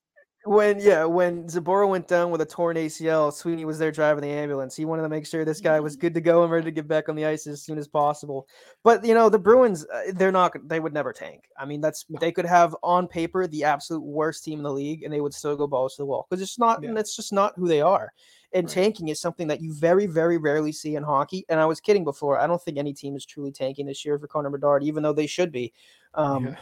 When 0.45 0.81
yeah, 0.81 1.05
when 1.05 1.45
Zboril 1.49 1.91
went 1.91 2.09
down 2.09 2.31
with 2.31 2.41
a 2.41 2.47
torn 2.47 2.77
ACL, 2.79 3.31
Sweeney 3.31 3.67
was 3.67 3.79
there 3.79 3.93
driving 3.93 4.23
the 4.23 4.31
ambulance. 4.31 4.75
He 4.75 4.87
wanted 4.87 5.03
to 5.03 5.11
make 5.11 5.27
sure 5.27 5.45
this 5.45 5.61
guy 5.61 5.79
was 5.81 5.97
good 5.97 6.15
to 6.15 6.21
go 6.23 6.43
and 6.43 6.51
ready 6.51 6.65
to 6.65 6.71
get 6.71 6.89
back 6.89 7.11
on 7.11 7.15
the 7.15 7.27
ice 7.27 7.47
as 7.47 7.63
soon 7.63 7.77
as 7.77 7.87
possible. 7.87 8.49
But 8.83 9.05
you 9.05 9.13
know, 9.13 9.29
the 9.29 9.39
Bruins, 9.39 9.85
uh, 9.93 10.13
they're 10.15 10.33
not. 10.33 10.57
They 10.67 10.81
would 10.81 10.95
never 10.95 11.13
tank. 11.13 11.45
I 11.59 11.67
mean, 11.67 11.83
that's 11.83 12.07
they 12.21 12.33
could 12.33 12.47
have 12.47 12.75
on 12.83 13.07
paper 13.07 13.47
the 13.47 13.65
absolute 13.65 14.01
worst 14.03 14.43
team 14.43 14.61
in 14.61 14.63
the 14.63 14.73
league, 14.73 15.03
and 15.03 15.13
they 15.13 15.21
would 15.21 15.35
still 15.35 15.57
go 15.57 15.67
balls 15.67 15.97
to 15.97 16.03
the 16.03 16.07
wall 16.07 16.27
because 16.29 16.41
it's 16.43 16.59
not. 16.59 16.83
Yeah. 16.83 16.93
That's 16.95 17.15
just 17.15 17.35
not 17.35 17.53
who 17.57 17.69
they 17.69 17.83
are. 17.83 18.11
And 18.53 18.65
Right. 18.67 18.73
tanking 18.75 19.09
is 19.09 19.21
something 19.21 19.47
that 19.49 19.61
you 19.61 19.75
very, 19.75 20.07
very 20.07 20.39
rarely 20.39 20.73
see 20.73 20.97
in 20.97 21.03
hockey. 21.03 21.45
And 21.51 21.61
I 21.61 21.67
was 21.67 21.81
kidding 21.81 22.03
before. 22.03 22.39
I 22.39 22.47
don't 22.47 22.61
think 22.61 22.79
any 22.79 22.95
team 22.95 23.15
is 23.15 23.27
truly 23.27 23.53
tanking 23.53 23.87
this 23.87 24.05
year 24.05 24.19
for 24.19 24.27
Connor 24.27 24.51
Bedard, 24.51 24.83
even 24.83 25.03
though 25.03 25.13
they 25.13 25.27
should 25.29 25.53
be. 25.53 25.73
Um, 26.15 26.47
Yeah. 26.47 26.57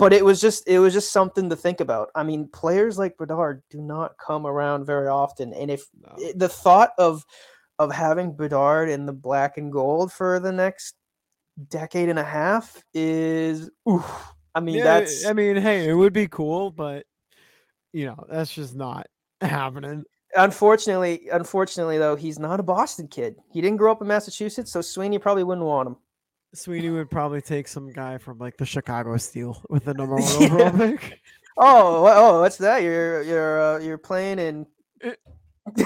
But 0.00 0.12
it 0.12 0.24
was 0.24 0.40
just 0.40 0.66
it 0.66 0.80
was 0.80 0.92
just 0.92 1.12
something 1.12 1.48
to 1.50 1.56
think 1.56 1.80
about. 1.80 2.08
I 2.16 2.22
mean, 2.24 2.48
players 2.48 2.98
like 2.98 3.16
Bedard 3.16 3.62
do 3.70 3.80
not 3.80 4.16
come 4.18 4.46
around 4.46 4.84
very 4.86 5.06
often, 5.08 5.52
and 5.54 5.70
if 5.70 5.86
No. 6.00 6.12
i- 6.18 6.32
the 6.34 6.48
thought 6.48 6.90
of 6.98 7.24
of 7.78 7.92
having 7.92 8.32
Bedard 8.34 8.88
in 8.90 9.06
the 9.06 9.12
black 9.12 9.56
and 9.56 9.70
gold 9.72 10.12
for 10.12 10.40
the 10.40 10.52
next 10.52 10.94
decade 11.68 12.08
and 12.08 12.18
a 12.18 12.24
half 12.24 12.82
is, 12.94 13.70
oof. 13.88 14.04
I 14.54 14.60
mean, 14.60 14.76
Yeah, 14.78 14.84
that's 14.84 15.24
I 15.26 15.32
mean, 15.32 15.56
hey, 15.56 15.88
it 15.88 15.94
would 15.94 16.12
be 16.12 16.26
cool, 16.28 16.70
but 16.70 17.06
you 17.92 18.06
know, 18.06 18.24
that's 18.28 18.52
just 18.52 18.74
not 18.74 19.06
happening. 19.40 20.04
Unfortunately, 20.36 21.28
unfortunately 21.32 21.98
though, 21.98 22.16
he's 22.16 22.38
not 22.38 22.60
a 22.60 22.62
Boston 22.62 23.08
kid. 23.08 23.36
He 23.52 23.60
didn't 23.60 23.78
grow 23.78 23.90
up 23.92 24.00
in 24.00 24.06
Massachusetts, 24.08 24.70
so 24.72 24.80
Sweeney 24.80 25.18
probably 25.18 25.42
wouldn't 25.44 25.66
want 25.66 25.88
him. 25.88 25.96
Sweeney 26.54 26.90
would 26.90 27.10
probably 27.10 27.40
take 27.40 27.68
some 27.68 27.92
guy 27.92 28.18
from 28.18 28.38
like 28.38 28.56
the 28.56 28.66
Chicago 28.66 29.16
Steel 29.16 29.62
with 29.70 29.84
the 29.84 29.94
number 29.94 30.16
one 30.16 30.42
overall 30.42 30.70
pick. 30.72 31.20
Oh, 31.56 32.06
oh, 32.06 32.40
what's 32.40 32.56
that? 32.58 32.82
You're 32.82 33.22
you're 33.22 33.62
uh, 33.62 33.78
you're 33.78 33.98
playing 33.98 34.38
in. 34.38 34.66
Eh. 35.02 35.14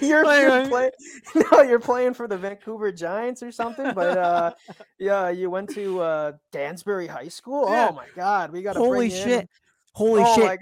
you're, 0.00 0.24
Playing 0.24 0.48
you're 0.48 0.68
playing. 0.68 0.90
No, 1.34 1.62
you're 1.62 1.80
playing 1.80 2.14
for 2.14 2.26
the 2.26 2.38
Vancouver 2.38 2.92
Giants 2.92 3.42
or 3.42 3.50
something. 3.50 3.92
But 3.92 4.16
uh, 4.16 4.54
yeah, 4.98 5.30
you 5.30 5.50
went 5.50 5.70
to 5.70 6.00
uh, 6.00 6.32
Dansbury 6.52 7.08
High 7.08 7.28
School. 7.28 7.68
Yeah. 7.68 7.88
Oh 7.90 7.94
my 7.94 8.06
God, 8.14 8.52
we 8.52 8.62
got 8.62 8.74
to 8.74 8.78
Holy 8.78 9.08
you 9.08 9.16
in. 9.16 9.24
shit! 9.24 9.48
Holy 9.92 10.22
oh 10.24 10.34
shit! 10.36 10.60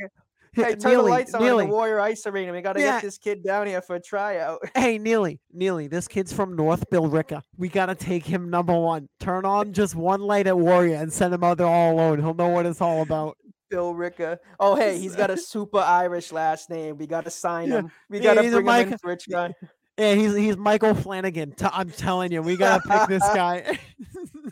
Hey, 0.56 0.74
turn 0.74 0.90
Neely, 0.92 0.96
the 0.96 1.02
lights 1.02 1.34
on 1.34 1.42
in 1.42 1.46
Neely. 1.48 1.66
the 1.66 1.70
Warrior 1.72 2.00
Ice 2.00 2.26
Arena. 2.26 2.52
We 2.52 2.60
got 2.62 2.72
to 2.74 2.80
Yeah. 2.80 2.92
get 2.96 3.02
this 3.02 3.18
kid 3.18 3.44
down 3.44 3.66
here 3.66 3.80
for 3.82 3.96
a 3.96 4.00
tryout. 4.00 4.60
Hey, 4.76 4.98
Neely, 4.98 5.38
Neely, 5.52 5.86
this 5.86 6.08
kid's 6.08 6.32
from 6.32 6.56
North 6.56 6.84
Billerica. 6.90 7.42
We 7.56 7.68
gotta 7.68 7.94
take 7.94 8.24
him 8.26 8.50
number 8.50 8.72
one. 8.78 9.08
Turn 9.20 9.44
on 9.44 9.72
just 9.72 9.94
one 9.94 10.20
light 10.20 10.46
at 10.46 10.58
Warrior 10.58 10.96
and 10.96 11.12
send 11.12 11.32
him 11.34 11.44
out 11.44 11.58
there 11.58 11.66
all 11.66 11.92
alone. 11.94 12.18
He'll 12.20 12.34
know 12.34 12.48
what 12.48 12.66
it's 12.66 12.80
all 12.80 13.02
about. 13.02 13.36
Bill 13.70 13.92
Ricka. 13.94 14.38
Oh, 14.60 14.76
hey, 14.76 14.98
he's 14.98 15.16
got 15.16 15.30
a 15.30 15.36
super 15.52 15.78
Irish 15.78 16.30
last 16.32 16.70
name. 16.70 16.96
We 16.98 17.06
got 17.06 17.24
to 17.24 17.30
sign 17.30 17.68
Yeah. 17.68 17.74
him. 17.80 17.90
We 18.08 18.20
got 18.20 18.34
to 18.34 18.40
a 18.40 18.42
bring 18.42 18.52
him 18.52 18.58
in 18.58 18.64
Mike- 18.90 19.00
for 19.00 19.10
a 19.12 19.16
try. 19.18 19.52
Yeah, 19.98 20.14
he's 20.14 20.34
he's 20.36 20.56
Michael 20.56 20.94
Flanagan. 20.94 21.54
I'm 21.72 21.90
telling 21.90 22.30
you, 22.30 22.42
we 22.42 22.56
gotta 22.56 22.82
pick 22.86 23.08
this 23.08 23.22
guy. 23.34 23.78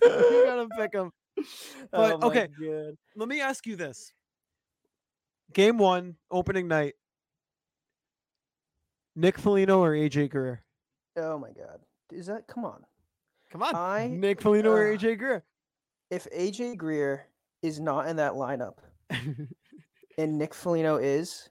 we 0.03 0.09
gotta 0.09 0.67
pick 0.79 0.95
him. 0.95 1.11
Oh 1.39 1.43
but, 1.93 2.19
Oh 2.23 2.27
okay. 2.29 2.49
God. 2.61 2.95
Let 3.17 3.29
me 3.29 3.41
ask 3.41 3.67
you 3.67 3.77
this: 3.77 4.11
Game 5.55 5.79
one, 5.79 6.17
opening 6.31 6.67
night. 6.69 6.95
Nick 9.17 9.39
Foligno 9.39 9.81
or 9.81 9.93
AJ 9.93 10.31
Greer? 10.31 10.63
Oh 11.17 11.39
my 11.39 11.51
God. 11.53 11.79
Is 12.13 12.27
that? 12.27 12.49
Come 12.49 12.65
on. 12.65 12.85
Come 13.53 13.63
on, 13.63 13.75
I- 13.77 14.09
Nick 14.09 14.41
Foligno 14.43 14.71
or 14.73 14.93
uh, 14.93 14.97
AJ 14.97 15.19
Greer? 15.19 15.45
If 16.11 16.27
AJ 16.37 16.77
Greer 16.77 17.29
is 17.63 17.79
not 17.79 18.09
in 18.09 18.17
that 18.17 18.33
lineup 18.33 18.79
and 20.19 20.39
Nick 20.39 20.55
Foligno 20.55 20.97
is, 20.97 21.49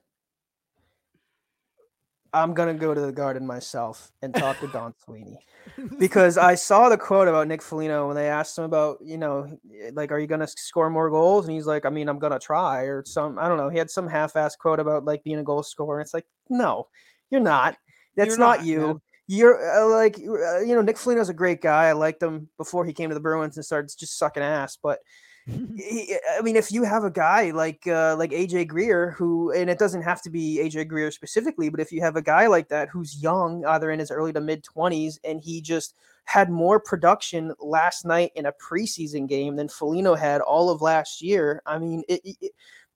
I'm 2.34 2.54
gonna 2.54 2.74
go 2.74 2.94
to 2.94 3.02
the 3.02 3.12
Garden 3.12 3.46
myself 3.46 4.12
and 4.22 4.34
talk 4.34 4.60
to 4.60 4.68
Don 4.68 4.94
Sweeney 5.06 5.38
because 6.00 6.38
I 6.38 6.56
saw 6.56 6.90
the 6.90 6.98
quote 6.98 7.28
about 7.28 7.48
Nick 7.48 7.62
Foligno 7.62 8.08
when 8.08 8.16
they 8.16 8.28
asked 8.28 8.58
him 8.58 8.64
about, 8.64 8.98
you 9.04 9.18
know, 9.18 9.58
like, 9.94 10.12
are 10.12 10.20
you 10.20 10.28
gonna 10.28 10.48
score 10.48 10.90
more 10.90 11.10
goals? 11.10 11.46
And 11.46 11.54
he's 11.54 11.68
like, 11.68 11.86
I 11.86 11.90
mean, 11.90 12.10
I'm 12.10 12.20
gonna 12.20 12.40
try, 12.40 12.84
or 12.84 13.04
some, 13.06 13.38
I 13.38 13.48
don't 13.48 13.58
know. 13.58 13.70
He 13.70 13.78
had 13.78 13.92
some 13.92 14.08
half-ass 14.08 14.56
quote 14.56 14.80
about 14.80 15.06
like 15.06 15.24
being 15.24 15.40
a 15.40 15.44
goal 15.44 15.64
scorer. 15.64 16.00
And 16.00 16.06
it's 16.06 16.14
like, 16.14 16.26
no, 16.50 16.88
you're 17.30 17.42
not. 17.42 17.78
That's 18.16 18.30
You're 18.30 18.38
not, 18.38 18.60
not, 18.60 18.66
you. 18.66 18.80
man. 18.80 19.02
You're 19.28 19.80
uh, 19.80 19.88
like, 19.90 20.18
uh, 20.18 20.60
you 20.60 20.76
know, 20.76 20.82
Nick 20.82 20.98
Foligno's 20.98 21.30
a 21.30 21.34
great 21.34 21.62
guy. 21.62 21.86
I 21.86 21.94
liked 21.94 22.22
him 22.22 22.50
before 22.58 22.86
he 22.86 22.94
came 22.94 23.10
to 23.10 23.14
the 23.16 23.22
Bruins 23.22 23.56
and 23.56 23.66
started 23.66 23.90
just 23.98 24.18
sucking 24.18 24.44
ass. 24.44 24.78
But 24.82 25.00
I 25.48 26.42
mean, 26.42 26.56
if 26.56 26.72
you 26.72 26.84
have 26.84 27.04
a 27.04 27.12
guy 27.12 27.52
like 27.52 27.86
uh, 27.86 28.16
like 28.18 28.32
AJ 28.32 28.68
Greer, 28.68 29.12
who 29.12 29.52
and 29.52 29.70
it 29.70 29.78
doesn't 29.78 30.04
have 30.04 30.22
to 30.22 30.30
be 30.30 30.60
AJ 30.64 30.88
Greer 30.88 31.12
specifically, 31.12 31.70
but 31.70 31.82
if 31.82 31.92
you 31.92 32.02
have 32.02 32.16
a 32.16 32.22
guy 32.22 32.48
like 32.48 32.70
that 32.70 32.88
who's 32.90 33.22
young, 33.22 33.66
either 33.66 33.92
in 33.92 34.00
his 34.00 34.10
early 34.10 34.32
to 34.34 34.40
mid 34.40 34.64
twenties, 34.64 35.20
and 35.24 35.42
he 35.42 35.62
just 35.62 35.96
had 36.26 36.50
more 36.50 36.80
production 36.80 37.54
last 37.60 38.06
night 38.06 38.32
in 38.36 38.46
a 38.46 38.54
preseason 38.54 39.28
game 39.28 39.58
than 39.58 39.68
Foligno 39.68 40.16
had 40.16 40.40
all 40.40 40.70
of 40.70 40.82
last 40.82 41.22
year. 41.22 41.62
I 41.66 41.78
mean, 41.78 42.04
it, 42.08 42.22
it, 42.24 42.52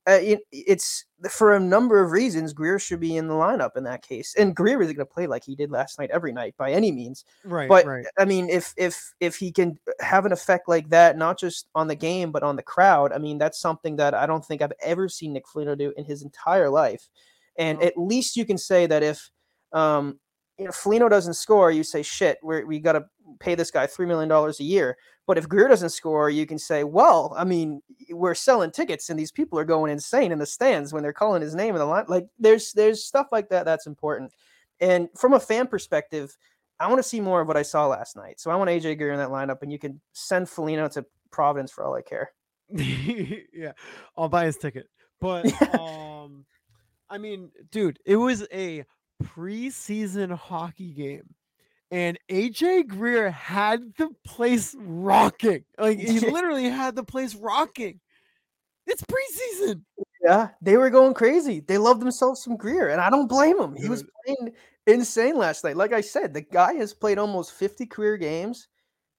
uh, 0.07 0.19
it, 0.21 0.39
it's 0.51 1.05
for 1.29 1.55
a 1.55 1.59
number 1.59 2.01
of 2.01 2.11
reasons. 2.11 2.53
Greer 2.53 2.79
should 2.79 2.99
be 2.99 3.17
in 3.17 3.27
the 3.27 3.33
lineup 3.33 3.75
in 3.75 3.83
that 3.83 4.01
case, 4.01 4.35
and 4.37 4.55
Greer 4.55 4.81
isn't 4.81 4.95
going 4.95 5.05
to 5.07 5.13
play 5.13 5.27
like 5.27 5.43
he 5.43 5.55
did 5.55 5.69
last 5.71 5.99
night 5.99 6.09
every 6.11 6.31
night 6.31 6.55
by 6.57 6.71
any 6.71 6.91
means. 6.91 7.25
right, 7.43 7.67
But 7.67 7.85
right. 7.85 8.05
I 8.17 8.25
mean, 8.25 8.49
if 8.49 8.73
if 8.77 9.13
if 9.19 9.35
he 9.35 9.51
can 9.51 9.77
have 9.99 10.25
an 10.25 10.31
effect 10.31 10.67
like 10.69 10.89
that, 10.89 11.17
not 11.17 11.37
just 11.37 11.67
on 11.75 11.87
the 11.87 11.95
game 11.95 12.31
but 12.31 12.43
on 12.43 12.55
the 12.55 12.63
crowd, 12.63 13.11
I 13.11 13.17
mean, 13.17 13.37
that's 13.37 13.59
something 13.59 13.95
that 13.97 14.13
I 14.13 14.25
don't 14.25 14.45
think 14.45 14.61
I've 14.61 14.71
ever 14.81 15.09
seen 15.09 15.33
Nick 15.33 15.47
Foligno 15.47 15.75
do 15.75 15.93
in 15.97 16.05
his 16.05 16.21
entire 16.23 16.69
life. 16.69 17.09
And 17.57 17.79
No. 17.79 17.85
at 17.85 17.97
least 17.97 18.37
you 18.37 18.45
can 18.45 18.57
say 18.57 18.85
that 18.85 19.03
if 19.03 19.29
um, 19.73 20.19
you 20.57 20.65
know 20.65 20.71
Foligno 20.71 21.09
doesn't 21.09 21.35
score, 21.35 21.71
you 21.71 21.83
say 21.83 22.01
shit, 22.01 22.37
we 22.43 22.63
we 22.63 22.79
got 22.79 22.93
to 22.93 23.05
pay 23.39 23.55
this 23.55 23.71
guy 23.71 23.87
three 23.87 24.05
million 24.05 24.29
dollars 24.29 24.59
a 24.59 24.63
year. 24.63 24.97
But 25.25 25.37
if 25.37 25.47
Greer 25.47 25.67
doesn't 25.67 25.89
score, 25.89 26.29
you 26.29 26.45
can 26.45 26.57
say, 26.57 26.85
well, 26.85 27.35
I 27.37 27.43
mean, 27.43 27.81
we're 28.09 28.33
selling 28.33 28.71
tickets 28.71 29.09
and 29.09 29.19
these 29.19 29.31
people 29.31 29.59
are 29.59 29.65
going 29.65 29.91
insane 29.91 30.31
in 30.31 30.39
the 30.39 30.45
stands 30.45 30.93
when 30.93 31.03
they're 31.03 31.11
calling 31.11 31.41
his 31.41 31.53
name 31.53 31.75
in 31.75 31.79
the 31.79 31.85
line. 31.85 32.05
Like 32.07 32.27
there's 32.39 32.71
there's 32.73 33.03
stuff 33.03 33.27
like 33.31 33.49
that 33.49 33.65
that's 33.65 33.87
important. 33.87 34.31
And 34.79 35.09
from 35.17 35.33
a 35.33 35.39
fan 35.39 35.67
perspective, 35.67 36.37
I 36.79 36.87
want 36.87 36.99
to 36.99 37.07
see 37.07 37.19
more 37.19 37.41
of 37.41 37.47
what 37.47 37.57
I 37.57 37.63
saw 37.63 37.87
last 37.87 38.15
night. 38.15 38.39
So 38.39 38.51
I 38.51 38.55
want 38.55 38.69
AJ 38.69 38.97
Greer 38.97 39.11
in 39.11 39.17
that 39.17 39.29
lineup, 39.29 39.63
and 39.63 39.71
you 39.71 39.79
can 39.79 39.99
send 40.13 40.47
Foligno 40.47 40.87
to 40.89 41.05
Providence 41.31 41.71
for 41.71 41.83
all 41.83 41.95
I 41.95 42.01
care. 42.01 42.31
yeah, 42.69 43.71
I'll 44.15 44.29
buy 44.29 44.45
his 44.45 44.57
ticket. 44.57 44.87
But 45.19 45.45
um, 45.79 46.45
I 47.09 47.17
mean, 47.17 47.51
dude, 47.71 47.99
it 48.05 48.17
was 48.17 48.45
a 48.53 48.85
preseason 49.23 50.35
hockey 50.35 50.91
game, 50.91 51.33
and 51.91 52.17
AJ 52.29 52.87
Greer 52.87 53.31
had 53.31 53.93
the 53.97 54.09
place 54.25 54.75
rocking. 54.79 55.63
Like 55.77 55.99
he 55.99 56.19
literally 56.31 56.69
had 56.69 56.95
the 56.95 57.03
place 57.03 57.35
rocking. 57.35 57.99
It's 58.85 59.03
preseason. 59.03 59.81
Yeah, 60.23 60.49
they 60.61 60.77
were 60.77 60.89
going 60.89 61.13
crazy. 61.13 61.59
They 61.59 61.77
loved 61.77 62.01
themselves 62.01 62.43
some 62.43 62.57
Greer, 62.57 62.89
and 62.89 63.01
I 63.01 63.09
don't 63.09 63.27
blame 63.27 63.59
him. 63.59 63.75
He 63.75 63.89
was 63.89 64.03
playing 64.25 64.53
insane 64.87 65.37
last 65.37 65.63
night. 65.63 65.77
Like 65.77 65.93
I 65.93 66.01
said, 66.01 66.33
the 66.33 66.41
guy 66.41 66.73
has 66.75 66.93
played 66.93 67.17
almost 67.17 67.53
50 67.53 67.85
career 67.85 68.17
games, 68.17 68.67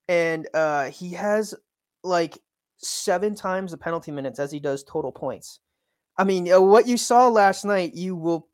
and 0.09 0.49
uh, 0.55 0.91
he 0.91 1.13
has 1.13 1.55
like 2.03 2.39
seven 2.79 3.35
times 3.35 3.71
the 3.71 3.77
penalty 3.77 4.11
minutes 4.11 4.39
as 4.39 4.51
he 4.51 4.59
does 4.61 4.83
total 4.85 5.13
points. 5.13 5.61
I 6.17 6.25
mean, 6.25 6.51
uh, 6.51 6.61
what 6.61 6.89
you 6.89 6.97
saw 6.97 7.29
last 7.29 7.65
night, 7.65 7.95
you 7.95 8.17
will 8.17 8.49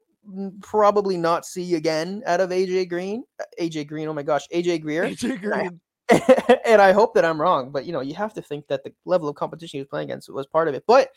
probably 0.61 1.17
not 1.17 1.45
see 1.45 1.75
again 1.75 2.23
out 2.27 2.41
of 2.41 2.51
AJ 2.51 2.89
Green. 2.89 3.25
uh, 3.41 3.45
AJ 3.61 3.87
Green, 3.89 4.09
oh 4.09 4.13
my 4.13 4.23
gosh, 4.23 4.47
AJ 4.53 4.83
Greer. 4.83 5.05
AJ 5.05 5.41
Green. 5.41 5.81
and 6.67 6.83
I 6.83 6.93
hope 6.93 7.15
that 7.15 7.25
I'm 7.25 7.41
wrong, 7.41 7.71
but 7.71 7.87
you 7.87 7.93
know, 7.93 8.01
you 8.01 8.15
have 8.15 8.35
to 8.35 8.43
think 8.43 8.67
that 8.69 8.85
the 8.85 8.93
level 9.05 9.29
of 9.29 9.37
competition 9.37 9.79
he 9.79 9.81
was 9.83 9.89
playing 9.89 10.11
against 10.11 10.29
was 10.33 10.47
part 10.47 10.69
of 10.69 10.75
it. 10.75 10.85
But 10.87 11.11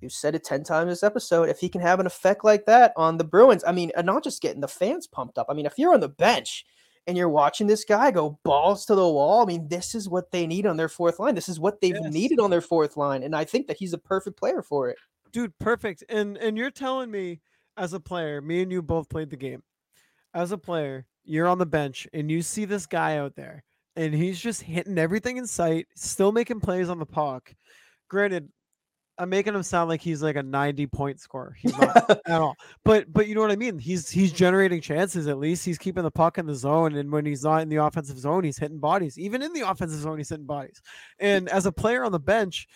you 0.00 0.08
said 0.08 0.34
it 0.34 0.44
10 0.44 0.64
times 0.64 0.90
this 0.90 1.02
episode. 1.02 1.48
If 1.48 1.58
he 1.58 1.68
can 1.68 1.80
have 1.80 2.00
an 2.00 2.06
effect 2.06 2.44
like 2.44 2.66
that 2.66 2.92
on 2.96 3.18
the 3.18 3.24
Bruins, 3.24 3.62
I 3.66 3.72
mean, 3.72 3.92
and 3.96 4.06
not 4.06 4.24
just 4.24 4.40
getting 4.42 4.60
the 4.62 4.68
fans 4.68 5.06
pumped 5.06 5.38
up. 5.38 5.46
I 5.48 5.54
mean, 5.54 5.66
if 5.66 5.78
you're 5.78 5.92
on 5.94 6.00
the 6.00 6.08
bench 6.08 6.64
and 7.06 7.16
you're 7.16 7.28
watching 7.28 7.66
this 7.66 7.84
guy 7.84 8.10
go 8.10 8.38
balls 8.42 8.86
to 8.86 8.94
the 8.94 9.08
wall, 9.08 9.42
I 9.42 9.44
mean, 9.44 9.68
this 9.68 9.94
is 9.94 10.08
what 10.08 10.30
they 10.32 10.46
need 10.46 10.66
on 10.66 10.76
their 10.78 10.88
fourth 10.88 11.18
line. 11.18 11.34
This 11.34 11.48
is 11.48 11.60
what 11.60 11.80
they've 11.80 11.94
Yes. 12.02 12.12
needed 12.12 12.40
on 12.40 12.50
their 12.50 12.60
fourth 12.62 12.96
line. 12.96 13.22
And 13.22 13.36
I 13.36 13.44
think 13.44 13.66
that 13.66 13.76
he's 13.76 13.92
a 13.92 13.98
perfect 13.98 14.38
player 14.38 14.62
for 14.62 14.88
it. 14.88 14.96
dude 15.32 15.56
perfect 15.60 16.02
and 16.08 16.36
and 16.38 16.58
you're 16.58 16.72
telling 16.72 17.08
me 17.10 17.40
as 17.80 17.94
a 17.94 17.98
player 17.98 18.42
me 18.42 18.60
and 18.60 18.70
you 18.70 18.82
both 18.82 19.08
played 19.08 19.30
the 19.30 19.36
game. 19.36 19.62
As 20.34 20.52
a 20.52 20.58
player 20.58 21.06
you're 21.24 21.48
on 21.48 21.58
the 21.58 21.66
bench 21.66 22.06
and 22.12 22.30
you 22.30 22.42
see 22.42 22.66
this 22.66 22.86
guy 22.86 23.16
out 23.16 23.34
there 23.34 23.64
and 23.96 24.14
he's 24.14 24.38
just 24.38 24.62
hitting 24.62 24.98
everything 24.98 25.38
in 25.38 25.46
sight 25.46 25.86
still 25.96 26.30
making 26.30 26.60
plays 26.60 26.90
on 26.90 26.98
the 26.98 27.06
puck. 27.06 27.52
Granted 28.08 28.48
i'm 29.18 29.28
making 29.28 29.54
him 29.54 29.62
sound 29.62 29.90
like 29.90 30.00
he's 30.00 30.22
like 30.22 30.36
a 30.36 30.42
90 30.42 30.86
point 30.88 31.20
scorer. 31.20 31.56
He's 31.58 31.76
not 31.78 32.10
at 32.26 32.40
all. 32.40 32.54
But 32.84 33.10
but 33.12 33.26
you 33.26 33.34
know 33.34 33.40
what 33.40 33.50
i 33.50 33.56
mean? 33.56 33.78
He's 33.78 34.10
he's 34.10 34.32
generating 34.32 34.82
chances 34.82 35.26
at 35.26 35.38
least. 35.38 35.64
He's 35.64 35.78
keeping 35.78 36.02
the 36.02 36.10
puck 36.10 36.36
in 36.36 36.44
the 36.46 36.54
zone 36.54 36.94
and 36.96 37.10
when 37.10 37.24
he's 37.24 37.44
not 37.44 37.62
in 37.62 37.70
the 37.70 37.76
offensive 37.76 38.18
zone 38.18 38.44
he's 38.44 38.58
hitting 38.58 38.78
bodies. 38.78 39.18
Even 39.18 39.40
in 39.40 39.54
the 39.54 39.68
offensive 39.68 40.00
zone 40.00 40.18
he's 40.18 40.28
hitting 40.28 40.44
bodies. 40.44 40.82
And 41.18 41.48
as 41.48 41.64
a 41.64 41.72
player 41.72 42.04
on 42.04 42.12
the 42.12 42.20
bench 42.20 42.68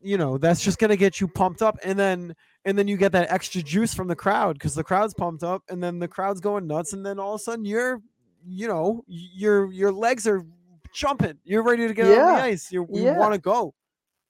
you 0.00 0.16
know 0.16 0.38
that's 0.38 0.62
just 0.62 0.78
going 0.78 0.90
to 0.90 0.96
get 0.96 1.20
you 1.20 1.26
pumped 1.26 1.60
up. 1.60 1.76
And 1.82 1.98
then 1.98 2.36
and 2.64 2.78
then 2.78 2.88
you 2.88 2.96
get 2.96 3.12
that 3.12 3.30
extra 3.30 3.62
juice 3.62 3.94
from 3.94 4.08
the 4.08 4.16
crowd 4.16 4.54
because 4.54 4.74
the 4.74 4.84
crowd's 4.84 5.14
pumped 5.14 5.42
up 5.42 5.62
and 5.68 5.82
then 5.82 5.98
the 5.98 6.08
crowd's 6.08 6.40
going 6.40 6.66
nuts 6.66 6.92
and 6.92 7.04
then 7.04 7.18
all 7.18 7.34
of 7.34 7.40
a 7.40 7.44
sudden 7.44 7.64
you're 7.64 8.00
you 8.46 8.68
know 8.68 9.04
your 9.06 9.70
your 9.72 9.92
legs 9.92 10.26
are 10.26 10.44
jumping 10.92 11.38
you're 11.44 11.62
ready 11.62 11.86
to 11.86 11.94
get 11.94 12.06
on 12.06 12.34
the 12.36 12.42
ice 12.42 12.72
you, 12.72 12.86
you 12.90 13.04
yeah. 13.04 13.18
want 13.18 13.32
to 13.32 13.40
go 13.40 13.74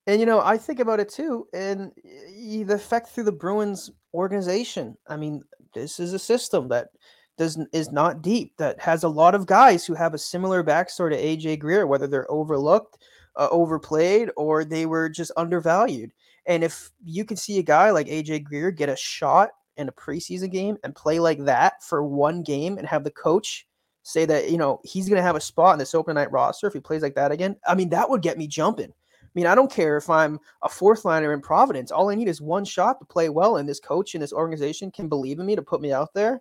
And 0.09 0.21
you 0.21 0.27
know, 0.27 0.41
I 0.41 0.57
think 0.57 0.81
about 0.81 1.01
it 1.01 1.11
too, 1.11 1.47
and 1.53 1.93
the 2.03 2.75
effect 2.75 3.09
through 3.09 3.25
the 3.25 3.33
Bruins 3.33 3.91
organization. 4.15 4.97
I 5.07 5.19
mean, 5.19 5.43
this 5.75 6.01
is 6.01 6.15
a 6.15 6.19
system 6.19 6.69
that 6.69 6.89
does 7.37 7.59
is 7.75 7.93
not 7.93 8.23
deep, 8.23 8.57
that 8.57 8.81
has 8.81 9.05
a 9.05 9.09
lot 9.09 9.35
of 9.35 9.45
guys 9.45 9.85
who 9.85 9.93
have 9.93 10.15
a 10.15 10.19
similar 10.19 10.65
backstory 10.65 11.11
to 11.11 11.23
AJ 11.23 11.59
Greer, 11.59 11.87
whether 11.87 12.07
they're 12.07 12.31
overlooked, 12.31 12.97
uh, 13.37 13.49
overplayed, 13.51 14.31
or 14.35 14.65
they 14.65 14.87
were 14.87 15.11
just 15.11 15.31
undervalued. 15.37 16.13
And 16.49 16.65
if 16.65 16.91
you 17.05 17.25
can 17.25 17.37
see 17.37 17.59
a 17.59 17.63
guy 17.63 17.91
like 17.91 18.09
AJ 18.09 18.45
Greer 18.45 18.73
get 18.73 18.89
a 18.89 18.97
shot 18.97 19.51
in 19.77 19.89
a 19.89 19.93
preseason 19.93 20.51
game 20.51 20.77
and 20.83 20.95
play 20.95 21.21
like 21.21 21.45
that 21.45 21.85
for 21.85 22.03
one 22.03 22.43
game, 22.43 22.79
and 22.79 22.89
have 22.89 23.05
the 23.05 23.11
coach 23.13 23.67
say 24.03 24.25
that 24.25 24.51
you 24.51 24.59
know 24.59 24.81
he's 24.83 25.09
going 25.09 25.19
to 25.19 25.23
have 25.23 25.37
a 25.37 25.41
spot 25.41 25.75
in 25.75 25.79
this 25.79 25.95
open 25.95 26.15
night 26.17 26.33
roster 26.33 26.67
if 26.67 26.73
he 26.73 26.81
plays 26.81 27.03
like 27.03 27.15
that 27.15 27.31
again, 27.31 27.55
I 27.67 27.77
mean, 27.77 27.91
that 27.91 28.11
would 28.11 28.23
get 28.23 28.39
me 28.39 28.49
jumping 28.49 28.93
I 29.29 29.31
mean, 29.39 29.47
I 29.47 29.55
don't 29.55 29.71
care 29.71 29.97
if 29.97 30.09
I'm 30.09 30.41
a 30.63 30.69
fourth 30.69 31.05
liner 31.05 31.35
in 31.35 31.41
Providence. 31.41 31.93
All 31.93 32.09
I 32.09 32.15
need 32.15 32.29
is 32.29 32.41
one 32.41 32.65
shot 32.65 32.99
to 32.99 33.05
play 33.05 33.29
well, 33.29 33.59
and 33.59 33.69
this 33.69 33.79
coach 33.79 34.15
and 34.15 34.23
this 34.23 34.33
organization 34.33 34.91
can 34.91 35.09
believe 35.09 35.39
in 35.39 35.47
me 35.47 35.55
to 35.55 35.63
put 35.63 35.83
me 35.83 35.93
out 35.93 36.15
there. 36.15 36.41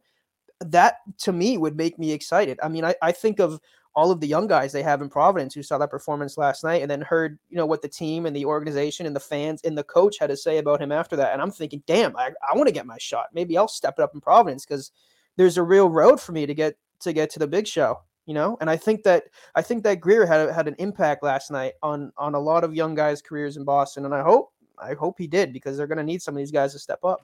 That 0.61 0.99
to 1.19 1.33
me 1.33 1.57
would 1.57 1.75
make 1.75 1.99
me 1.99 2.11
excited. 2.11 2.57
I 2.63 2.69
mean, 2.69 2.85
I, 2.85 2.95
I 3.01 3.11
think 3.11 3.39
of 3.39 3.59
all 3.97 4.11
of 4.11 4.19
the 4.21 4.27
young 4.27 4.45
guys 4.45 4.71
they 4.71 4.83
have 4.83 5.01
in 5.01 5.09
Providence 5.09 5.55
who 5.55 5.63
saw 5.63 5.79
that 5.79 5.89
performance 5.89 6.37
last 6.37 6.63
night 6.63 6.83
and 6.83 6.89
then 6.89 7.01
heard, 7.01 7.39
you 7.49 7.57
know, 7.57 7.65
what 7.65 7.81
the 7.81 7.87
team 7.87 8.27
and 8.27 8.35
the 8.35 8.45
organization 8.45 9.07
and 9.07 9.15
the 9.15 9.19
fans 9.19 9.59
and 9.63 9.75
the 9.75 9.83
coach 9.83 10.19
had 10.19 10.29
to 10.29 10.37
say 10.37 10.59
about 10.59 10.79
him 10.79 10.91
after 10.91 11.15
that. 11.15 11.33
And 11.33 11.41
I'm 11.41 11.49
thinking, 11.49 11.81
damn, 11.87 12.15
I, 12.15 12.29
I 12.47 12.55
want 12.55 12.67
to 12.67 12.73
get 12.73 12.85
my 12.85 12.99
shot. 12.99 13.29
Maybe 13.33 13.57
I'll 13.57 13.67
step 13.67 13.95
it 13.97 14.03
up 14.03 14.13
in 14.13 14.21
Providence 14.21 14.67
because 14.67 14.91
there's 15.35 15.57
a 15.57 15.63
real 15.63 15.89
road 15.89 16.21
for 16.21 16.31
me 16.31 16.45
to 16.45 16.53
get 16.53 16.77
to 16.99 17.11
get 17.11 17.31
to 17.31 17.39
the 17.39 17.47
big 17.47 17.65
show 17.65 17.97
you 18.25 18.33
know 18.33 18.57
and 18.59 18.71
i 18.71 18.75
think 18.75 19.03
that 19.03 19.25
i 19.53 19.61
think 19.61 19.83
that 19.83 20.01
greer 20.01 20.25
had 20.25 20.49
had 20.49 20.67
an 20.67 20.75
impact 20.79 21.21
last 21.21 21.51
night 21.51 21.73
on 21.83 22.11
on 22.17 22.33
a 22.33 22.39
lot 22.39 22.63
of 22.63 22.73
young 22.73 22.95
guys 22.95 23.21
careers 23.21 23.55
in 23.55 23.63
boston 23.63 24.03
and 24.03 24.15
i 24.15 24.23
hope 24.23 24.51
i 24.79 24.95
hope 24.95 25.13
he 25.19 25.27
did 25.27 25.53
because 25.53 25.77
they're 25.77 25.85
going 25.85 25.99
to 25.99 26.03
need 26.03 26.23
some 26.23 26.33
of 26.33 26.39
these 26.39 26.49
guys 26.49 26.73
to 26.73 26.79
step 26.79 27.03
up 27.03 27.23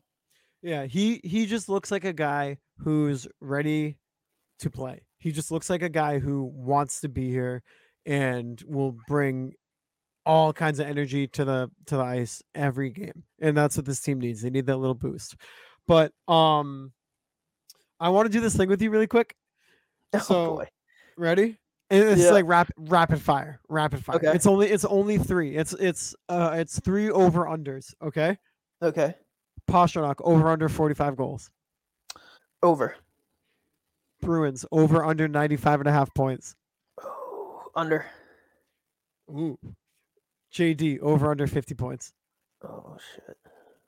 yeah 0.62 0.86
he 0.86 1.20
he 1.24 1.48
just 1.48 1.70
looks 1.70 1.90
like 1.90 2.06
a 2.06 2.14
guy 2.14 2.56
who's 2.78 3.28
ready 3.42 3.98
to 4.60 4.70
play 4.70 5.02
he 5.20 5.32
just 5.32 5.52
looks 5.52 5.70
like 5.70 5.82
a 5.82 5.90
guy 5.90 6.20
who 6.20 6.44
wants 6.44 7.02
to 7.02 7.10
be 7.10 7.30
here 7.30 7.62
and 8.06 8.62
will 8.68 8.96
bring 9.08 9.54
all 10.26 10.54
kinds 10.54 10.80
of 10.80 10.88
energy 10.88 11.28
to 11.28 11.44
the 11.44 11.70
to 11.86 11.98
the 11.98 12.04
ice 12.04 12.42
every 12.56 12.90
game 12.90 13.24
and 13.42 13.56
that's 13.58 13.76
what 13.78 13.86
this 13.86 14.00
team 14.02 14.20
needs 14.20 14.42
they 14.42 14.50
need 14.50 14.66
that 14.66 14.78
little 14.78 14.94
boost 14.96 15.36
but 15.88 16.12
um 16.28 16.92
I 18.00 18.10
want 18.10 18.26
to 18.26 18.32
do 18.32 18.42
this 18.42 18.56
thing 18.58 18.68
with 18.68 18.82
you 18.82 18.90
really 18.90 19.08
quick. 19.08 19.34
oh 20.14 20.20
So 20.20 20.56
boy 20.58 20.68
ready? 21.18 21.58
And 21.90 22.04
It's 22.10 22.22
Yeah. 22.22 22.32
like 22.32 22.46
rapid 22.46 22.74
rapid 22.78 23.22
fire. 23.22 23.62
Rapid 23.70 24.04
fire. 24.04 24.18
Okay. 24.18 24.32
It's 24.34 24.46
only 24.46 24.68
it's 24.70 24.84
only 24.84 25.18
three. 25.18 25.56
It's 25.56 25.72
it's 25.74 26.14
uh 26.28 26.56
it's 26.58 26.80
three 26.82 27.10
over 27.10 27.46
unders. 27.46 27.94
Okay. 28.02 28.38
okay 28.82 29.16
Pastrnak 29.70 30.16
over 30.20 30.50
under 30.50 30.68
45 30.68 31.16
goals. 31.16 31.50
over 32.62 32.96
Bruins 34.24 34.66
over 34.72 35.04
under 35.06 35.28
95 35.28 35.82
and 35.82 35.90
a 35.90 35.92
half 35.92 36.14
points. 36.14 36.56
oh, 37.02 37.64
under 37.76 38.06
Ooh. 39.30 39.58
JD 40.54 41.00
over 41.00 41.32
under 41.32 41.48
50 41.48 41.74
points. 41.76 42.14
oh 42.64 42.98
shit 43.16 43.38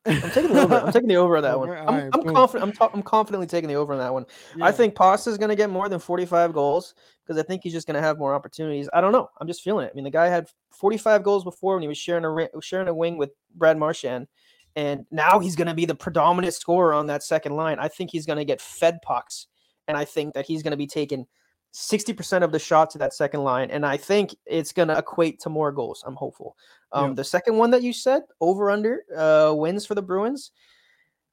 i'm 0.07 0.29
taking 0.29 0.53
the 0.53 0.61
over 0.61 0.75
i'm 0.75 0.91
taking 0.91 1.07
the 1.07 1.15
over 1.15 1.35
on 1.37 1.41
that 1.43 1.57
one 1.59 1.69
i'm, 1.71 1.87
Alright, 1.87 2.09
I'm 2.13 2.23
confident 2.35 2.63
I'm, 2.69 2.71
ta- 2.73 2.91
I'm 2.93 3.01
confidently 3.01 3.47
taking 3.47 3.67
the 3.69 3.73
over 3.75 3.91
on 3.93 3.99
that 3.99 4.13
one 4.13 4.25
I 4.61 4.67
Yeah. 4.67 4.71
think 4.71 4.93
Pasta's 4.95 5.37
going 5.39 5.49
to 5.49 5.55
get 5.55 5.69
more 5.71 5.89
than 5.89 5.97
45 5.99 6.53
goals 6.53 6.93
because 7.25 7.39
I 7.41 7.43
think 7.45 7.63
he's 7.63 7.73
just 7.73 7.87
going 7.87 7.95
to 7.95 8.01
have 8.01 8.19
more 8.19 8.35
opportunities. 8.35 8.87
I 8.93 9.01
don't 9.01 9.11
know. 9.11 9.29
I'm 9.41 9.47
just 9.47 9.63
feeling 9.63 9.85
it. 9.87 9.91
I 9.91 9.95
mean, 9.95 10.03
the 10.03 10.11
guy 10.11 10.27
had 10.27 10.47
45 10.71 11.23
goals 11.23 11.43
before 11.43 11.73
when 11.73 11.81
he 11.81 11.87
was 11.87 11.97
sharing 11.97 12.23
a 12.23 12.61
sharing 12.61 12.87
a 12.87 12.93
wing 12.93 13.17
with 13.17 13.31
Brad 13.55 13.77
Marchand, 13.79 14.27
and 14.75 15.05
now 15.09 15.39
he's 15.39 15.55
going 15.55 15.67
to 15.69 15.73
be 15.73 15.85
the 15.85 15.95
predominant 15.95 16.53
scorer 16.53 16.93
on 16.93 17.07
that 17.07 17.23
second 17.23 17.55
line. 17.55 17.79
I 17.79 17.87
think 17.87 18.11
he's 18.11 18.27
going 18.27 18.37
to 18.37 18.45
get 18.45 18.61
fed 18.61 18.99
pucks, 19.01 19.47
and 19.87 19.97
I 19.97 20.05
think 20.05 20.33
that 20.33 20.45
he's 20.45 20.63
going 20.63 20.71
to 20.71 20.77
be 20.77 20.87
taking 20.87 21.25
60% 21.73 22.43
of 22.43 22.51
the 22.51 22.59
shot 22.59 22.89
to 22.91 22.97
that 22.99 23.13
second 23.13 23.43
line, 23.43 23.69
and 23.69 23.85
I 23.85 23.97
think 23.97 24.35
it's 24.45 24.71
going 24.71 24.87
to 24.87 24.97
equate 24.97 25.39
to 25.41 25.49
more 25.49 25.71
goals. 25.71 26.03
I'm 26.07 26.15
hopeful. 26.15 26.55
Um, 26.91 27.09
Yep. 27.09 27.15
The 27.17 27.23
second 27.25 27.57
one 27.57 27.71
that 27.71 27.83
you 27.83 27.91
said, 27.91 28.23
over 28.39 28.71
under 28.71 29.03
uh, 29.15 29.53
wins 29.53 29.85
for 29.85 29.95
the 29.95 30.01
Bruins. 30.01 30.51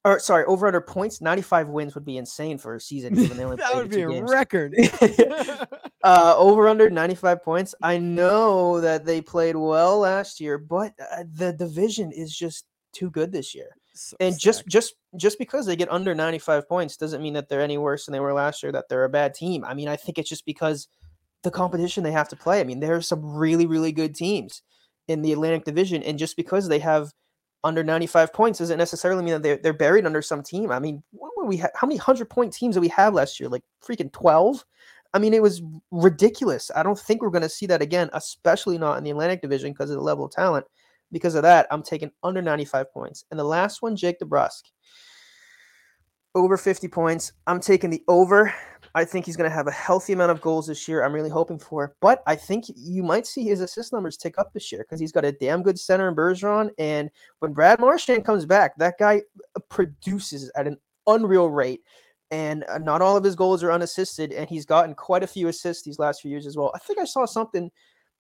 Or 0.05 0.19
sorry, 0.19 0.45
over 0.47 0.67
under 0.67 0.81
points. 0.81 1.21
Ninety-five 1.21 1.69
wins 1.69 1.95
would 1.95 2.05
be 2.05 2.17
insane 2.17 2.59
for 2.59 2.75
a 2.75 2.81
season. 2.81 3.15
Given 3.15 3.37
they 3.37 3.45
only 3.45 3.57
that 3.59 3.73
would 3.73 3.89
be 3.89 4.03
a 4.03 4.09
games. 4.09 4.33
record. 4.33 4.75
uh, 6.03 6.35
over 6.37 6.67
under 6.69 6.91
95 6.91 7.45
points. 7.45 7.73
I 7.83 7.99
know 7.99 8.81
that 8.81 9.05
they 9.05 9.21
played 9.21 9.55
well 9.55 10.01
last 10.01 10.41
year, 10.41 10.59
but 10.59 10.93
uh, 11.01 11.23
the 11.33 11.53
division 11.53 12.11
is 12.11 12.37
just 12.37 12.67
too 12.93 13.11
good 13.11 13.31
this 13.31 13.55
year. 13.55 13.77
So 13.95 14.17
And 14.21 14.39
just 14.39 14.67
just 14.67 14.95
just 15.17 15.39
because 15.39 15.67
they 15.67 15.77
get 15.77 15.93
under 15.93 16.15
95 16.15 16.69
points 16.69 16.97
doesn't 16.97 17.23
mean 17.23 17.35
that 17.35 17.49
they're 17.49 17.61
any 17.61 17.79
worse 17.79 18.07
than 18.07 18.13
they 18.13 18.21
were 18.21 18.33
last 18.33 18.63
year. 18.63 18.73
That 18.73 18.89
they're 18.89 19.05
a 19.05 19.11
bad 19.11 19.35
team. 19.35 19.65
I 19.65 19.75
mean, 19.75 19.89
I 19.89 19.97
think 19.97 20.19
it's 20.19 20.29
just 20.29 20.47
because 20.47 20.89
the 21.43 21.51
competition 21.51 22.03
they 22.03 22.13
have 22.13 22.29
to 22.29 22.37
play. 22.37 22.61
I 22.61 22.65
mean, 22.65 22.81
there 22.81 22.97
are 22.97 23.03
some 23.03 23.25
really 23.25 23.67
really 23.67 23.93
good 23.93 24.15
teams 24.15 24.63
in 25.09 25.23
the 25.23 25.33
Atlantic 25.33 25.65
Division, 25.65 26.03
and 26.03 26.19
just 26.19 26.37
because 26.37 26.69
they 26.69 26.79
have 26.79 27.13
under 27.65 27.85
95 27.85 28.33
points 28.33 28.59
doesn't 28.59 28.79
necessarily 28.79 29.23
mean 29.23 29.35
that 29.35 29.43
they're, 29.43 29.57
they're 29.57 29.73
buried 29.73 30.07
under 30.07 30.23
some 30.23 30.43
team. 30.43 30.73
I 30.73 30.79
mean, 30.79 31.03
what 31.13 31.33
were 31.37 31.47
we 31.47 31.59
ha- 31.59 31.69
how 31.75 31.87
many 31.87 31.99
hundred 31.99 32.29
point 32.29 32.53
teams 32.53 32.75
did 32.75 32.81
we 32.81 32.89
have 32.89 33.15
last 33.15 33.39
year? 33.39 33.49
Like 33.49 33.63
freaking 33.87 34.13
12. 34.13 34.65
I 35.15 35.19
mean, 35.19 35.35
it 35.35 35.43
was 35.43 35.63
ridiculous. 35.91 36.71
I 36.75 36.83
don't 36.83 36.99
think 36.99 37.21
we're 37.21 37.31
going 37.31 37.43
to 37.43 37.49
see 37.49 37.67
that 37.67 37.83
again, 37.83 38.09
especially 38.15 38.79
not 38.79 38.97
in 38.99 39.05
the 39.05 39.11
Atlantic 39.11 39.43
Division 39.43 39.73
because 39.73 39.91
of 39.91 39.97
the 39.97 40.03
level 40.03 40.25
of 40.25 40.33
talent. 40.33 40.65
Because 41.13 41.35
of 41.35 41.43
that, 41.43 41.67
I'm 41.71 41.83
taking 41.83 42.11
under 42.23 42.43
95 42.43 42.93
points. 42.93 43.25
And 43.31 43.39
the 43.39 43.45
last 43.45 43.83
one, 43.83 43.95
Jake 43.95 44.19
DeBrusk, 44.19 44.63
over 46.35 46.57
50 46.57 46.89
points. 46.89 47.33
I'm 47.47 47.61
taking 47.61 47.91
the 47.91 48.03
over. 48.09 48.53
I 48.95 49.05
think 49.05 49.27
he's 49.27 49.37
going 49.37 49.49
to 49.49 49.55
have 49.55 49.67
a 49.67 49.73
healthy 49.73 50.13
amount 50.13 50.33
of 50.33 50.41
goals 50.41 50.67
this 50.67 50.87
year. 50.87 51.05
I'm 51.05 51.13
really 51.13 51.31
hoping 51.31 51.59
for. 51.59 51.95
But 52.01 52.23
I 52.27 52.37
think 52.37 52.67
you 52.75 53.03
might 53.03 53.27
see 53.27 53.45
his 53.45 53.61
assist 53.61 53.93
numbers 53.93 54.17
tick 54.17 54.39
up 54.39 54.53
this 54.53 54.73
year 54.73 54.83
because 54.83 55.01
he's 55.01 55.13
got 55.13 55.25
a 55.25 55.33
damn 55.33 55.63
good 55.63 55.79
center 55.79 56.09
in 56.09 56.15
Bergeron. 56.15 56.71
And 56.79 57.11
when 57.41 57.53
Brad 57.53 57.81
Marchand 57.81 58.25
comes 58.25 58.47
back, 58.47 58.77
that 58.79 58.95
guy 58.99 59.23
produces 59.69 60.51
at 60.57 60.67
an 60.67 60.79
unreal 61.07 61.51
rate. 61.51 61.81
And 62.31 62.65
uh, 62.71 62.79
not 62.79 63.03
all 63.03 63.17
of 63.17 63.25
his 63.25 63.37
goals 63.37 63.63
are 63.63 63.73
unassisted, 63.73 64.33
and 64.33 64.49
he's 64.49 64.65
gotten 64.65 64.95
quite 64.95 65.23
a 65.23 65.27
few 65.27 65.49
assists 65.49 65.83
these 65.83 65.99
last 65.99 66.23
few 66.23 66.31
years 66.31 66.47
as 66.47 66.57
well. 66.57 66.73
I 66.75 66.79
think 66.79 66.99
I 66.99 67.05
saw 67.05 67.27
something. 67.27 67.71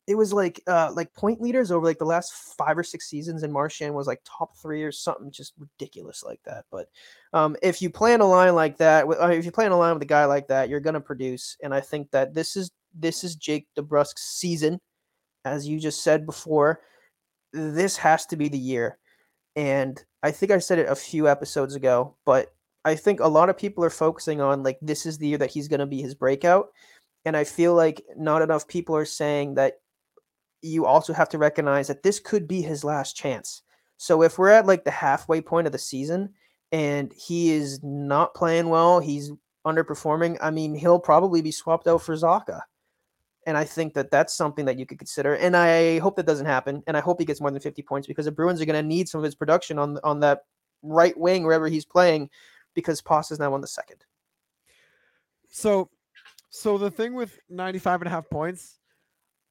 It 0.09 0.16
was 0.16 0.32
like 0.32 0.61
uh, 0.66 0.90
like 0.92 1.14
point 1.14 1.40
leaders 1.40 1.70
over 1.70 1.86
like 1.86 1.98
the 1.98 2.05
last 2.05 2.32
five 2.59 2.76
or 2.76 2.82
six 2.82 3.09
seasons, 3.09 3.44
and 3.44 3.53
Marchand 3.53 3.94
was 3.94 4.09
like 4.09 4.20
top 4.24 4.57
three 4.57 4.82
or 4.82 4.90
something 4.90 5.30
just 5.30 5.53
ridiculous 5.59 6.24
like 6.24 6.40
that. 6.44 6.64
But 6.72 6.88
um, 7.32 7.57
if 7.62 7.80
you 7.80 7.88
play 7.88 8.12
in 8.12 8.20
a 8.20 8.26
line 8.26 8.55
like 8.57 8.78
that, 8.78 9.07
uh, 9.07 9.28
if 9.28 9.44
you 9.44 9.53
play 9.53 9.66
in 9.66 9.72
a 9.72 9.78
line 9.78 9.94
with 9.94 10.03
a 10.03 10.07
guy 10.07 10.24
like 10.24 10.48
that, 10.48 10.68
you're 10.68 10.80
gonna 10.80 11.00
produce. 11.00 11.57
And 11.62 11.72
I 11.72 11.80
think 11.80 12.11
that 12.11 12.34
this 12.34 12.57
is 12.57 12.72
this 12.98 13.22
is 13.22 13.36
Jake 13.36 13.68
DeBrusk's 13.78 14.22
season, 14.22 14.80
as 15.44 15.68
you 15.68 15.78
just 15.78 16.03
said 16.03 16.26
before. 16.26 16.80
This 17.53 17.96
has 17.98 18.26
to 18.26 18.36
be 18.36 18.48
the 18.48 18.59
year, 18.59 18.98
and 19.55 20.03
I 20.22 20.32
think 20.32 20.50
I 20.50 20.59
said 20.59 20.78
it 20.80 20.88
a 20.88 20.96
few 20.96 21.28
episodes 21.28 21.74
ago, 21.76 22.16
but 22.24 22.53
I 22.84 22.96
think 22.96 23.20
a 23.20 23.28
lot 23.28 23.50
of 23.50 23.59
people 23.59 23.84
are 23.84 23.90
focusing 23.90 24.40
on 24.40 24.64
like 24.64 24.78
this 24.82 25.07
is 25.07 25.18
the 25.18 25.28
year 25.28 25.38
that 25.38 25.50
he's 25.50 25.68
gonna 25.68 25.86
be 25.86 26.03
his 26.03 26.14
breakout, 26.16 26.70
and 27.24 27.36
I 27.36 27.44
feel 27.44 27.74
like 27.74 28.03
not 28.16 28.42
enough 28.42 28.66
people 28.66 28.96
are 28.96 29.05
saying 29.05 29.55
that 29.55 29.74
you 30.62 30.86
also 30.86 31.12
have 31.12 31.28
to 31.30 31.38
recognize 31.38 31.88
that 31.88 32.02
this 32.02 32.20
could 32.20 32.48
be 32.48 32.62
his 32.62 32.84
last 32.84 33.16
chance. 33.16 33.62
So 33.96 34.22
if 34.22 34.38
we're 34.38 34.48
at 34.48 34.66
like 34.66 34.84
the 34.84 34.90
halfway 34.90 35.40
point 35.40 35.66
of 35.66 35.72
the 35.72 35.78
season 35.78 36.30
and 36.70 37.12
he 37.12 37.52
is 37.52 37.80
not 37.82 38.34
playing 38.34 38.68
well, 38.68 39.00
he's 39.00 39.30
underperforming, 39.66 40.38
I 40.40 40.50
mean, 40.50 40.74
he'll 40.74 40.98
probably 40.98 41.42
be 41.42 41.52
swapped 41.52 41.86
out 41.86 42.02
for 42.02 42.14
Zacha. 42.14 42.60
And 43.46 43.56
I 43.56 43.64
think 43.64 43.94
that 43.94 44.10
that's 44.10 44.34
something 44.34 44.64
that 44.66 44.78
you 44.78 44.86
could 44.86 44.98
consider. 44.98 45.34
And 45.34 45.56
I 45.56 45.98
hope 45.98 46.16
that 46.16 46.26
doesn't 46.26 46.46
happen. 46.46 46.82
And 46.86 46.96
I 46.96 47.00
hope 47.00 47.18
he 47.18 47.24
gets 47.26 47.40
more 47.40 47.50
than 47.50 47.60
50 47.60 47.82
points 47.82 48.06
because 48.06 48.24
the 48.24 48.32
Bruins 48.32 48.60
are 48.60 48.64
going 48.64 48.80
to 48.80 48.86
need 48.86 49.08
some 49.08 49.18
of 49.18 49.24
his 49.24 49.34
production 49.34 49.78
on 49.78 49.98
on 50.04 50.20
that 50.20 50.42
right 50.82 51.16
wing 51.16 51.44
wherever 51.44 51.68
he's 51.68 51.84
playing 51.84 52.30
because 52.74 53.00
Pasta's 53.00 53.38
now 53.38 53.52
on 53.54 53.60
the 53.60 53.66
second. 53.66 54.04
So, 55.50 55.90
so 56.50 56.78
the 56.78 56.90
thing 56.90 57.14
with 57.14 57.38
95 57.50 58.02
and 58.02 58.08
a 58.08 58.10
half 58.10 58.28
points, 58.30 58.78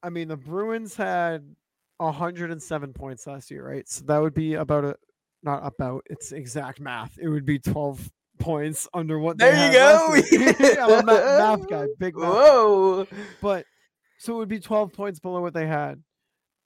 I 0.02 0.10
mean, 0.10 0.28
the 0.28 0.36
Bruins 0.36 0.96
had 0.96 1.54
107 1.98 2.92
points 2.92 3.26
last 3.26 3.50
year, 3.50 3.66
right? 3.66 3.88
So 3.88 4.04
that 4.06 4.18
would 4.18 4.34
be 4.34 4.54
about 4.54 4.84
a, 4.84 4.96
not 5.42 5.64
about, 5.66 6.04
it's 6.10 6.32
exact 6.32 6.80
math. 6.80 7.18
It 7.20 7.28
would 7.28 7.44
be 7.46 7.58
12 7.58 8.10
points 8.38 8.88
under 8.94 9.18
what 9.18 9.38
they 9.38 9.50
There 9.52 9.66
you 9.66 9.72
go. 9.72 10.82
I'm 10.98 11.08
a 11.08 11.12
math 11.12 11.68
guy, 11.68 11.86
big 11.98 12.16
math. 12.16 12.24
guy. 12.24 12.30
Whoa. 12.30 13.06
But 13.40 13.66
so 14.18 14.34
it 14.34 14.38
would 14.38 14.48
be 14.48 14.60
12 14.60 14.92
points 14.92 15.20
below 15.20 15.40
what 15.40 15.54
they 15.54 15.66
had. 15.66 16.02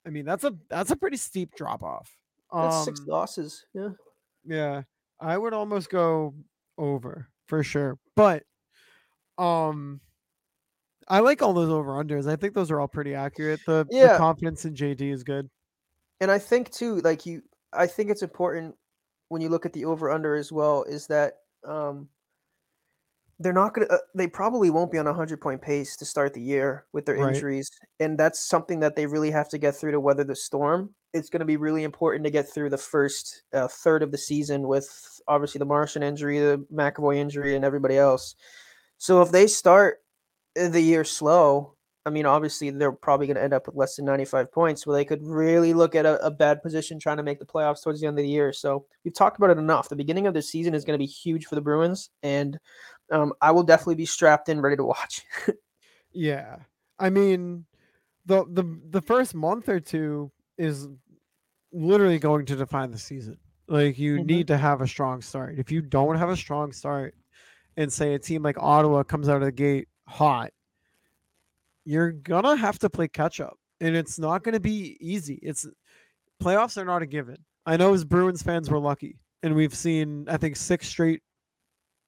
I 0.07 0.11
mean, 0.11 0.25
that's 0.25 0.45
a 0.45 0.55
that's 0.71 0.91
a 0.93 0.97
pretty 0.97 1.17
steep 1.17 1.55
drop 1.57 1.83
off. 1.83 2.17
That's 2.55 2.85
six 2.85 3.01
Um, 3.01 3.07
losses. 3.07 3.67
Yeah. 3.75 3.89
yeah, 4.47 4.83
I 5.21 5.37
would 5.37 5.53
almost 5.53 5.91
go 5.91 6.35
over 6.79 7.27
for 7.49 7.63
sure. 7.65 7.99
But 8.15 8.45
um 9.37 10.01
I 11.09 11.21
like 11.21 11.43
all 11.43 11.53
those 11.53 11.71
over 11.71 11.93
unders. 11.93 12.29
I 12.29 12.37
think 12.37 12.55
those 12.55 12.71
are 12.71 12.81
all 12.81 12.89
pretty 12.89 13.15
accurate. 13.15 13.61
The, 13.65 13.87
the 13.91 14.19
confidence 14.19 14.65
in 14.65 14.75
JD 14.75 15.13
is 15.13 15.23
good. 15.23 15.49
and 16.21 16.31
I 16.31 16.39
think 16.39 16.71
too, 16.71 16.97
like 17.01 17.27
you, 17.27 17.43
I 17.73 17.87
think 17.87 18.11
it's 18.11 18.23
important 18.23 18.75
when 19.29 19.43
you 19.43 19.49
look 19.49 19.67
at 19.67 19.73
the 19.73 19.85
over 19.85 20.11
under 20.11 20.35
as 20.35 20.51
well, 20.51 20.83
is 20.85 21.07
that 21.09 21.35
um, 21.65 22.09
they're 23.39 23.53
not 23.53 23.75
gonna, 23.75 23.87
uh, 23.89 23.99
they 24.15 24.27
probably 24.27 24.71
won't 24.71 24.91
be 24.91 24.99
on 24.99 25.07
a 25.07 25.13
hundred 25.15 25.41
point 25.41 25.61
pace 25.61 25.97
to 25.97 26.05
start 26.05 26.33
the 26.33 26.41
year 26.41 26.87
with 26.93 27.05
their 27.07 27.17
Right. 27.17 27.35
injuries, 27.35 27.71
and 28.01 28.19
that's 28.19 28.39
something 28.41 28.81
that 28.81 28.97
they 28.97 29.07
really 29.07 29.31
have 29.31 29.49
to 29.51 29.59
get 29.59 29.77
through 29.77 29.93
to 29.93 30.01
weather 30.01 30.25
the 30.25 30.35
storm. 30.37 30.95
It's 31.13 31.29
going 31.29 31.41
to 31.41 31.47
be 31.47 31.57
really 31.57 31.85
important 31.85 32.25
to 32.25 32.31
get 32.31 32.49
through 32.49 32.71
the 32.71 32.79
first 32.79 33.43
uh, 33.53 33.69
third 33.69 34.03
of 34.03 34.11
the 34.11 34.19
season 34.19 34.67
with 34.69 35.21
obviously 35.29 35.59
the 35.59 35.65
Marchand 35.67 36.05
injury, 36.05 36.39
the 36.39 36.65
McAvoy 36.73 37.17
injury, 37.17 37.55
and 37.57 37.65
everybody 37.65 37.97
else. 37.97 38.35
So 38.99 39.21
if 39.23 39.31
they 39.33 39.47
start 39.47 39.99
the 40.57 40.81
year 40.81 41.05
slow, 41.05 41.77
I 42.07 42.11
mean, 42.11 42.25
obviously 42.25 42.71
they're 42.71 42.93
probably 42.93 43.27
going 43.27 43.37
to 43.37 43.43
end 43.43 43.53
up 43.53 43.67
with 43.67 43.75
less 43.75 43.97
than 43.97 44.05
95 44.05 44.53
points, 44.53 44.87
where 44.87 44.97
they 44.97 45.05
could 45.05 45.27
really 45.27 45.75
look 45.75 45.97
at 45.97 46.07
a, 46.07 46.25
a, 46.25 46.31
bad 46.31 46.63
position 46.63 47.01
trying 47.01 47.17
to 47.17 47.25
make 47.25 47.41
the 47.41 47.45
playoffs 47.45 47.83
towards 47.83 48.01
the 48.01 48.07
end 48.07 48.17
of 48.17 48.23
the 48.23 48.31
year. 48.31 48.53
So 48.53 48.87
we've 49.05 49.13
talked 49.13 49.39
about 49.39 49.51
it 49.51 49.59
enough. 49.59 49.89
The 49.89 49.97
beginning 49.97 50.29
of 50.29 50.35
the 50.35 50.41
season 50.41 50.73
is 50.73 50.85
going 50.85 50.95
to 50.95 51.03
be 51.03 51.11
huge 51.11 51.47
for 51.47 51.57
the 51.57 51.61
Bruins, 51.61 52.11
and 52.23 52.59
um, 53.11 53.33
I 53.41 53.51
will 53.51 53.65
definitely 53.65 53.97
be 53.97 54.07
strapped 54.07 54.49
in, 54.49 54.61
ready 54.61 54.77
to 54.77 54.85
watch. 54.85 55.23
yeah, 56.13 56.59
I 56.97 57.11
mean, 57.11 57.67
the 58.25 58.45
the 58.49 58.79
the 58.91 59.03
first 59.03 59.35
month 59.35 59.69
or 59.69 59.81
two 59.81 60.31
is 60.57 60.87
literally 61.73 62.21
going 62.21 62.47
to 62.47 62.57
define 62.57 62.93
the 62.93 62.99
season. 62.99 63.37
Like 63.67 63.99
you 63.99 64.19
mm-hmm. 64.19 64.27
need 64.27 64.47
to 64.47 64.57
have 64.57 64.81
a 64.81 64.87
strong 64.87 65.23
start. 65.23 65.59
If 65.59 65.73
you 65.73 65.83
don't 65.83 66.19
have 66.19 66.29
a 66.29 66.37
strong 66.37 66.71
start, 66.73 67.17
and 67.77 67.93
say 67.93 68.15
a 68.15 68.19
team 68.19 68.43
like 68.43 68.57
Ottawa 68.59 69.03
comes 69.03 69.29
out 69.29 69.37
of 69.37 69.43
the 69.43 69.53
gate 69.53 69.89
hot, 70.09 70.51
you're 71.85 72.13
gonna 72.13 72.57
have 72.57 72.79
to 72.81 72.91
play 72.91 73.09
catch 73.09 73.41
up, 73.41 73.57
and 73.81 73.97
it's 73.97 74.19
not 74.19 74.43
gonna 74.43 74.61
be 74.61 74.97
easy. 75.01 75.39
It's 75.43 75.67
playoffs 76.43 76.77
are 76.77 76.85
not 76.85 77.03
a 77.03 77.07
given. 77.07 77.37
I 77.65 77.77
know 77.77 77.95
as 77.95 78.05
Bruins 78.05 78.43
fans 78.43 78.71
we're 78.71 78.79
lucky, 78.79 79.19
and 79.43 79.55
we've 79.55 79.75
seen 79.75 80.29
I 80.29 80.37
think 80.37 80.57
six 80.57 80.89
straight 80.89 81.23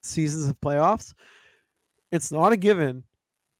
seasons 0.02 0.48
of 0.48 0.60
playoffs. 0.60 1.12
It's 2.10 2.32
not 2.32 2.52
a 2.52 2.56
given, 2.56 3.04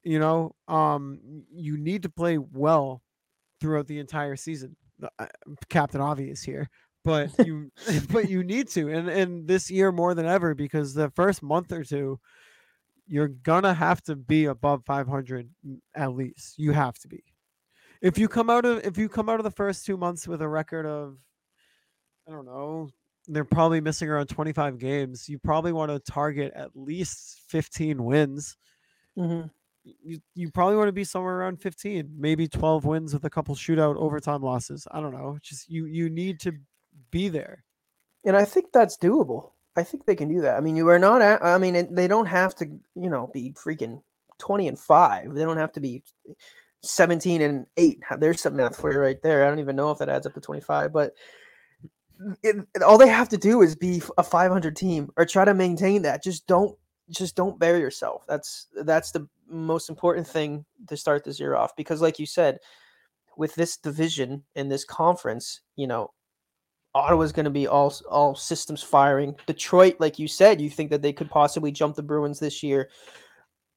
you 0.03 0.19
know. 0.19 0.55
Um, 0.69 1.45
you 1.53 1.77
need 1.77 2.03
to 2.05 2.09
play 2.09 2.39
well 2.39 3.03
throughout 3.61 3.87
the 3.87 3.99
entire 3.99 4.37
season. 4.37 4.77
Captain 5.69 6.01
Obvious 6.01 6.43
here, 6.43 6.69
but 7.05 7.31
you 7.47 7.71
but 8.11 8.29
you 8.29 8.43
need 8.43 8.69
to 8.69 8.89
and 8.91 9.09
and 9.09 9.47
this 9.47 9.71
year 9.71 9.93
more 9.93 10.15
than 10.15 10.27
ever 10.27 10.55
because 10.55 10.95
the 10.95 11.11
first 11.11 11.43
month 11.43 11.73
or 11.73 11.85
two 11.85 12.19
you're 13.09 13.29
gonna 13.29 13.75
have 13.75 14.03
to 14.03 14.17
be 14.17 14.47
above 14.47 14.85
500 14.85 15.49
at 15.95 16.15
least 16.15 16.59
you 16.59 16.73
have 16.73 16.99
to 16.99 17.09
be 17.09 17.23
if 18.01 18.19
you 18.19 18.29
come 18.29 18.51
out 18.51 18.65
of 18.65 18.85
if 18.85 18.97
you 18.97 19.09
come 19.09 19.29
out 19.29 19.41
of 19.41 19.45
the 19.45 19.51
first 19.51 19.85
two 19.85 19.97
months 19.97 20.29
with 20.29 20.43
a 20.43 20.49
record 20.49 20.87
of 20.87 21.17
i 22.27 22.31
don't 22.31 22.47
know 22.47 22.89
they're 23.27 23.45
probably 23.45 23.81
missing 23.81 24.09
around 24.09 24.27
25 24.27 24.79
games 24.79 25.29
you 25.29 25.39
probably 25.39 25.73
want 25.73 25.91
to 25.91 26.13
target 26.13 26.53
at 26.55 26.71
least 26.75 27.43
15 27.49 28.03
wins 28.05 28.57
mm-hmm. 29.19 29.49
you, 29.85 30.19
you 30.35 30.51
probably 30.51 30.77
want 30.77 30.89
to 30.89 30.93
be 30.93 31.05
somewhere 31.05 31.39
around 31.39 31.61
15 31.61 32.11
maybe 32.17 32.47
12 32.47 32.85
wins 32.85 33.13
with 33.13 33.25
a 33.25 33.31
couple 33.31 33.55
shootout 33.55 33.97
overtime 33.97 34.43
losses 34.43 34.87
i 34.93 35.01
don't 35.01 35.13
know 35.13 35.39
just 35.43 35.69
you 35.69 35.87
you 35.87 36.09
need 36.09 36.41
to 36.41 36.53
be 37.11 37.29
there. 37.29 37.65
And 38.25 38.37
I 38.37 38.45
think 38.45 38.67
that's 38.73 38.97
doable. 38.97 39.53
I 39.79 39.85
think 39.85 40.05
they 40.05 40.17
can 40.17 40.29
do 40.29 40.41
that. 40.43 40.57
I 40.57 40.61
mean, 40.61 40.77
you 40.77 40.89
are 40.89 40.99
not. 40.99 41.23
At, 41.23 41.45
I 41.45 41.57
mean, 41.59 41.95
they 41.95 42.09
don't 42.09 42.27
have 42.27 42.55
to, 42.57 42.67
you 42.67 43.09
know, 43.09 43.31
be 43.33 43.53
freaking 43.53 44.03
twenty 44.39 44.69
and 44.69 44.79
five. 44.79 45.35
They 45.35 45.45
don't 45.45 45.57
have 45.57 45.73
to 45.73 45.81
be 45.81 46.03
seventeen 46.83 47.41
and 47.43 47.67
eight. 47.77 48.01
There's 48.19 48.41
some 48.41 48.57
math 48.57 48.77
for 48.81 48.93
you 48.93 48.99
right 48.99 49.23
there. 49.23 49.45
I 49.45 49.49
don't 49.49 49.61
even 49.61 49.77
know 49.77 49.91
if 49.91 49.99
that 49.99 50.09
adds 50.09 50.27
up 50.27 50.35
to 50.35 50.41
twenty 50.41 50.61
five, 50.61 50.93
but 50.93 51.15
it, 52.43 52.57
all 52.85 52.99
they 52.99 53.09
have 53.09 53.29
to 53.29 53.37
do 53.37 53.63
is 53.63 53.77
be 53.77 54.03
a 54.17 54.23
five 54.23 54.51
hundred 54.51 54.77
team 54.77 55.11
or 55.17 55.25
try 55.25 55.45
to 55.45 55.55
maintain 55.55 56.03
that. 56.03 56.23
Just 56.23 56.47
don't, 56.49 56.77
just 57.11 57.37
don't 57.37 57.59
bury 57.59 57.81
yourself. 57.81 58.25
That's 58.27 58.67
that's 58.83 59.13
the 59.13 59.29
most 59.49 59.89
important 59.89 60.27
thing 60.27 60.65
to 60.89 60.97
start 60.97 61.25
this 61.25 61.39
year 61.39 61.55
off 61.55 61.77
because, 61.77 62.03
like 62.03 62.19
you 62.19 62.27
said, 62.27 62.59
with 63.37 63.55
this 63.55 63.77
division 63.77 64.43
and 64.57 64.71
this 64.71 64.85
conference, 64.85 65.61
you 65.77 65.87
know, 65.87 66.11
Ottawa's 66.99 67.33
going 67.33 67.45
to 67.45 67.51
be 67.51 67.69
all 67.69 67.95
all 68.11 68.35
systems 68.35 68.83
firing. 68.83 69.35
Detroit, 69.47 69.97
like 70.01 70.19
you 70.19 70.27
said, 70.27 70.61
you 70.61 70.69
think 70.69 70.91
that 70.91 71.01
they 71.01 71.13
could 71.13 71.31
possibly 71.31 71.71
jump 71.71 71.95
the 71.95 72.03
Bruins 72.03 72.41
this 72.41 72.63
year. 72.63 72.91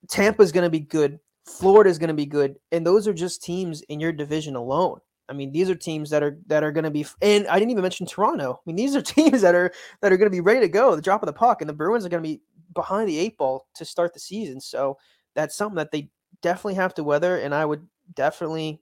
Tampa's 0.09 0.51
going 0.51 0.63
to 0.63 0.71
be 0.71 0.79
good. 0.79 1.19
Florida's 1.45 1.99
going 1.99 2.07
to 2.07 2.15
be 2.15 2.25
good, 2.25 2.55
and 2.71 2.85
those 2.85 3.07
are 3.07 3.13
just 3.13 3.43
teams 3.43 3.81
in 3.83 3.99
your 3.99 4.11
division 4.11 4.55
alone. 4.55 4.99
I 5.29 5.33
mean, 5.33 5.51
these 5.51 5.69
are 5.69 5.75
teams 5.75 6.09
that 6.09 6.23
are 6.23 6.39
that 6.47 6.63
are 6.63 6.71
going 6.71 6.83
to 6.83 6.91
be, 6.91 7.05
and 7.21 7.47
I 7.47 7.59
didn't 7.59 7.71
even 7.71 7.83
mention 7.83 8.07
Toronto. 8.07 8.53
I 8.53 8.61
mean, 8.65 8.75
these 8.75 8.95
are 8.95 9.01
teams 9.03 9.41
that 9.41 9.53
are 9.53 9.71
that 10.01 10.11
are 10.11 10.17
going 10.17 10.29
to 10.29 10.35
be 10.35 10.41
ready 10.41 10.61
to 10.61 10.67
go, 10.67 10.95
the 10.95 11.01
drop 11.01 11.21
of 11.21 11.27
the 11.27 11.33
puck, 11.33 11.61
and 11.61 11.69
the 11.69 11.73
Bruins 11.73 12.05
are 12.05 12.09
going 12.09 12.23
to 12.23 12.27
be 12.27 12.41
behind 12.73 13.07
the 13.07 13.19
eight 13.19 13.37
ball 13.37 13.67
to 13.75 13.85
start 13.85 14.13
the 14.13 14.19
season. 14.19 14.59
So 14.59 14.97
that's 15.35 15.55
something 15.55 15.75
that 15.75 15.91
they 15.91 16.09
definitely 16.41 16.75
have 16.75 16.95
to 16.95 17.03
weather, 17.03 17.37
and 17.37 17.53
I 17.53 17.65
would 17.65 17.85
definitely 18.15 18.81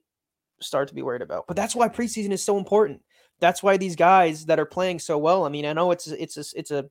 start 0.62 0.88
to 0.88 0.94
be 0.94 1.02
worried 1.02 1.22
about. 1.22 1.46
But 1.46 1.56
that's 1.56 1.76
why 1.76 1.88
preseason 1.88 2.30
is 2.30 2.42
so 2.42 2.56
important 2.56 3.02
that's 3.40 3.62
why 3.62 3.76
these 3.76 3.96
guys 3.96 4.46
that 4.46 4.60
are 4.60 4.66
playing 4.66 4.98
so 4.98 5.18
well. 5.18 5.44
I 5.44 5.48
mean, 5.48 5.66
I 5.66 5.72
know 5.72 5.90
it's 5.90 6.06
it's 6.06 6.36
a, 6.36 6.44
it's 6.58 6.70
a 6.70 6.88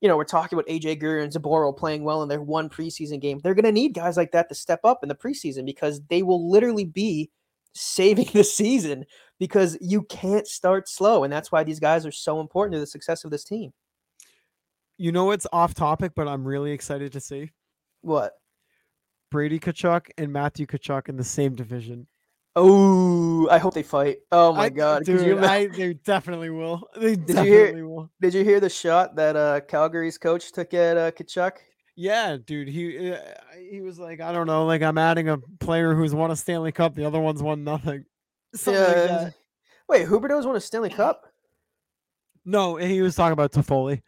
you 0.00 0.08
know, 0.08 0.16
we're 0.16 0.24
talking 0.24 0.58
about 0.58 0.68
AJ 0.68 1.00
Greer 1.00 1.20
and 1.20 1.32
Zboril 1.32 1.76
playing 1.76 2.04
well 2.04 2.22
in 2.22 2.28
their 2.28 2.40
one 2.40 2.68
preseason 2.70 3.20
game. 3.20 3.38
They're 3.38 3.54
going 3.54 3.64
to 3.64 3.72
need 3.72 3.92
guys 3.92 4.16
like 4.16 4.32
that 4.32 4.48
to 4.48 4.54
step 4.54 4.80
up 4.82 5.00
in 5.02 5.08
the 5.08 5.14
preseason 5.14 5.66
because 5.66 6.00
they 6.08 6.22
will 6.22 6.50
literally 6.50 6.86
be 6.86 7.30
saving 7.74 8.28
the 8.32 8.44
season 8.44 9.04
because 9.38 9.76
you 9.80 10.02
can't 10.04 10.46
start 10.46 10.88
slow. 10.88 11.24
And 11.24 11.32
that's 11.32 11.52
why 11.52 11.64
these 11.64 11.80
guys 11.80 12.06
are 12.06 12.12
so 12.12 12.40
important 12.40 12.74
to 12.74 12.80
the 12.80 12.86
success 12.86 13.24
of 13.24 13.30
this 13.30 13.44
team. 13.44 13.72
You 14.96 15.12
know, 15.12 15.30
it's 15.32 15.46
off 15.52 15.74
topic, 15.74 16.12
but 16.14 16.28
I'm 16.28 16.46
really 16.46 16.72
excited 16.72 17.12
to 17.12 17.20
see 17.20 17.50
what 18.02 18.32
Brady 19.30 19.58
Tkachuk 19.58 20.06
and 20.18 20.32
Matthew 20.32 20.66
Tkachuk 20.66 21.08
in 21.08 21.16
the 21.16 21.24
same 21.24 21.54
division. 21.54 22.06
Oh, 22.56 23.48
I 23.48 23.58
hope 23.58 23.74
they 23.74 23.82
fight. 23.82 24.18
Oh 24.32 24.52
my 24.52 24.64
I, 24.64 24.68
god, 24.70 25.04
dude! 25.04 25.24
You, 25.24 25.38
I, 25.38 25.68
they 25.68 25.94
definitely 25.94 26.50
will. 26.50 26.82
They 27.00 27.14
did 27.14 27.26
definitely 27.26 27.50
you 27.50 27.56
hear, 27.56 27.88
will. 27.88 28.10
Did 28.20 28.34
you 28.34 28.44
hear 28.44 28.58
the 28.58 28.68
shot 28.68 29.14
that 29.16 29.36
uh, 29.36 29.60
Calgary's 29.60 30.18
coach 30.18 30.50
took 30.50 30.74
at 30.74 30.96
uh, 30.96 31.10
Tkachuk? 31.12 31.52
Yeah, 31.96 32.38
dude. 32.44 32.68
He 32.68 33.12
uh, 33.12 33.18
he 33.70 33.80
was 33.80 33.98
like, 34.00 34.20
I 34.20 34.32
don't 34.32 34.48
know, 34.48 34.66
like 34.66 34.82
I'm 34.82 34.98
adding 34.98 35.28
a 35.28 35.38
player 35.60 35.94
who's 35.94 36.12
won 36.12 36.32
a 36.32 36.36
Stanley 36.36 36.72
Cup. 36.72 36.94
The 36.94 37.04
other 37.04 37.20
one's 37.20 37.42
won 37.42 37.62
nothing. 37.62 38.04
Something 38.54 38.82
yeah. 38.82 39.22
Like 39.22 39.34
Wait, 39.88 40.08
Huberdeau's 40.08 40.46
won 40.46 40.56
a 40.56 40.60
Stanley 40.60 40.90
Cup? 40.90 41.26
No, 42.44 42.76
he 42.76 43.00
was 43.02 43.14
talking 43.14 43.32
about 43.32 43.52
Toffoli. 43.52 44.02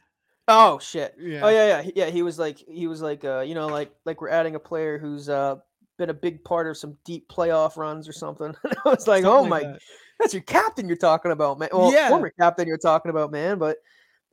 Oh 0.48 0.78
shit. 0.80 1.14
Oh, 1.16 1.22
yeah. 1.24 1.40
Oh 1.44 1.48
yeah, 1.48 1.66
yeah, 1.66 1.90
yeah. 1.94 2.06
He 2.10 2.22
was 2.22 2.38
like, 2.38 2.58
he 2.58 2.86
was 2.88 3.00
like, 3.02 3.24
uh, 3.24 3.40
you 3.40 3.54
know, 3.54 3.68
like, 3.68 3.92
like 4.04 4.20
we're 4.20 4.30
adding 4.30 4.56
a 4.56 4.60
player 4.60 4.98
who's 4.98 5.28
uh 5.28 5.56
been 6.02 6.10
a 6.10 6.14
big 6.14 6.42
part 6.42 6.66
of 6.66 6.76
some 6.76 6.96
deep 7.04 7.28
playoff 7.28 7.76
runs 7.76 8.08
or 8.08 8.12
something. 8.12 8.52
I 8.64 8.88
was 8.88 9.06
like, 9.06 9.22
something 9.22 9.46
oh 9.46 9.46
my, 9.46 9.60
that. 9.60 9.78
that's 10.18 10.34
your 10.34 10.42
captain 10.42 10.88
you're 10.88 10.96
talking 10.96 11.30
about, 11.30 11.60
man. 11.60 11.68
Well, 11.72 11.92
yeah. 11.92 12.08
former 12.08 12.30
captain 12.30 12.66
you're 12.66 12.76
talking 12.76 13.10
about, 13.10 13.30
man. 13.30 13.58
But 13.58 13.76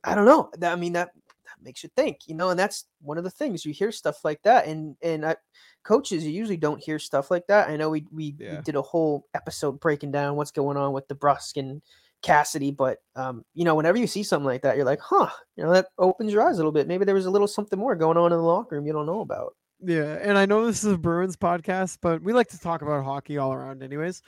I 0.02 0.16
don't 0.16 0.24
know. 0.24 0.50
I 0.62 0.74
mean, 0.74 0.94
that 0.94 1.10
that 1.14 1.62
makes 1.62 1.84
you 1.84 1.90
think, 1.94 2.26
you 2.26 2.34
know. 2.34 2.50
And 2.50 2.58
that's 2.58 2.86
one 3.02 3.18
of 3.18 3.24
the 3.24 3.30
things 3.30 3.64
you 3.64 3.72
hear 3.72 3.92
stuff 3.92 4.24
like 4.24 4.42
that, 4.42 4.66
and 4.66 4.96
and 5.00 5.24
I, 5.24 5.36
coaches 5.84 6.24
you 6.24 6.32
usually 6.32 6.56
don't 6.56 6.82
hear 6.82 6.98
stuff 6.98 7.30
like 7.30 7.46
that. 7.46 7.68
I 7.68 7.76
know 7.76 7.90
we 7.90 8.04
we, 8.10 8.34
yeah. 8.36 8.56
we 8.56 8.62
did 8.62 8.74
a 8.74 8.82
whole 8.82 9.26
episode 9.32 9.78
breaking 9.78 10.10
down 10.10 10.34
what's 10.34 10.50
going 10.50 10.76
on 10.76 10.92
with 10.92 11.06
DeBrusk 11.06 11.56
and 11.56 11.82
Cassidy, 12.22 12.72
but 12.72 12.98
um, 13.14 13.44
you 13.54 13.64
know, 13.64 13.76
whenever 13.76 13.96
you 13.96 14.08
see 14.08 14.24
something 14.24 14.46
like 14.46 14.62
that, 14.62 14.76
you're 14.76 14.84
like, 14.84 15.00
huh, 15.00 15.30
you 15.54 15.62
know, 15.62 15.72
that 15.72 15.86
opens 15.98 16.32
your 16.32 16.42
eyes 16.42 16.54
a 16.54 16.56
little 16.56 16.72
bit. 16.72 16.88
Maybe 16.88 17.04
there 17.04 17.14
was 17.14 17.26
a 17.26 17.30
little 17.30 17.48
something 17.48 17.78
more 17.78 17.94
going 17.94 18.16
on 18.16 18.32
in 18.32 18.38
the 18.38 18.44
locker 18.44 18.74
room 18.74 18.86
you 18.86 18.92
don't 18.92 19.06
know 19.06 19.20
about. 19.20 19.54
Yeah, 19.82 20.18
and 20.20 20.36
I 20.36 20.46
know 20.46 20.66
this 20.66 20.84
is 20.84 20.92
a 20.92 20.98
Bruins 20.98 21.36
podcast, 21.36 21.98
but 22.02 22.22
we 22.22 22.32
like 22.32 22.48
to 22.48 22.58
talk 22.58 22.82
about 22.82 23.04
hockey 23.04 23.38
all 23.38 23.52
around, 23.52 23.82
anyways. 23.82 24.22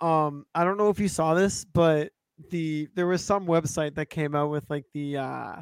Um, 0.00 0.44
I 0.54 0.64
don't 0.64 0.76
know 0.76 0.90
if 0.90 1.00
you 1.00 1.08
saw 1.08 1.34
this, 1.34 1.64
but 1.64 2.12
the 2.50 2.88
there 2.94 3.06
was 3.06 3.24
some 3.24 3.46
website 3.46 3.94
that 3.96 4.06
came 4.06 4.34
out 4.34 4.50
with 4.50 4.64
like 4.70 4.84
the 4.94 5.16
uh 5.16 5.56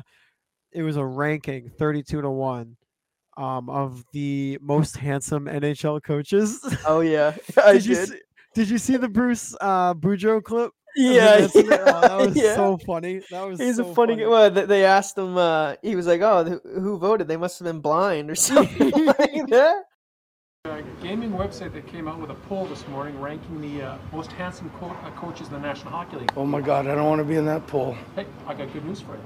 it 0.72 0.82
was 0.82 0.96
a 0.96 1.04
ranking 1.04 1.70
32 1.78 2.20
to 2.20 2.30
1 2.30 2.76
um 3.38 3.70
of 3.70 4.04
the 4.12 4.58
most 4.60 4.96
handsome 4.96 5.46
NHL 5.46 6.02
coaches. 6.02 6.60
Oh 6.86 7.00
yeah. 7.00 7.34
I 7.64 7.74
did, 7.74 7.82
did. 7.84 7.86
You 7.86 7.94
see, 8.06 8.20
did 8.54 8.70
you 8.70 8.78
see 8.78 8.96
the 8.96 9.08
Bruce 9.08 9.54
uh 9.60 9.94
Boudreau 9.94 10.42
clip? 10.42 10.72
Yeah, 10.96 11.46
yeah. 11.54 11.82
Oh, 11.86 12.00
that 12.00 12.16
was 12.26 12.36
yeah. 12.36 12.54
so 12.56 12.78
funny. 12.78 13.20
That 13.30 13.46
was. 13.46 13.60
He's 13.60 13.76
so 13.76 13.90
a 13.90 13.94
funny. 13.94 14.14
funny. 14.14 14.26
Well, 14.26 14.50
they 14.50 14.84
asked 14.84 15.18
him. 15.18 15.36
Uh, 15.36 15.74
he 15.82 15.94
was 15.94 16.06
like, 16.06 16.22
"Oh, 16.22 16.58
who 16.64 16.96
voted? 16.98 17.28
They 17.28 17.36
must 17.36 17.58
have 17.58 17.66
been 17.66 17.80
blind 17.80 18.30
or 18.30 18.34
something 18.34 18.90
like 19.04 19.46
that." 19.48 19.84
A 20.64 20.82
gaming 21.00 21.30
website 21.32 21.72
that 21.74 21.86
came 21.86 22.08
out 22.08 22.18
with 22.18 22.30
a 22.30 22.34
poll 22.34 22.66
this 22.66 22.88
morning 22.88 23.20
ranking 23.20 23.60
the 23.60 23.82
uh, 23.84 23.98
most 24.10 24.32
handsome 24.32 24.70
co- 24.80 24.86
uh, 25.04 25.10
coaches 25.12 25.46
in 25.48 25.52
the 25.52 25.60
National 25.60 25.92
Hockey 25.92 26.16
League. 26.16 26.32
Oh 26.36 26.44
my 26.44 26.60
God, 26.60 26.88
I 26.88 26.94
don't 26.96 27.06
want 27.06 27.20
to 27.20 27.24
be 27.24 27.36
in 27.36 27.44
that 27.44 27.66
poll. 27.68 27.96
Hey, 28.16 28.26
I 28.46 28.54
got 28.54 28.72
good 28.72 28.84
news 28.84 29.00
for 29.00 29.14
you. 29.14 29.22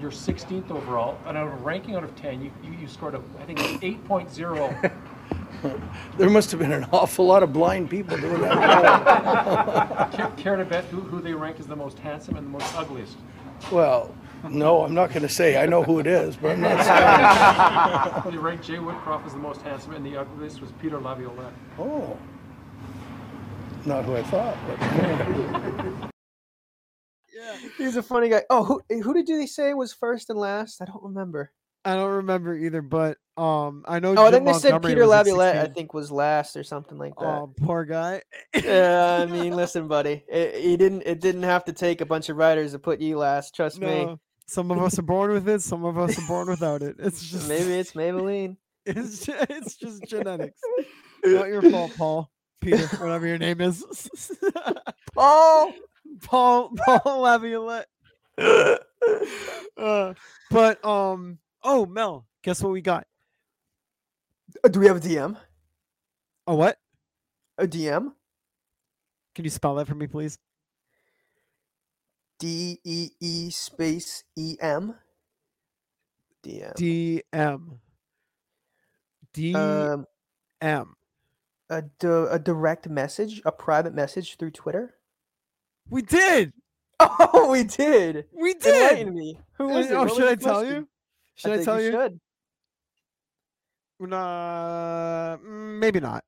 You're 0.00 0.10
16th 0.10 0.70
overall, 0.70 1.18
and 1.26 1.36
out 1.36 1.46
of 1.46 1.52
a 1.52 1.56
ranking 1.56 1.94
out 1.94 2.04
of 2.04 2.14
10, 2.16 2.42
you, 2.42 2.50
you, 2.62 2.72
you 2.72 2.88
scored 2.88 3.14
a 3.14 3.22
I 3.38 3.44
think 3.44 3.58
8.0 3.58 4.92
there 6.18 6.30
must 6.30 6.50
have 6.50 6.60
been 6.60 6.72
an 6.72 6.86
awful 6.92 7.26
lot 7.26 7.42
of 7.42 7.52
blind 7.52 7.90
people 7.90 8.16
doing 8.16 8.40
that. 8.42 10.12
care, 10.12 10.30
care 10.36 10.56
to 10.56 10.64
bet 10.64 10.84
who, 10.86 11.00
who 11.00 11.20
they 11.20 11.32
rank 11.32 11.60
as 11.60 11.66
the 11.66 11.76
most 11.76 11.98
handsome 11.98 12.36
and 12.36 12.46
the 12.46 12.50
most 12.50 12.74
ugliest? 12.76 13.16
Well, 13.70 14.14
no, 14.48 14.82
I'm 14.84 14.94
not 14.94 15.10
going 15.10 15.22
to 15.22 15.28
say. 15.28 15.62
I 15.62 15.66
know 15.66 15.82
who 15.82 15.98
it 15.98 16.06
is, 16.06 16.36
but 16.36 16.52
I'm 16.52 16.60
not 16.60 18.22
saying. 18.24 18.32
they 18.32 18.38
ranked 18.38 18.64
Jay 18.64 18.76
Woodcroft 18.76 19.26
as 19.26 19.32
the 19.32 19.38
most 19.38 19.60
handsome, 19.62 19.94
and 19.94 20.04
the 20.04 20.16
ugliest 20.16 20.60
was 20.60 20.72
Peter 20.80 20.98
Laviolette. 20.98 21.52
Oh, 21.78 22.16
not 23.84 24.04
who 24.04 24.16
I 24.16 24.22
thought. 24.22 24.56
But... 24.66 24.80
yeah, 27.34 27.56
he's 27.78 27.96
a 27.96 28.02
funny 28.02 28.28
guy. 28.28 28.42
Oh, 28.50 28.64
who 28.64 29.02
who 29.02 29.14
did 29.14 29.26
they 29.26 29.46
say 29.46 29.74
was 29.74 29.92
first 29.92 30.30
and 30.30 30.38
last? 30.38 30.80
I 30.82 30.86
don't 30.86 31.02
remember. 31.02 31.52
I 31.84 31.94
don't 31.94 32.10
remember 32.10 32.54
either, 32.54 32.82
but 32.82 33.16
um, 33.36 33.84
I 33.88 34.00
know. 34.00 34.14
Oh, 34.16 34.26
I 34.26 34.30
think 34.30 34.44
they 34.44 34.52
said 34.52 34.72
Montgomery 34.72 34.94
Peter 34.94 35.06
Laviolette. 35.06 35.56
I 35.56 35.72
think 35.72 35.94
was 35.94 36.10
last 36.10 36.56
or 36.56 36.62
something 36.62 36.98
like 36.98 37.14
that. 37.16 37.24
Oh, 37.24 37.54
poor 37.56 37.86
guy. 37.86 38.20
yeah, 38.54 39.18
I 39.22 39.26
mean, 39.30 39.54
listen, 39.56 39.88
buddy, 39.88 40.22
it, 40.28 40.62
he 40.62 40.76
didn't. 40.76 41.02
It 41.06 41.20
didn't 41.20 41.44
have 41.44 41.64
to 41.64 41.72
take 41.72 42.02
a 42.02 42.06
bunch 42.06 42.28
of 42.28 42.36
writers 42.36 42.72
to 42.72 42.78
put 42.78 43.00
you 43.00 43.16
last. 43.16 43.54
Trust 43.54 43.80
me. 43.80 44.14
some 44.46 44.70
of 44.70 44.78
us 44.82 44.98
are 44.98 45.02
born 45.02 45.32
with 45.32 45.48
it. 45.48 45.62
Some 45.62 45.84
of 45.84 45.96
us 45.96 46.18
are 46.18 46.26
born 46.28 46.48
without 46.48 46.82
it. 46.82 46.96
It's 46.98 47.22
just 47.30 47.48
Maybe 47.48 47.72
it's 47.72 47.92
Maybelline. 47.92 48.56
It's 48.86 49.26
just, 49.26 49.50
it's 49.50 49.76
just 49.76 50.04
genetics. 50.04 50.58
Not 51.22 51.48
your 51.48 51.60
fault, 51.60 51.92
Paul. 51.98 52.30
Peter, 52.62 52.86
whatever 52.96 53.26
your 53.26 53.36
name 53.36 53.60
is. 53.60 53.84
Paul. 55.14 55.72
Paul 56.22 56.72
Paul 56.76 57.20
Laviolette. 57.20 57.88
uh, 58.38 60.14
but 60.50 60.84
um 60.84 61.38
oh 61.62 61.86
Mel, 61.86 62.26
guess 62.42 62.62
what 62.62 62.72
we 62.72 62.80
got? 62.80 63.06
Uh, 64.64 64.68
do 64.68 64.80
we 64.80 64.86
have 64.86 64.96
a 64.96 65.00
DM? 65.00 65.36
A 66.46 66.54
what? 66.54 66.78
A 67.58 67.66
DM? 67.66 68.12
Can 69.34 69.44
you 69.44 69.50
spell 69.50 69.74
that 69.76 69.86
for 69.86 69.94
me, 69.94 70.06
please? 70.06 70.38
D 72.38 72.78
E 72.84 73.10
E 73.20 73.50
space 73.50 74.24
E 74.36 74.56
M. 74.60 74.94
DM. 76.42 76.74
D 76.74 77.22
M. 77.32 77.80
D 79.32 79.54
Um, 79.54 80.06
M. 80.60 80.96
a 81.68 81.82
di- 81.82 82.08
a 82.30 82.38
direct 82.38 82.88
message, 82.88 83.42
a 83.44 83.52
private 83.52 83.94
message 83.94 84.36
through 84.36 84.50
Twitter. 84.52 84.94
We 85.88 86.02
did. 86.02 86.52
Oh, 87.02 87.50
we 87.52 87.64
did. 87.64 88.26
We 88.34 88.52
did. 88.52 88.74
Enlighten 88.92 89.14
me. 89.14 89.38
Who 89.54 89.68
was 89.68 89.90
it? 89.90 89.94
oh, 89.96 90.06
should 90.06 90.28
I 90.28 90.34
tell 90.34 90.56
question? 90.60 90.76
you? 90.76 90.88
Should 91.40 91.52
I, 91.52 91.54
think 91.54 91.64
tell 91.64 91.80
you? 91.80 91.92
Should. 91.92 92.20
Uh, 94.12 95.36
mm, 95.38 95.78
maybe 95.78 96.00
not. 96.00 96.22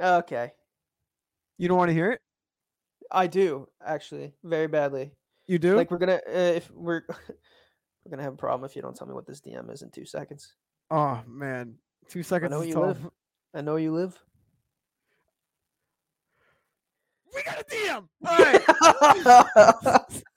Okay, 0.00 0.52
You 1.58 1.68
don't 1.68 1.76
want 1.76 1.90
to 1.90 1.94
hear 1.94 2.10
it? 2.12 2.20
I 3.10 3.26
do 3.28 3.68
actually 3.84 4.32
very 4.42 4.66
badly. 4.66 5.12
You 5.46 5.58
do? 5.60 5.76
Like 5.76 5.90
we're 5.92 5.98
gonna 5.98 6.20
uh, 6.26 6.54
if 6.56 6.70
we're 6.72 7.02
we're 7.08 8.10
gonna 8.10 8.22
have 8.24 8.34
a 8.34 8.36
problem 8.36 8.68
if 8.68 8.74
you 8.74 8.82
don't 8.82 8.96
tell 8.96 9.06
me 9.06 9.14
what 9.14 9.26
this 9.26 9.40
DM 9.40 9.72
is 9.72 9.82
in 9.82 9.90
two 9.90 10.04
seconds. 10.04 10.54
oh 10.90 11.20
man, 11.26 11.74
two 12.08 12.24
seconds 12.24 12.50
know 12.50 12.60
is 12.62 12.68
you 12.68 12.74
tough. 12.74 12.86
live. 12.86 13.10
I 13.54 13.60
know 13.60 13.76
you 13.76 13.92
live. 13.92 14.18
We 17.34 17.42
got 17.44 17.60
a 17.60 17.64
DM. 17.64 18.08
All 18.26 18.38
right. 19.94 20.22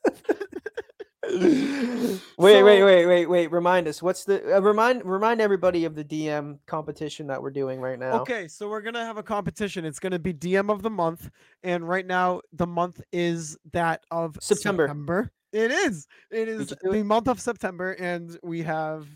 wait, 2.37 2.63
wait, 2.63 2.83
wait, 2.83 3.05
wait, 3.05 3.25
wait. 3.25 3.51
Remind 3.51 3.87
us. 3.87 4.01
What's 4.01 4.23
the 4.25 4.57
uh, 4.57 4.59
remind 4.61 5.05
remind 5.05 5.41
everybody 5.41 5.85
of 5.85 5.95
the 5.95 6.03
DM 6.03 6.59
competition 6.65 7.27
that 7.27 7.41
we're 7.41 7.51
doing 7.51 7.79
right 7.79 7.97
now. 7.97 8.21
Okay, 8.21 8.47
so 8.47 8.69
we're 8.69 8.81
gonna 8.81 9.05
have 9.05 9.17
a 9.17 9.23
competition. 9.23 9.85
It's 9.85 9.99
gonna 9.99 10.19
be 10.19 10.33
DM 10.33 10.69
of 10.69 10.81
the 10.81 10.89
month, 10.89 11.29
and 11.63 11.87
right 11.87 12.05
now 12.05 12.41
the 12.53 12.67
month 12.67 13.01
is 13.11 13.57
that 13.73 14.03
of 14.11 14.37
September. 14.41 14.87
September. 14.87 15.31
It 15.53 15.71
is. 15.71 16.07
It 16.31 16.47
is 16.47 16.69
the 16.81 16.91
it? 16.91 17.03
month 17.03 17.27
of 17.27 17.39
September, 17.39 17.91
and 17.93 18.37
we 18.43 18.61
have. 18.63 19.07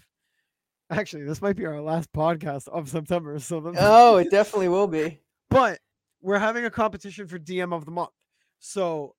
Actually, 0.91 1.24
this 1.24 1.41
might 1.41 1.55
be 1.55 1.66
our 1.66 1.82
last 1.82 2.11
podcast 2.13 2.68
of 2.68 2.88
September. 2.89 3.39
So, 3.39 3.59
the, 3.59 3.74
Oh, 3.80 4.18
it 4.18 4.30
definitely 4.32 4.70
will 4.70 4.88
be. 4.88 5.20
but 5.49 5.80
we're 6.22 6.38
having 6.39 6.66
a 6.66 6.70
competition 6.70 7.28
for 7.28 7.39
DM 7.39 7.74
of 7.74 7.86
the 7.86 7.91
month. 7.91 8.11
So 8.59 9.16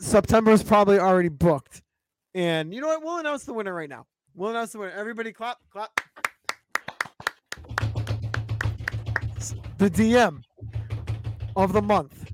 September 0.00 0.50
is 0.50 0.62
probably 0.62 0.98
already 0.98 1.28
booked, 1.28 1.82
and 2.34 2.74
you 2.74 2.80
know 2.80 2.88
what? 2.88 3.02
We'll 3.02 3.18
announce 3.18 3.44
the 3.44 3.52
winner 3.52 3.74
right 3.74 3.88
now. 3.88 4.06
We'll 4.34 4.50
announce 4.50 4.72
the 4.72 4.78
winner. 4.78 4.92
Everybody, 4.92 5.32
clap, 5.32 5.58
clap. 5.70 5.90
The 9.78 9.90
DM 9.90 10.42
of 11.56 11.72
the 11.72 11.82
month 11.82 12.30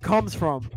comes 0.00 0.34
from 0.34 0.70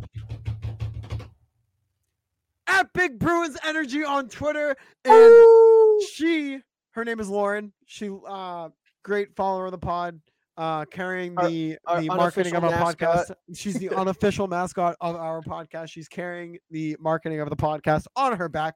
at 2.68 2.92
Big 2.94 3.20
Bruins 3.20 3.58
Energy 3.66 4.04
on 4.04 4.28
Twitter, 4.28 4.76
and 5.06 6.02
she, 6.14 6.60
her 6.92 7.06
name 7.06 7.20
is 7.20 7.30
Lauren. 7.30 7.74
She, 7.86 8.10
uh, 8.28 8.70
great 9.04 9.36
follower 9.36 9.66
of 9.66 9.72
the 9.72 9.78
pod, 9.78 10.20
uh, 10.58 10.86
carrying 10.86 11.38
Our- 11.38 11.50
the 11.50 11.78
our 11.86 12.02
the 12.02 12.08
marketing 12.08 12.56
of 12.56 12.64
our 12.64 12.74
unofficial 12.74 13.08
podcast. 13.08 13.36
She's 13.56 13.76
the 13.76 13.90
unofficial 13.98 14.48
mascot 14.48 14.96
of 15.02 15.16
our 15.16 15.42
podcast. 15.42 15.90
She's 15.90 16.08
carrying 16.08 16.58
the 16.72 16.96
marketing 17.00 17.42
of 17.42 17.50
the 17.50 17.56
podcast 17.56 18.06
on 18.16 18.38
her 18.38 18.50
back. 18.50 18.76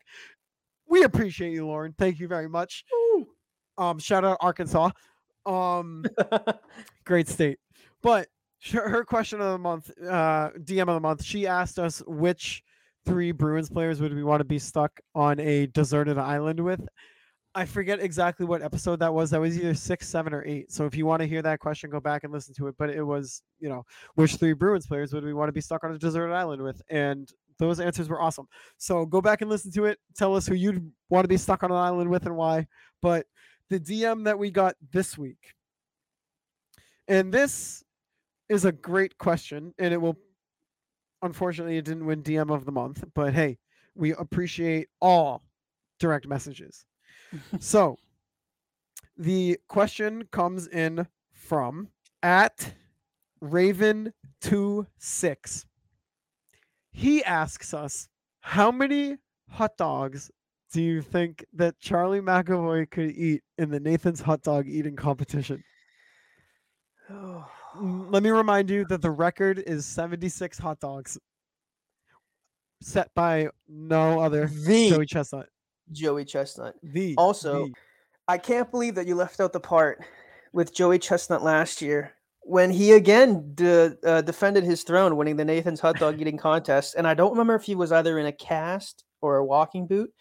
We 0.88 1.04
appreciate 1.04 1.52
you, 1.52 1.68
Lauren. 1.68 1.94
Thank 1.98 2.20
you 2.20 2.28
very 2.28 2.50
much. 2.50 2.84
Um, 3.78 4.00
shout 4.00 4.26
out 4.26 4.38
Arkansas. 4.42 4.90
Um, 5.46 6.04
great 7.06 7.28
state. 7.28 7.60
But 8.02 8.28
her 8.74 9.06
question 9.06 9.40
of 9.40 9.52
the 9.52 9.58
month, 9.58 9.90
uh, 10.02 10.50
DM 10.58 10.82
of 10.82 10.96
the 10.96 11.00
month, 11.00 11.24
she 11.24 11.48
asked 11.48 11.80
us 11.80 12.02
which 12.06 12.64
three 13.06 13.32
Bruins 13.32 13.70
players 13.70 14.02
would 14.02 14.14
we 14.14 14.24
want 14.24 14.42
to 14.42 14.46
be 14.46 14.60
stuck 14.60 15.00
on 15.16 15.40
a 15.40 15.68
deserted 15.68 16.18
island 16.18 16.60
with. 16.60 16.82
I 17.56 17.66
forget 17.66 18.00
exactly 18.00 18.46
what 18.46 18.62
episode 18.62 19.00
that 19.00 19.14
was. 19.14 19.32
That 19.32 19.42
was 19.42 19.58
either 19.58 19.74
six, 19.74 20.08
seven, 20.08 20.34
or 20.34 20.46
eight. 20.46 20.72
So 20.72 20.86
if 20.86 20.96
you 20.96 21.06
want 21.06 21.22
to 21.22 21.28
hear 21.28 21.42
that 21.42 21.60
question, 21.60 21.90
go 21.90 22.00
back 22.00 22.24
and 22.24 22.32
listen 22.32 22.54
to 22.56 22.68
it. 22.68 22.76
But 22.78 22.92
it 22.92 23.04
was, 23.04 23.42
you 23.60 23.70
know, 23.70 23.84
which 24.16 24.36
three 24.36 24.54
Bruins 24.54 24.86
players 24.86 25.14
would 25.14 25.24
we 25.24 25.34
want 25.34 25.50
to 25.50 25.54
be 25.54 25.62
stuck 25.62 25.84
on 25.84 25.92
a 25.92 25.98
deserted 25.98 26.34
island 26.34 26.62
with? 26.62 26.82
And 26.90 27.32
those 27.58 27.80
answers 27.80 28.08
were 28.08 28.22
awesome. 28.22 28.48
So 28.78 29.06
go 29.06 29.20
back 29.20 29.42
and 29.42 29.50
listen 29.50 29.72
to 29.74 29.86
it. 29.86 29.98
Tell 30.16 30.36
us 30.36 30.48
who 30.48 30.56
you'd 30.56 30.92
want 31.10 31.24
to 31.24 31.28
be 31.28 31.38
stuck 31.38 31.64
on 31.64 31.72
an 31.72 31.78
island 31.78 32.10
with 32.10 32.26
and 32.26 32.36
why. 32.36 32.68
But 33.02 33.26
the 33.70 33.80
DM 33.80 34.26
that 34.26 34.38
we 34.38 34.52
got 34.52 34.76
this 34.92 35.18
week, 35.18 35.54
and 37.08 37.34
this 37.34 37.84
is 38.48 38.66
a 38.66 38.72
great 38.72 39.18
question, 39.18 39.74
and 39.80 39.94
it 39.94 39.98
will, 39.98 40.18
unfortunately, 41.24 41.78
it 41.78 41.86
didn't 41.86 42.06
win 42.06 42.22
DM 42.22 42.54
of 42.54 42.66
the 42.66 42.72
month. 42.72 43.04
But 43.16 43.34
hey, 43.34 43.58
we 43.96 44.14
appreciate 44.14 44.88
all 45.02 45.44
direct 46.00 46.28
messages. 46.28 46.86
so 47.60 47.98
the 49.18 49.60
question 49.68 50.28
comes 50.32 50.68
in 50.68 51.08
from 51.32 51.90
at 52.24 52.74
Raven26. 53.44 55.66
He 56.92 57.24
asks 57.24 57.74
us, 57.74 58.10
How 58.42 58.72
many 58.72 59.18
hot 59.50 59.78
dogs 59.78 60.32
do 60.72 60.82
you 60.82 61.02
think 61.02 61.46
that 61.54 61.80
Charlie 61.80 62.22
McAvoy 62.22 62.90
could 62.92 63.12
eat 63.12 63.42
in 63.58 63.70
the 63.70 63.80
Nathan's 63.80 64.22
hot 64.22 64.42
dog 64.42 64.68
eating 64.68 64.96
competition? 64.96 65.64
Let 67.80 68.24
me 68.24 68.30
remind 68.30 68.70
you 68.70 68.86
that 68.86 69.02
the 69.02 69.12
record 69.12 69.64
is 69.66 69.86
76 69.86 70.58
hot 70.58 70.80
dogs 70.80 71.18
set 72.82 73.14
by 73.14 73.50
no 73.68 74.20
other 74.20 74.48
the 74.48 74.90
Joey 74.90 75.06
Chestnut. 75.06 75.50
Joey 75.92 76.26
Chestnut. 76.26 76.76
The 76.84 77.16
Also, 77.18 77.66
the- 77.68 77.74
I 78.28 78.38
can't 78.38 78.70
believe 78.70 78.96
that 78.96 79.08
you 79.08 79.16
left 79.16 79.40
out 79.40 79.54
the 79.54 79.60
part 79.60 80.04
with 80.54 80.74
Joey 80.74 81.00
Chestnut 81.00 81.42
last 81.44 81.82
year 81.82 82.14
when 82.44 82.70
he 82.72 82.92
again 82.94 83.52
de- 83.56 83.96
uh, 84.06 84.22
defended 84.22 84.64
his 84.64 84.84
throne, 84.84 85.18
winning 85.18 85.36
the 85.36 85.46
Nathan's 85.46 85.80
hot 85.80 85.98
dog 86.00 86.20
eating 86.22 86.38
contest. 86.38 86.96
And 86.96 87.08
I 87.08 87.14
don't 87.14 87.32
remember 87.32 87.56
if 87.56 87.64
he 87.64 87.76
was 87.76 87.92
either 87.92 88.18
in 88.20 88.26
a 88.28 88.32
cast 88.32 89.04
or 89.22 89.38
a 89.38 89.46
walking 89.46 89.88
boot, 89.88 90.12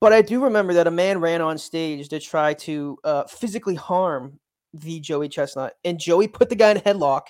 but 0.00 0.12
I 0.12 0.22
do 0.22 0.42
remember 0.42 0.74
that 0.74 0.86
a 0.86 0.90
man 0.90 1.20
ran 1.20 1.40
on 1.40 1.58
stage 1.58 2.08
to 2.08 2.18
try 2.20 2.54
to 2.54 2.98
uh, 3.04 3.24
physically 3.24 3.74
harm 3.76 4.38
the 4.74 4.98
Joey 5.00 5.28
Chestnut, 5.28 5.74
and 5.84 5.98
Joey 5.98 6.28
put 6.28 6.48
the 6.48 6.56
guy 6.56 6.70
in 6.70 6.78
a 6.78 6.80
headlock 6.80 7.22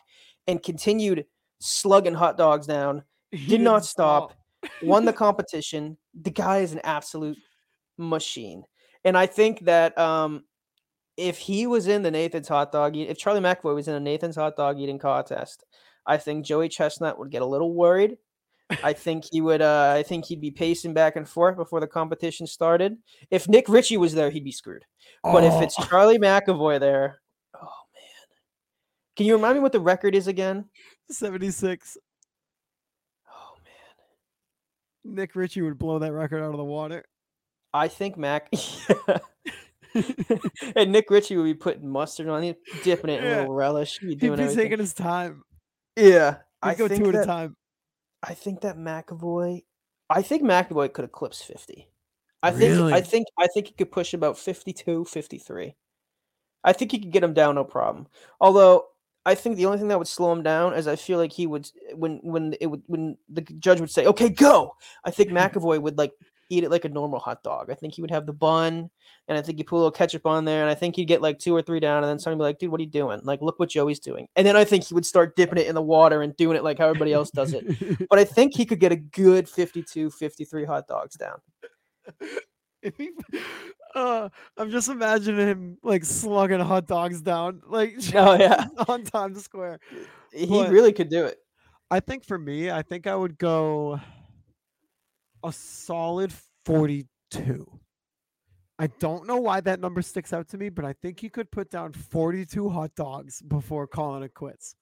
and 0.47 0.63
continued 0.63 1.27
slugging 1.61 2.15
hot 2.15 2.37
dogs 2.37 2.67
down. 2.67 3.03
did 3.49 3.61
not 3.61 3.85
stop. 3.85 4.33
won 4.83 5.05
the 5.05 5.13
competition. 5.25 5.97
The 6.23 6.31
guy 6.31 6.59
is 6.59 6.73
an 6.73 6.81
absolute 6.85 7.37
machine. 8.09 8.65
And 9.05 9.17
I 9.17 9.27
think 9.27 9.61
that 9.61 9.97
um, 9.99 10.45
if 11.17 11.39
he 11.39 11.67
was 11.67 11.89
in 11.89 12.03
the 12.03 12.11
Nathan's 12.11 12.49
hot 12.49 12.73
dog, 12.73 12.97
eat- 12.97 13.09
if 13.09 13.19
Charlie 13.19 13.41
McAvoy 13.41 13.75
was 13.75 13.89
in 13.89 13.95
a 13.95 14.01
Nathan's 14.01 14.37
hot 14.37 14.57
dog 14.57 14.79
eating 14.79 14.99
contest, 14.99 15.65
I 16.07 16.17
think 16.17 16.45
Joey 16.45 16.69
Chestnut 16.69 17.19
would 17.19 17.31
get 17.31 17.43
a 17.43 17.47
little 17.47 17.73
worried. 17.75 18.19
I 18.83 18.93
think 18.95 19.25
he 19.31 19.41
would. 19.43 19.61
Uh, 19.61 19.95
I 19.97 20.03
think 20.03 20.25
he'd 20.25 20.41
be 20.41 20.51
pacing 20.51 20.95
back 20.95 21.17
and 21.17 21.29
forth 21.29 21.57
before 21.57 21.79
the 21.81 21.87
competition 21.87 22.47
started. 22.47 22.97
If 23.31 23.47
Nick 23.49 23.69
Ritchie 23.69 23.99
was 23.99 24.15
there, 24.15 24.31
he'd 24.31 24.45
be 24.45 24.53
screwed. 24.53 24.85
But 25.23 25.45
if 25.45 25.53
it's 25.63 25.77
Oh, 25.79 25.85
Charlie 25.85 26.19
McAvoy 26.19 26.81
there, 26.81 27.21
oh 27.55 27.59
man, 27.95 28.27
can 29.15 29.27
you 29.27 29.35
remind 29.35 29.55
me 29.57 29.61
what 29.61 29.73
the 29.73 29.81
record 29.81 30.15
is 30.15 30.27
again? 30.27 30.65
76, 31.11 31.99
Oh 33.29 33.55
man. 33.63 35.17
Nick 35.17 35.35
Ritchie 35.37 35.61
would 35.61 35.79
blow 35.79 35.99
that 35.99 36.13
record 36.13 36.43
out 36.43 36.53
of 36.53 36.57
the 36.57 36.65
water. 36.65 37.05
I 37.75 37.89
think 37.89 38.17
Mac 38.17 38.49
and 40.77 40.93
Nick 40.93 41.11
Ritchie 41.11 41.37
would 41.37 41.45
be 41.45 41.55
putting 41.55 41.89
mustard 41.89 42.29
on 42.29 42.45
it, 42.45 42.59
dipping 42.83 43.11
it 43.11 43.21
in 43.21 43.25
Yeah. 43.25 43.37
a 43.37 43.41
little 43.41 43.55
relish. 43.55 43.99
He'd 44.01 44.19
be 44.21 44.29
everything. 44.29 44.57
taking 44.57 44.79
his 44.79 44.95
time. 44.95 45.43
yeah, 45.97 46.37
He'd 46.63 46.71
I 46.71 46.75
go 46.75 46.89
two 46.89 47.09
at 47.09 47.15
a 47.15 47.25
time. 47.27 47.57
I 48.23 48.35
think 48.35 48.61
that 48.63 48.77
McAvoy. 48.77 49.65
I 50.09 50.23
think 50.23 50.43
McAvoy 50.43 50.93
could 50.93 51.05
eclipse 51.05 51.43
fifty. 51.43 51.89
I 52.43 52.51
think 52.51 52.93
I 52.93 53.01
think 53.01 53.27
I 53.39 53.47
think 53.49 53.69
he 53.69 53.73
could 53.75 53.93
push 53.93 54.15
about 54.15 54.37
52, 54.39 55.05
53. 55.05 55.75
I 56.65 56.73
think 56.73 56.91
he 56.93 56.99
could 56.99 57.13
get 57.13 57.23
him 57.25 57.35
down 57.35 57.55
no 57.55 57.65
problem. 57.65 58.07
Although 58.41 58.87
I 59.25 59.35
think 59.37 59.57
the 59.57 59.67
only 59.67 59.79
thing 59.79 59.89
that 59.89 59.99
would 59.99 60.09
slow 60.09 60.33
him 60.33 60.43
down 60.43 60.75
is 60.75 60.89
I 60.89 60.97
feel 60.97 61.19
like 61.19 61.33
he 61.33 61.47
would 61.47 61.71
when 61.95 62.19
when 62.23 62.55
it 62.61 62.67
would 62.67 62.83
when 62.87 63.17
the 63.29 63.43
judge 63.43 63.81
would 63.81 63.91
say, 63.91 64.07
"Okay, 64.07 64.29
go." 64.29 64.75
I 65.05 65.11
think 65.11 65.31
McAvoy 65.33 65.81
would 65.81 65.99
like 65.99 66.13
eat 66.53 66.65
it 66.65 66.71
like 66.71 66.85
a 66.85 66.89
normal 66.89 67.19
hot 67.19 67.43
dog. 67.43 67.71
I 67.71 67.75
think 67.75 67.95
he 67.95 68.03
would 68.03 68.11
have 68.11 68.27
the 68.27 68.33
bun, 68.33 68.91
and 69.29 69.39
I 69.39 69.43
think 69.43 69.59
you 69.59 69.65
put 69.65 69.77
a 69.77 69.79
little 69.79 69.91
ketchup 69.91 70.27
on 70.27 70.45
there, 70.45 70.61
and 70.63 70.71
I 70.71 70.75
think 70.75 70.97
he'd 70.97 71.07
get 71.07 71.23
like 71.23 71.39
two 71.39 71.55
or 71.55 71.63
three 71.63 71.81
down, 71.81 72.03
and 72.05 72.11
then 72.11 72.19
somebody 72.19 72.37
would 72.39 72.45
be 72.45 72.49
like, 72.51 72.59
"Dude, 72.59 72.71
what 72.71 72.81
are 72.81 72.85
you 72.85 72.91
doing? 72.91 73.21
Like, 73.25 73.41
look 73.43 73.59
what 73.59 73.71
Joey's 73.71 73.99
doing." 74.01 74.27
And 74.37 74.47
then 74.47 74.57
I 74.57 74.65
think 74.65 74.85
he 74.85 74.95
would 74.95 75.07
start 75.07 75.35
dipping 75.37 75.59
it 75.59 75.67
in 75.67 75.75
the 75.75 75.83
water 75.83 76.23
and 76.23 76.37
doing 76.37 76.57
it 76.57 76.65
like 76.65 76.79
how 76.79 76.87
everybody 76.89 77.13
else 77.13 77.31
does 77.31 77.53
it. 77.55 77.65
But 78.11 78.19
I 78.19 78.25
think 78.25 78.55
he 78.57 78.65
could 78.67 78.81
get 78.81 78.93
a 78.93 78.97
good 78.97 79.49
52, 79.49 80.11
53 80.11 80.65
hot 80.65 80.87
dogs 80.87 81.17
down. 81.17 81.39
If 82.83 82.97
he, 82.97 83.11
uh, 83.95 84.29
I'm 84.57 84.73
just 84.73 84.89
imagining 84.89 85.47
him 85.47 85.79
like 85.85 86.05
slugging 86.05 86.59
hot 86.59 86.89
dogs 86.89 87.23
down, 87.23 87.63
like 87.69 87.95
Oh 88.17 88.35
yeah, 88.35 88.67
on 88.89 89.05
Times 89.05 89.45
Square. 89.45 89.79
he 90.33 90.47
But- 90.47 90.71
really 90.71 90.93
could 90.93 91.09
do 91.09 91.25
it. 91.27 91.39
I 91.93 92.01
think 92.01 92.25
for 92.25 92.37
me, 92.39 92.73
I 92.73 92.83
think 92.83 93.07
I 93.07 93.15
would 93.15 93.39
go 93.39 94.01
a 95.45 95.53
solid 95.53 96.33
42. 96.65 97.67
I 98.79 98.87
don't 98.99 99.27
know 99.27 99.37
why 99.39 99.61
that 99.61 99.81
number 99.81 100.03
sticks 100.03 100.33
out 100.33 100.49
to 100.49 100.59
me, 100.59 100.69
but 100.69 100.85
I 100.85 100.93
think 100.95 101.21
he 101.21 101.29
could 101.29 101.51
put 101.51 101.71
down 101.71 101.93
42 101.93 102.69
hot 102.69 102.95
dogs 102.97 103.41
before 103.43 103.87
calling 103.87 104.23
it 104.23 104.35
quits. 104.35 104.75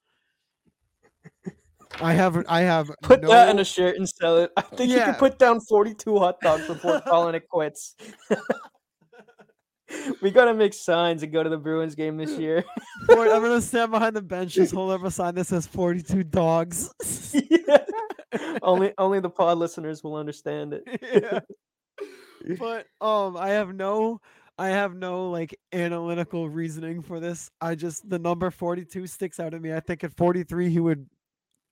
I 1.99 2.13
have 2.13 2.43
I 2.47 2.61
have 2.61 2.89
Put 3.03 3.21
no, 3.21 3.27
that 3.29 3.49
in 3.49 3.59
a 3.59 3.65
shirt 3.65 3.97
and 3.97 4.07
sell 4.07 4.37
it. 4.37 4.51
I 4.57 4.61
think 4.61 4.89
you 4.89 4.97
Yeah. 4.97 5.11
could 5.11 5.19
put 5.19 5.37
down 5.37 5.59
42 5.59 6.17
hot 6.17 6.39
dogs 6.41 6.65
before 6.65 7.01
calling 7.07 7.35
it 7.35 7.47
quits. 7.49 7.95
we 10.21 10.31
gotta 10.31 10.53
make 10.53 10.73
signs 10.73 11.21
and 11.21 11.31
go 11.33 11.43
to 11.43 11.49
the 11.49 11.57
Bruins 11.57 11.93
game 11.95 12.17
this 12.17 12.31
year. 12.39 12.63
I'm 13.09 13.17
gonna 13.27 13.61
stand 13.61 13.91
behind 13.91 14.15
the 14.15 14.21
bench, 14.21 14.53
just 14.53 14.73
hold 14.73 14.91
up 14.91 15.03
a 15.03 15.11
sign 15.11 15.35
that 15.35 15.47
says 15.47 15.67
42 15.67 16.23
dogs. 16.23 16.91
Only 18.61 18.93
only 18.97 19.19
the 19.19 19.29
pod 19.29 19.57
listeners 19.57 20.03
will 20.03 20.15
understand 20.15 20.73
it. 20.73 20.83
yeah. 21.01 22.55
But 22.57 22.87
um 23.01 23.37
I 23.37 23.49
have 23.49 23.73
no 23.75 24.19
I 24.57 24.69
have 24.69 24.93
no 24.95 25.29
like 25.29 25.57
analytical 25.73 26.49
reasoning 26.49 27.01
for 27.01 27.19
this. 27.19 27.49
I 27.59 27.75
just 27.75 28.07
the 28.09 28.19
number 28.19 28.51
42 28.51 29.07
sticks 29.07 29.39
out 29.39 29.53
at 29.53 29.61
me. 29.61 29.73
I 29.73 29.79
think 29.79 30.03
at 30.03 30.15
43 30.15 30.69
he 30.69 30.79
would 30.79 31.07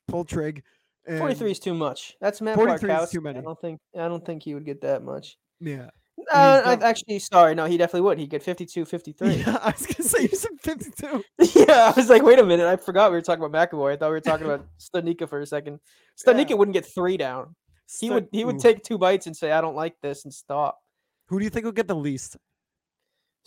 pull 0.07 0.25
trig. 0.25 0.63
and- 1.07 1.19
43 1.19 1.51
is 1.51 1.59
too 1.59 1.73
much. 1.73 2.15
That's 2.21 2.41
Matt 2.41 2.55
43 2.55 2.89
is 2.91 2.97
Bartkowski. 2.97 3.11
too 3.11 3.21
many. 3.21 3.39
I 3.39 3.41
don't 3.41 3.59
think 3.61 3.79
I 3.97 4.07
don't 4.07 4.25
think 4.25 4.43
he 4.43 4.53
would 4.53 4.65
get 4.65 4.81
that 4.81 5.03
much. 5.03 5.37
Yeah. 5.59 5.89
Uh, 6.31 6.61
I, 6.65 6.73
actually, 6.85 7.19
sorry, 7.19 7.55
no, 7.55 7.65
he 7.65 7.77
definitely 7.77 8.01
would. 8.01 8.17
He'd 8.19 8.29
get 8.29 8.43
52, 8.43 8.85
53. 8.85 9.33
Yeah, 9.35 9.57
I 9.61 9.71
was 9.71 9.85
gonna 9.85 10.07
say 10.09 10.21
you 10.23 10.27
said 10.29 10.51
52. 10.59 11.23
yeah, 11.67 11.91
I 11.91 11.93
was 11.95 12.09
like, 12.09 12.23
wait 12.23 12.39
a 12.39 12.43
minute, 12.43 12.67
I 12.67 12.75
forgot 12.75 13.11
we 13.11 13.17
were 13.17 13.21
talking 13.21 13.43
about 13.43 13.71
McAvoy. 13.71 13.93
I 13.93 13.95
thought 13.95 14.07
we 14.09 14.13
were 14.13 14.19
talking 14.21 14.45
about 14.45 14.65
Studnicka 14.79 15.29
for 15.29 15.39
a 15.39 15.45
second. 15.45 15.79
Studnicka 16.23 16.49
Yeah. 16.51 16.55
wouldn't 16.57 16.73
get 16.73 16.85
three 16.85 17.17
down. 17.17 17.55
He 17.99 18.07
So- 18.07 18.15
would 18.15 18.27
he 18.31 18.43
would 18.45 18.55
Ooh. 18.57 18.59
take 18.59 18.83
two 18.83 18.97
bites 18.97 19.27
and 19.27 19.35
say, 19.35 19.51
I 19.51 19.61
don't 19.61 19.75
like 19.75 19.95
this 20.01 20.25
and 20.25 20.33
stop. 20.33 20.79
Who 21.27 21.39
do 21.39 21.43
you 21.43 21.49
think 21.49 21.65
will 21.65 21.71
get 21.71 21.87
the 21.87 21.95
least? 21.95 22.37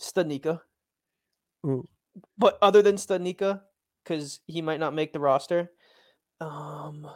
Studnicka. 0.01 0.61
Ooh. 1.65 1.87
But 2.37 2.57
other 2.61 2.81
than 2.81 2.95
Studnicka, 2.95 3.61
because 4.03 4.39
he 4.47 4.61
might 4.61 4.79
not 4.79 4.93
make 4.93 5.13
the 5.13 5.19
roster. 5.19 5.71
Um 6.41 7.07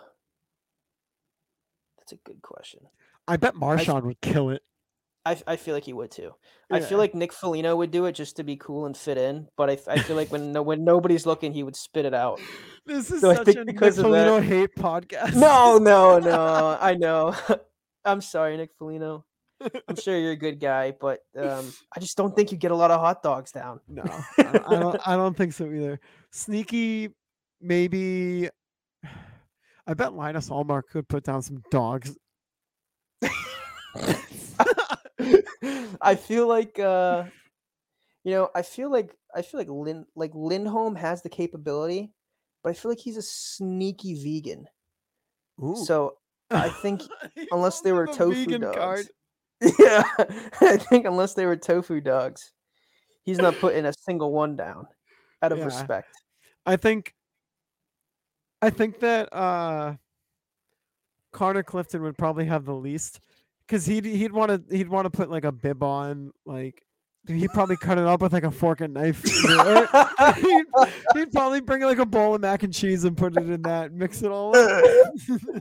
That's 1.98 2.14
a 2.14 2.18
good 2.18 2.42
question. 2.42 2.82
I 3.28 3.36
bet 3.38 3.56
Marchand 3.56 4.06
would 4.06 4.22
kill 4.22 4.50
it. 4.52 4.62
I, 5.28 5.38
I 5.46 5.56
feel 5.58 5.74
like 5.76 5.84
he 5.84 5.92
would 5.94 6.10
too. 6.12 6.32
I 6.72 6.80
feel 6.80 6.98
like 6.98 7.14
Nick 7.14 7.34
Foligno 7.34 7.76
would 7.76 7.92
do 7.92 8.06
it 8.06 8.14
just 8.14 8.38
to 8.38 8.44
be 8.44 8.56
cool 8.56 8.86
and 8.86 8.96
fit 8.96 9.18
in, 9.18 9.48
but 9.58 9.70
I 9.70 9.76
feel 9.98 10.16
like 10.16 10.32
when 10.32 10.52
no, 10.54 10.62
when 10.62 10.84
nobody's 10.86 11.26
looking, 11.26 11.54
he 11.54 11.64
would 11.64 11.76
spit 11.76 12.06
it 12.06 12.14
out. 12.14 12.40
This 12.86 13.12
is 13.12 13.20
So 13.20 13.34
such 13.34 13.50
a 13.50 13.66
Nick 13.66 13.76
because 13.76 13.98
of 13.98 14.06
that- 14.12 14.28
Foligno 14.28 14.40
hate 14.40 14.74
podcast. 14.76 15.36
No, 15.36 15.78
no, 15.78 16.20
no. 16.32 16.78
I 16.80 16.96
know. 16.96 17.36
I'm 18.06 18.22
sorry, 18.22 18.56
Nick 18.56 18.70
Foligno. 18.80 19.26
I'm 19.90 19.98
sure 19.98 20.18
you're 20.18 20.32
a 20.32 20.38
good 20.38 20.60
guy, 20.62 20.92
but 20.92 21.20
um, 21.38 21.74
I 21.94 22.00
just 22.00 22.16
don't 22.16 22.34
think 22.34 22.54
you 22.54 22.58
get 22.58 22.72
a 22.72 22.76
lot 22.76 22.92
of 22.92 23.02
hot 23.02 23.22
dogs 23.24 23.52
down. 23.52 23.82
No, 23.90 24.04
I 24.38 24.44
don't, 24.44 24.72
I 24.72 24.80
don't. 24.80 25.08
I 25.10 25.16
don't 25.18 25.36
think 25.36 25.52
so 25.52 25.66
either. 25.66 26.00
Sneaky, 26.32 27.10
maybe. 27.60 28.50
I 29.88 29.94
bet 29.94 30.14
Linus 30.14 30.50
Ullmark 30.50 30.84
could 30.92 31.08
put 31.10 31.24
down 31.26 31.42
some 31.42 31.62
dogs. 31.72 32.16
I 36.02 36.16
feel 36.16 36.48
like 36.48 36.80
uh, 36.80 37.26
you 38.24 38.32
know, 38.32 38.50
I 38.56 38.62
feel 38.62 38.92
like 38.92 39.16
I 39.36 39.42
feel 39.42 39.60
like 39.60 39.70
Lin 39.70 40.06
like 40.16 40.32
Lindholm 40.34 40.96
has 40.96 41.22
the 41.22 41.30
capability, 41.30 42.12
but 42.64 42.70
I 42.70 42.74
feel 42.74 42.92
like 42.92 43.00
he's 43.00 43.18
a 43.18 43.22
sneaky 43.22 44.16
vegan. 44.16 44.68
Ooh. 45.64 45.76
So 45.76 46.18
I 46.52 46.70
think 46.70 47.04
unless 47.52 47.82
they 47.82 47.92
were 47.92 48.08
tofu 48.08 48.58
dogs. 48.58 48.76
card. 48.76 49.06
Yeah, 49.80 50.04
I 50.62 50.78
think 50.78 51.06
unless 51.08 51.34
they 51.34 51.48
were 51.48 51.56
tofu 51.56 52.00
dogs, 52.00 52.54
he's 53.24 53.40
not 53.40 53.56
putting 53.60 53.86
a 53.88 53.94
single 54.06 54.32
one 54.32 54.56
down 54.56 54.86
out 55.42 55.52
of 55.52 55.58
Yeah. 55.60 55.66
respect. 55.66 56.10
I 56.66 56.76
think. 56.76 57.14
I 58.62 58.70
think 58.72 59.00
that 59.00 59.34
uh, 59.34 59.96
Connor 61.32 61.64
Clifton 61.64 62.02
would 62.02 62.18
probably 62.18 62.46
have 62.46 62.66
the 62.66 62.74
least, 62.74 63.20
because 63.68 63.86
he'd 63.86 64.06
he'd 64.06 64.32
want 64.32 64.50
to 64.70 64.76
he'd 64.76 64.90
want 64.90 65.06
to 65.06 65.10
put 65.10 65.30
like 65.30 65.44
a 65.46 65.52
bib 65.52 65.84
on, 65.84 66.32
like 66.46 66.84
he'd 67.28 67.50
probably 67.52 67.76
cut 67.78 67.98
it 67.98 68.06
up 68.06 68.22
with 68.22 68.32
like 68.34 68.44
a 68.44 68.52
fork 68.52 68.80
and 68.82 68.94
knife. 68.94 69.22
he'd, 70.36 70.66
he'd 71.14 71.32
probably 71.32 71.60
bring 71.62 71.82
like 71.84 71.98
a 71.98 72.06
bowl 72.06 72.36
of 72.36 72.42
mac 72.42 72.64
and 72.64 72.74
cheese 72.74 73.04
and 73.04 73.18
put 73.18 73.36
it 73.36 73.50
in 73.50 73.62
that, 73.64 73.92
mix 73.92 74.22
it 74.24 74.32
all 74.32 74.56
up. 74.56 74.84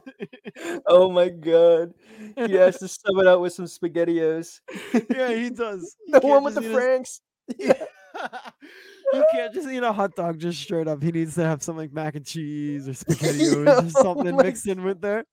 oh 0.86 1.10
my 1.10 1.28
god, 1.28 1.92
he 2.36 2.52
has 2.52 2.78
to 2.78 2.88
sub 2.88 3.18
it 3.18 3.26
out 3.26 3.40
with 3.40 3.52
some 3.52 3.64
spaghettios. 3.66 4.60
yeah, 5.14 5.34
he 5.34 5.50
does. 5.50 5.96
He 6.06 6.12
The 6.12 6.20
one 6.20 6.44
with 6.44 6.54
the 6.54 6.60
just 6.60 6.70
eat 6.70 6.74
a- 6.74 6.78
Franks. 6.78 7.20
Yeah. 7.58 7.84
you 9.12 9.24
can't 9.32 9.52
just 9.52 9.68
eat 9.68 9.82
a 9.82 9.92
hot 9.92 10.14
dog 10.16 10.38
just 10.38 10.60
straight 10.62 10.88
up. 10.88 11.02
He 11.02 11.12
needs 11.12 11.34
to 11.34 11.44
have 11.44 11.62
some 11.62 11.76
like 11.76 11.92
mac 11.92 12.14
and 12.14 12.24
cheese 12.24 12.88
or 12.88 12.92
spaghettios 12.92 13.66
or 13.66 13.68
Oh 13.68 13.88
something 14.02 14.36
my 14.36 14.44
mixed 14.44 14.66
in 14.66 14.82
with 14.82 15.00
there. 15.00 15.24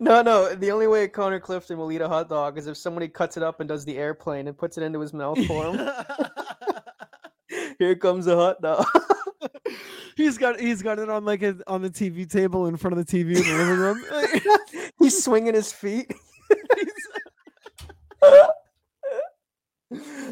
No, 0.00 0.22
no. 0.22 0.54
The 0.54 0.70
only 0.70 0.86
way 0.86 1.08
Connor 1.08 1.40
Clifton 1.40 1.78
will 1.78 1.90
eat 1.92 2.00
a 2.00 2.08
hot 2.08 2.28
dog 2.28 2.58
is 2.58 2.66
if 2.66 2.76
somebody 2.76 3.08
cuts 3.08 3.36
it 3.36 3.42
up 3.42 3.60
and 3.60 3.68
does 3.68 3.84
the 3.84 3.96
airplane 3.96 4.46
and 4.48 4.56
puts 4.56 4.76
it 4.78 4.82
into 4.82 5.00
his 5.00 5.12
mouth 5.12 5.42
for 5.46 5.64
him. 5.74 5.88
Here 7.78 7.96
comes 7.96 8.26
a 8.26 8.36
hot 8.36 8.60
dog. 8.60 8.86
he's 10.16 10.36
got 10.38 10.60
he's 10.60 10.82
got 10.82 10.98
it 10.98 11.08
on 11.08 11.24
like 11.24 11.42
a, 11.42 11.56
on 11.66 11.82
the 11.82 11.90
TV 11.90 12.28
table 12.30 12.66
in 12.66 12.76
front 12.76 12.98
of 12.98 13.04
the 13.06 13.10
TV 13.24 13.36
in 13.36 13.42
the 13.42 13.56
living 13.56 13.78
room. 13.78 14.04
He's 14.98 15.24
swinging 15.24 15.54
his 15.54 15.72
feet. 15.72 16.12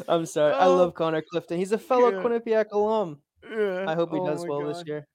I'm 0.07 0.25
sorry. 0.25 0.53
I 0.53 0.65
Oh. 0.65 0.75
love 0.75 0.93
Connor 0.93 1.21
Clifton. 1.21 1.57
He's 1.57 1.71
a 1.71 1.77
fellow 1.77 2.09
Yeah. 2.11 2.21
Quinnipiac 2.23 2.65
alum. 2.71 3.21
Yeah. 3.49 3.85
I 3.87 3.95
hope 3.95 4.11
he 4.11 4.19
Oh 4.19 4.25
does 4.27 4.45
well 4.45 4.65
this 4.65 4.83
year. 4.85 5.07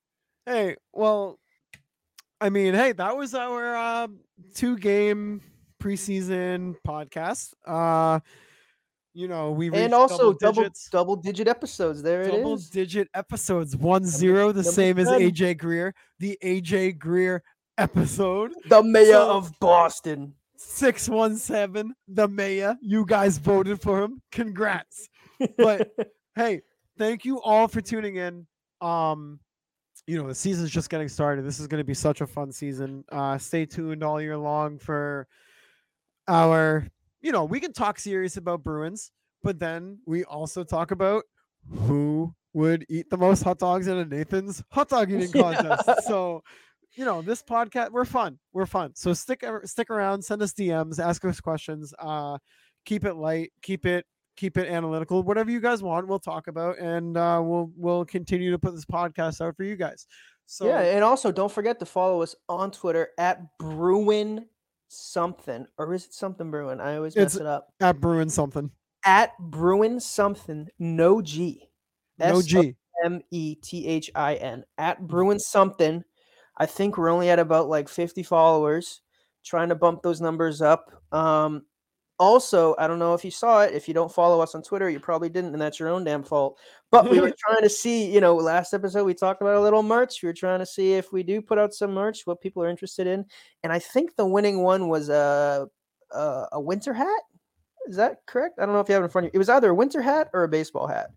Hey, 0.44 0.76
well, 0.92 1.38
I 2.44 2.50
mean, 2.50 2.74
hey, 2.74 2.92
that 2.92 3.16
was 3.16 3.34
our 3.34 3.74
uh, 3.74 4.08
two 4.54 4.76
game 4.76 5.40
preseason 5.82 6.74
podcast. 6.86 7.54
Uh, 7.66 8.20
you 9.14 9.28
know, 9.28 9.50
we 9.52 9.70
reached 9.70 9.80
And 9.82 9.94
also 9.94 10.32
double 10.32 10.38
double 10.38 10.62
digits. 10.64 10.88
double 10.90 11.16
digit 11.16 11.48
episodes. 11.48 12.02
There 12.02 12.22
it 12.22 12.32
double 12.32 12.54
is. 12.54 12.68
digit 12.68 13.08
episodes, 13.14 13.76
one 13.76 14.04
zero, 14.04 14.52
the 14.52 14.62
same 14.64 14.98
as 14.98 15.08
AJ 15.08 15.56
Greer, 15.56 15.94
the 16.18 16.36
AJ 16.44 16.98
Greer 16.98 17.42
episode. 17.78 18.52
The 18.68 18.82
mayor 18.82 19.12
So- 19.12 19.30
of 19.38 19.52
Boston. 19.60 20.34
617, 20.56 21.94
the 22.08 22.28
mayor. 22.28 22.76
You 22.82 23.04
guys 23.06 23.38
voted 23.38 23.80
for 23.80 24.02
him. 24.02 24.20
Congrats. 24.32 25.08
But 25.58 25.90
hey, 26.36 26.60
thank 26.98 27.24
you 27.24 27.40
all 27.42 27.68
for 27.68 27.80
tuning 27.80 28.16
in. 28.16 28.46
Um, 28.80 29.40
you 30.06 30.20
know, 30.20 30.28
the 30.28 30.34
season's 30.34 30.70
just 30.70 30.90
getting 30.90 31.08
started. 31.08 31.44
This 31.44 31.60
is 31.60 31.66
going 31.66 31.80
to 31.80 31.86
be 31.86 31.94
such 31.94 32.20
a 32.20 32.26
fun 32.26 32.52
season. 32.52 33.04
Uh, 33.10 33.38
stay 33.38 33.64
tuned 33.66 34.02
all 34.02 34.20
year 34.20 34.36
long 34.36 34.78
for 34.78 35.26
our, 36.28 36.86
you 37.22 37.32
know, 37.32 37.44
we 37.44 37.60
can 37.60 37.72
talk 37.72 37.98
serious 37.98 38.36
about 38.36 38.62
Bruins, 38.62 39.10
but 39.42 39.58
then 39.58 39.98
we 40.06 40.24
also 40.24 40.64
talk 40.64 40.90
about 40.90 41.24
who 41.70 42.34
would 42.52 42.84
eat 42.88 43.08
the 43.10 43.16
most 43.16 43.42
hot 43.42 43.58
dogs 43.58 43.88
in 43.88 43.96
a 43.96 44.04
Nathan's 44.04 44.62
hot 44.70 44.88
dog 44.88 45.10
eating 45.10 45.32
contest. 45.42 45.88
So, 46.06 46.42
you 46.92 47.04
know, 47.04 47.22
this 47.22 47.42
podcast 47.42 47.90
we're 47.90 48.04
fun. 48.04 48.38
We're 48.52 48.66
fun. 48.66 48.92
So 48.94 49.12
stick 49.14 49.44
stick 49.64 49.90
around, 49.90 50.22
send 50.22 50.42
us 50.42 50.52
DMs, 50.52 50.98
ask 50.98 51.24
us 51.24 51.40
questions. 51.40 51.92
Uh, 51.98 52.38
keep 52.84 53.04
it 53.04 53.14
light, 53.14 53.52
keep 53.62 53.86
it 53.86 54.06
keep 54.36 54.56
it 54.56 54.68
analytical. 54.68 55.22
Whatever 55.22 55.50
you 55.50 55.60
guys 55.60 55.82
want, 55.82 56.06
we'll 56.06 56.18
talk 56.18 56.46
about, 56.46 56.78
and 56.78 57.16
uh, 57.16 57.40
we'll 57.42 57.70
we'll 57.76 58.04
continue 58.04 58.50
to 58.50 58.58
put 58.58 58.74
this 58.74 58.84
podcast 58.84 59.40
out 59.40 59.56
for 59.56 59.64
you 59.64 59.76
guys. 59.76 60.06
So 60.46 60.66
yeah, 60.66 60.80
and 60.80 61.02
also 61.02 61.32
don't 61.32 61.52
forget 61.52 61.78
to 61.80 61.86
follow 61.86 62.22
us 62.22 62.34
on 62.48 62.70
Twitter 62.70 63.08
at 63.18 63.40
Bruin 63.58 64.46
something, 64.88 65.66
or 65.78 65.94
is 65.94 66.04
it 66.06 66.14
something 66.14 66.50
Bruin? 66.50 66.80
I 66.80 66.96
always 66.96 67.16
mess 67.16 67.36
it 67.36 67.46
up. 67.46 67.68
At 67.80 68.00
Bruin 68.00 68.28
something. 68.28 68.70
At 69.04 69.32
Bruin 69.38 70.00
something, 70.00 70.68
no 70.78 71.20
G. 71.22 71.68
No 72.18 72.42
G. 72.42 72.76
M 73.04 73.20
E 73.30 73.54
T 73.56 73.86
H 73.86 74.10
I 74.14 74.34
N. 74.36 74.64
At 74.78 75.06
Bruin 75.06 75.38
something. 75.38 76.04
I 76.56 76.66
think 76.66 76.96
we're 76.96 77.10
only 77.10 77.30
at 77.30 77.38
about 77.38 77.68
like 77.68 77.88
50 77.88 78.22
followers. 78.22 79.00
Trying 79.44 79.68
to 79.70 79.74
bump 79.74 80.02
those 80.02 80.20
numbers 80.20 80.62
up. 80.62 80.90
Um, 81.12 81.64
also, 82.18 82.74
I 82.78 82.86
don't 82.86 82.98
know 82.98 83.14
if 83.14 83.24
you 83.24 83.30
saw 83.30 83.62
it. 83.62 83.74
If 83.74 83.88
you 83.88 83.94
don't 83.94 84.12
follow 84.12 84.40
us 84.40 84.54
on 84.54 84.62
Twitter, 84.62 84.88
you 84.88 85.00
probably 85.00 85.28
didn't, 85.28 85.52
and 85.52 85.60
that's 85.60 85.80
your 85.80 85.88
own 85.88 86.04
damn 86.04 86.22
fault. 86.22 86.58
But 86.90 87.10
we 87.10 87.20
were 87.20 87.32
trying 87.38 87.62
to 87.62 87.68
see, 87.68 88.12
you 88.12 88.20
know, 88.20 88.36
last 88.36 88.72
episode 88.72 89.04
we 89.04 89.14
talked 89.14 89.42
about 89.42 89.56
a 89.56 89.60
little 89.60 89.82
merch. 89.82 90.22
We 90.22 90.28
were 90.28 90.34
trying 90.34 90.60
to 90.60 90.66
see 90.66 90.92
if 90.92 91.12
we 91.12 91.22
do 91.22 91.42
put 91.42 91.58
out 91.58 91.74
some 91.74 91.92
merch, 91.92 92.22
what 92.24 92.40
people 92.40 92.62
are 92.62 92.68
interested 92.68 93.06
in. 93.06 93.24
And 93.62 93.72
I 93.72 93.78
think 93.78 94.14
the 94.16 94.26
winning 94.26 94.62
one 94.62 94.88
was 94.88 95.08
a 95.08 95.68
a, 96.12 96.46
a 96.52 96.60
winter 96.60 96.92
hat. 96.92 97.22
Is 97.86 97.96
that 97.96 98.18
correct? 98.26 98.58
I 98.58 98.64
don't 98.64 98.74
know 98.74 98.80
if 98.80 98.88
you 98.88 98.94
have 98.94 99.02
it 99.02 99.06
in 99.06 99.10
front 99.10 99.26
of 99.26 99.32
you. 99.32 99.36
It 99.36 99.38
was 99.38 99.48
either 99.48 99.70
a 99.70 99.74
winter 99.74 100.00
hat 100.00 100.30
or 100.32 100.44
a 100.44 100.48
baseball 100.48 100.86
hat. 100.86 101.10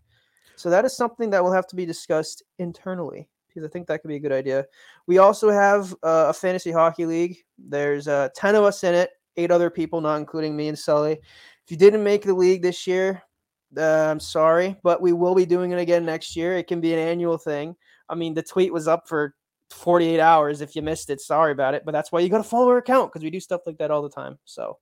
So 0.56 0.70
that 0.70 0.84
is 0.84 0.96
something 0.96 1.30
that 1.30 1.42
will 1.42 1.52
have 1.52 1.66
to 1.68 1.76
be 1.76 1.86
discussed 1.86 2.42
internally 2.58 3.28
because 3.46 3.64
I 3.64 3.70
think 3.70 3.86
that 3.86 4.02
could 4.02 4.08
be 4.08 4.16
a 4.16 4.20
good 4.20 4.32
idea. 4.32 4.66
We 5.06 5.18
also 5.18 5.50
have 5.50 5.92
uh, 6.02 6.26
a 6.28 6.32
fantasy 6.32 6.70
hockey 6.70 7.06
league. 7.06 7.38
There's 7.58 8.08
uh, 8.08 8.28
10 8.34 8.54
of 8.54 8.64
us 8.64 8.84
in 8.84 8.94
it, 8.94 9.10
eight 9.38 9.50
other 9.50 9.70
people, 9.70 10.00
not 10.00 10.16
including 10.16 10.54
me 10.56 10.68
and 10.68 10.78
Sully. 10.78 11.12
If 11.12 11.70
you 11.70 11.76
didn't 11.76 12.04
make 12.04 12.22
the 12.22 12.34
league 12.34 12.60
this 12.62 12.86
year, 12.86 13.22
uh, 13.76 13.82
I'm 14.10 14.20
sorry, 14.20 14.76
but 14.82 15.00
we 15.00 15.12
will 15.12 15.34
be 15.34 15.46
doing 15.46 15.70
it 15.72 15.78
again 15.78 16.04
next 16.04 16.36
year. 16.36 16.56
It 16.56 16.66
can 16.66 16.80
be 16.80 16.92
an 16.92 16.98
annual 16.98 17.38
thing. 17.38 17.76
I 18.08 18.14
mean, 18.14 18.34
the 18.34 18.42
tweet 18.42 18.72
was 18.72 18.88
up 18.88 19.06
for 19.08 19.34
48 19.70 20.18
hours. 20.20 20.60
If 20.60 20.74
you 20.74 20.82
missed 20.82 21.10
it, 21.10 21.20
sorry 21.20 21.52
about 21.52 21.74
it, 21.74 21.84
but 21.84 21.92
that's 21.92 22.10
why 22.10 22.20
you 22.20 22.28
got 22.28 22.38
to 22.38 22.44
follow 22.44 22.68
our 22.68 22.78
account 22.78 23.12
because 23.12 23.22
we 23.22 23.30
do 23.30 23.40
stuff 23.40 23.62
like 23.66 23.78
that 23.78 23.90
all 23.90 24.02
the 24.02 24.10
time. 24.10 24.38
So 24.44 24.78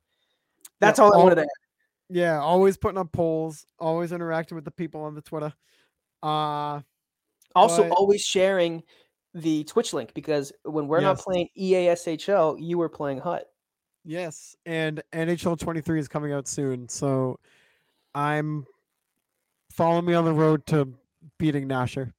that's 0.81 0.99
all 0.99 1.13
I 1.15 1.19
wanted 1.19 1.37
to 1.37 1.41
add. 1.43 1.49
Yeah, 2.09 2.41
always 2.41 2.77
putting 2.77 2.99
up 2.99 3.11
polls, 3.11 3.67
always 3.81 4.13
interacting 4.13 4.55
with 4.55 4.65
the 4.65 4.71
people 4.71 5.03
on 5.03 5.15
the 5.15 5.23
Twitter. 5.23 5.53
Uh 6.23 6.81
Also, 7.57 7.83
But- 7.89 7.93
always 7.93 8.21
sharing 8.23 8.83
the 9.35 9.65
Twitch 9.65 9.93
link 9.93 10.15
because 10.15 10.53
when 10.63 10.89
we're 10.89 11.01
not 11.01 11.19
playing 11.19 11.49
EASHL, 11.59 12.57
you 12.61 12.79
were 12.79 12.89
playing 12.89 13.19
Hut. 13.19 13.47
Yes, 14.07 14.57
and 14.65 15.03
NHL 15.13 15.59
23 15.59 16.01
is 16.01 16.09
coming 16.09 16.33
out 16.33 16.49
soon, 16.49 16.89
so 16.89 17.39
I'm 18.15 18.67
follow 19.73 20.01
me 20.01 20.15
on 20.15 20.25
the 20.25 20.33
road 20.33 20.65
to 20.67 20.95
beating 21.39 21.69
Nasher. 21.69 22.13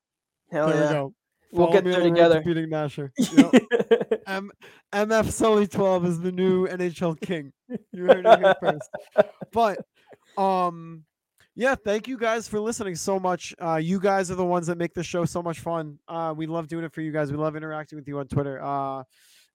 Hell 0.52 0.68
there 0.68 0.76
we 0.76 0.82
yeah. 0.84 0.92
go. 0.92 1.14
We'll 1.52 1.72
get 1.72 1.84
there 1.84 1.96
to 1.96 2.04
together. 2.04 2.42
Beating 2.42 2.70
Nasher. 2.70 3.12
Yep. 3.18 4.22
M- 4.28 4.52
MF 4.94 5.32
Sully 5.32 5.68
12 5.68 6.06
is 6.06 6.20
the 6.20 6.32
new 6.32 6.68
NHL 6.68 7.20
king. 7.22 7.54
You 7.92 8.04
heard 8.04 8.26
it 8.26 8.40
here 8.40 8.56
first. 8.62 8.90
But 9.52 9.80
um 10.42 11.06
yeah, 11.56 11.76
thank 11.76 12.08
you 12.08 12.18
guys 12.18 12.48
for 12.48 12.60
listening 12.60 12.96
so 12.96 13.20
much. 13.20 13.56
Uh 13.62 13.76
you 13.76 14.00
guys 14.00 14.30
are 14.30 14.36
the 14.36 14.46
ones 14.46 14.68
that 14.68 14.78
make 14.78 14.94
the 14.94 15.04
show 15.04 15.26
so 15.26 15.42
much 15.42 15.62
fun. 15.62 15.98
Uh 16.08 16.34
we 16.36 16.46
love 16.46 16.68
doing 16.68 16.84
it 16.84 16.94
for 16.94 17.02
you 17.02 17.12
guys. 17.12 17.32
We 17.32 17.38
love 17.38 17.56
interacting 17.56 17.98
with 17.98 18.08
you 18.08 18.20
on 18.20 18.28
Twitter. 18.28 18.62
Uh 18.62 19.04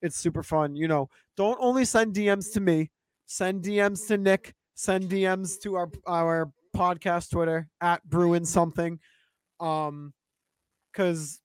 it's 0.03 0.17
super 0.17 0.43
fun. 0.43 0.75
You 0.77 0.89
know, 0.89 1.09
don't 1.37 1.59
only 1.61 1.85
send 1.85 2.15
DMs 2.15 2.53
to 2.55 2.61
me, 2.61 2.91
send 3.27 3.63
DMs 3.63 4.07
to 4.09 4.19
Nick, 4.19 4.55
send 4.75 5.09
DMs 5.11 5.61
to 5.63 5.77
our 5.77 5.91
our 6.07 6.51
podcast 6.77 7.31
Twitter 7.31 7.69
at 7.81 8.03
Bruin 8.09 8.45
something. 8.45 8.99
Um 9.61 10.13
cuz 10.93 11.41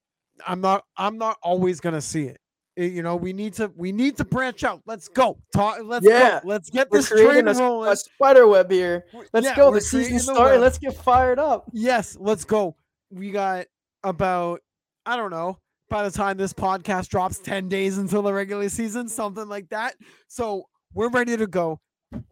I'm 0.46 0.62
not 0.62 0.84
I'm 0.98 1.18
not 1.18 1.38
always 1.42 1.80
going 1.80 1.96
to 1.96 2.02
see 2.02 2.26
it. 2.26 2.40
Eh, 2.78 2.86
You 2.86 3.02
know, 3.04 3.16
we 3.16 3.34
need 3.34 3.54
to 3.56 3.72
we 3.76 3.92
need 3.92 4.18
to 4.18 4.26
branch 4.26 4.64
out. 4.64 4.82
Let's 4.86 5.08
go. 5.08 5.38
Talk, 5.54 5.80
let's 5.84 6.06
Yeah, 6.06 6.40
go. 6.42 6.48
Let's 6.48 6.70
get 6.70 6.90
We're 6.92 7.00
this 7.00 7.10
train 7.10 7.48
a, 7.48 7.54
rolling. 7.54 7.92
a 7.92 7.96
spider 7.96 8.48
web 8.48 8.70
here. 8.72 9.06
Let's 9.34 9.46
yeah, 9.46 9.56
go. 9.56 9.72
The 9.72 9.82
season 9.82 10.20
started. 10.20 10.60
Let's 10.62 10.78
get 10.78 10.96
fired 10.96 11.40
up. 11.40 11.66
Yes, 11.74 12.16
let's 12.20 12.46
go. 12.46 12.76
We 13.12 13.32
got 13.32 13.66
about 14.04 14.62
I 15.06 15.16
don't 15.16 15.32
know. 15.32 15.58
By 15.90 16.04
the 16.04 16.12
time 16.12 16.38
this 16.38 16.54
podcast 16.54 17.08
drops, 17.08 17.40
ten 17.40 17.70
days 17.70 17.98
until 17.98 18.22
the 18.22 18.34
regular 18.34 18.68
season, 18.70 19.08
something 19.08 19.48
like 19.48 19.70
that. 19.70 19.96
So 20.28 20.68
we're 20.94 21.10
ready 21.10 21.38
to 21.38 21.48
go. 21.48 21.80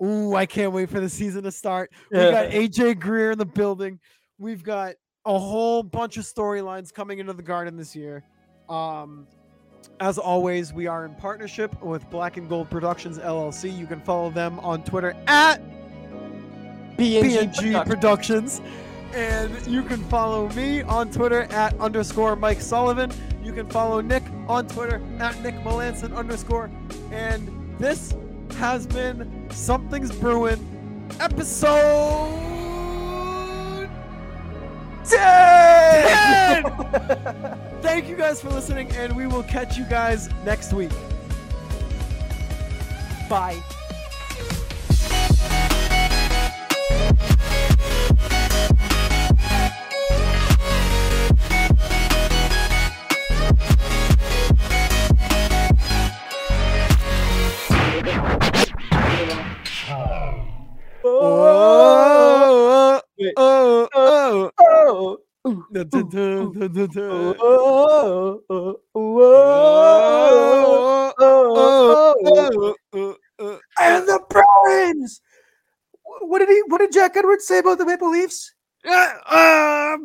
Ooh, 0.04 0.36
I 0.36 0.46
can't 0.46 0.72
wait 0.72 0.90
for 0.90 1.00
the 1.00 1.10
season 1.10 1.44
to 1.44 1.52
start. 1.52 1.92
We 2.12 2.18
got 2.18 2.50
AJ 2.50 3.00
Greer 3.00 3.32
in 3.32 3.38
the 3.38 3.46
building. 3.46 4.00
We've 4.38 4.64
got 4.64 4.96
a 5.26 5.38
whole 5.38 5.84
bunch 5.84 6.18
of 6.18 6.24
storylines 6.24 6.94
coming 6.94 7.20
into 7.20 7.34
the 7.34 7.44
garden 7.44 7.78
this 7.78 7.96
year. 7.96 8.24
Um, 8.70 9.28
as 10.00 10.18
always, 10.18 10.74
we 10.74 10.88
are 10.88 11.06
in 11.06 11.16
partnership 11.16 11.82
with 11.82 12.10
Black 12.10 12.38
and 12.38 12.50
Gold 12.50 12.70
Productions 12.70 13.18
LLC. 13.18 13.76
You 13.76 13.88
can 13.88 14.02
follow 14.02 14.30
them 14.30 14.60
on 14.60 14.84
Twitter 14.84 15.16
at 15.28 15.62
BNG 16.98 17.48
BNG 17.48 17.86
Productions. 17.86 18.62
And 19.14 19.66
you 19.66 19.84
can 19.84 20.04
follow 20.06 20.50
me 20.50 20.82
on 20.82 21.10
Twitter 21.10 21.44
at 21.44 21.80
underscore 21.80 22.36
Mike 22.36 22.60
Sullivan. 22.60 23.12
You 23.46 23.54
can 23.54 23.70
follow 23.70 24.02
Nick 24.02 24.24
on 24.48 24.68
Twitter 24.68 25.00
at 25.20 25.40
Nick 25.44 25.54
Melanson 25.58 26.16
underscore. 26.16 26.72
And 27.12 27.78
this 27.78 28.16
has 28.58 28.88
been 28.88 29.48
Something's 29.52 30.12
Bruin 30.12 30.60
episode 31.20 32.42
10! 35.08 36.64
Thank 37.84 38.10
you 38.10 38.16
guys 38.16 38.42
for 38.42 38.50
listening, 38.50 38.90
and 38.94 39.16
we 39.16 39.28
will 39.28 39.44
catch 39.44 39.78
you 39.78 39.86
guys 39.86 40.28
next 40.44 40.74
week. 40.74 40.90
Bye. 43.30 43.62
And 65.46 65.66
the 74.08 74.20
Bruins. 74.30 75.22
What 76.22 76.40
did 76.40 76.50
he? 76.50 76.64
What 76.68 76.80
did 76.80 76.92
Jack 76.92 77.16
Edwards 77.16 77.46
say 77.46 77.60
about 77.60 77.78
the 77.78 77.86
Maple 77.86 78.10
Leafs? 78.10 78.56
Ah, 78.88 79.96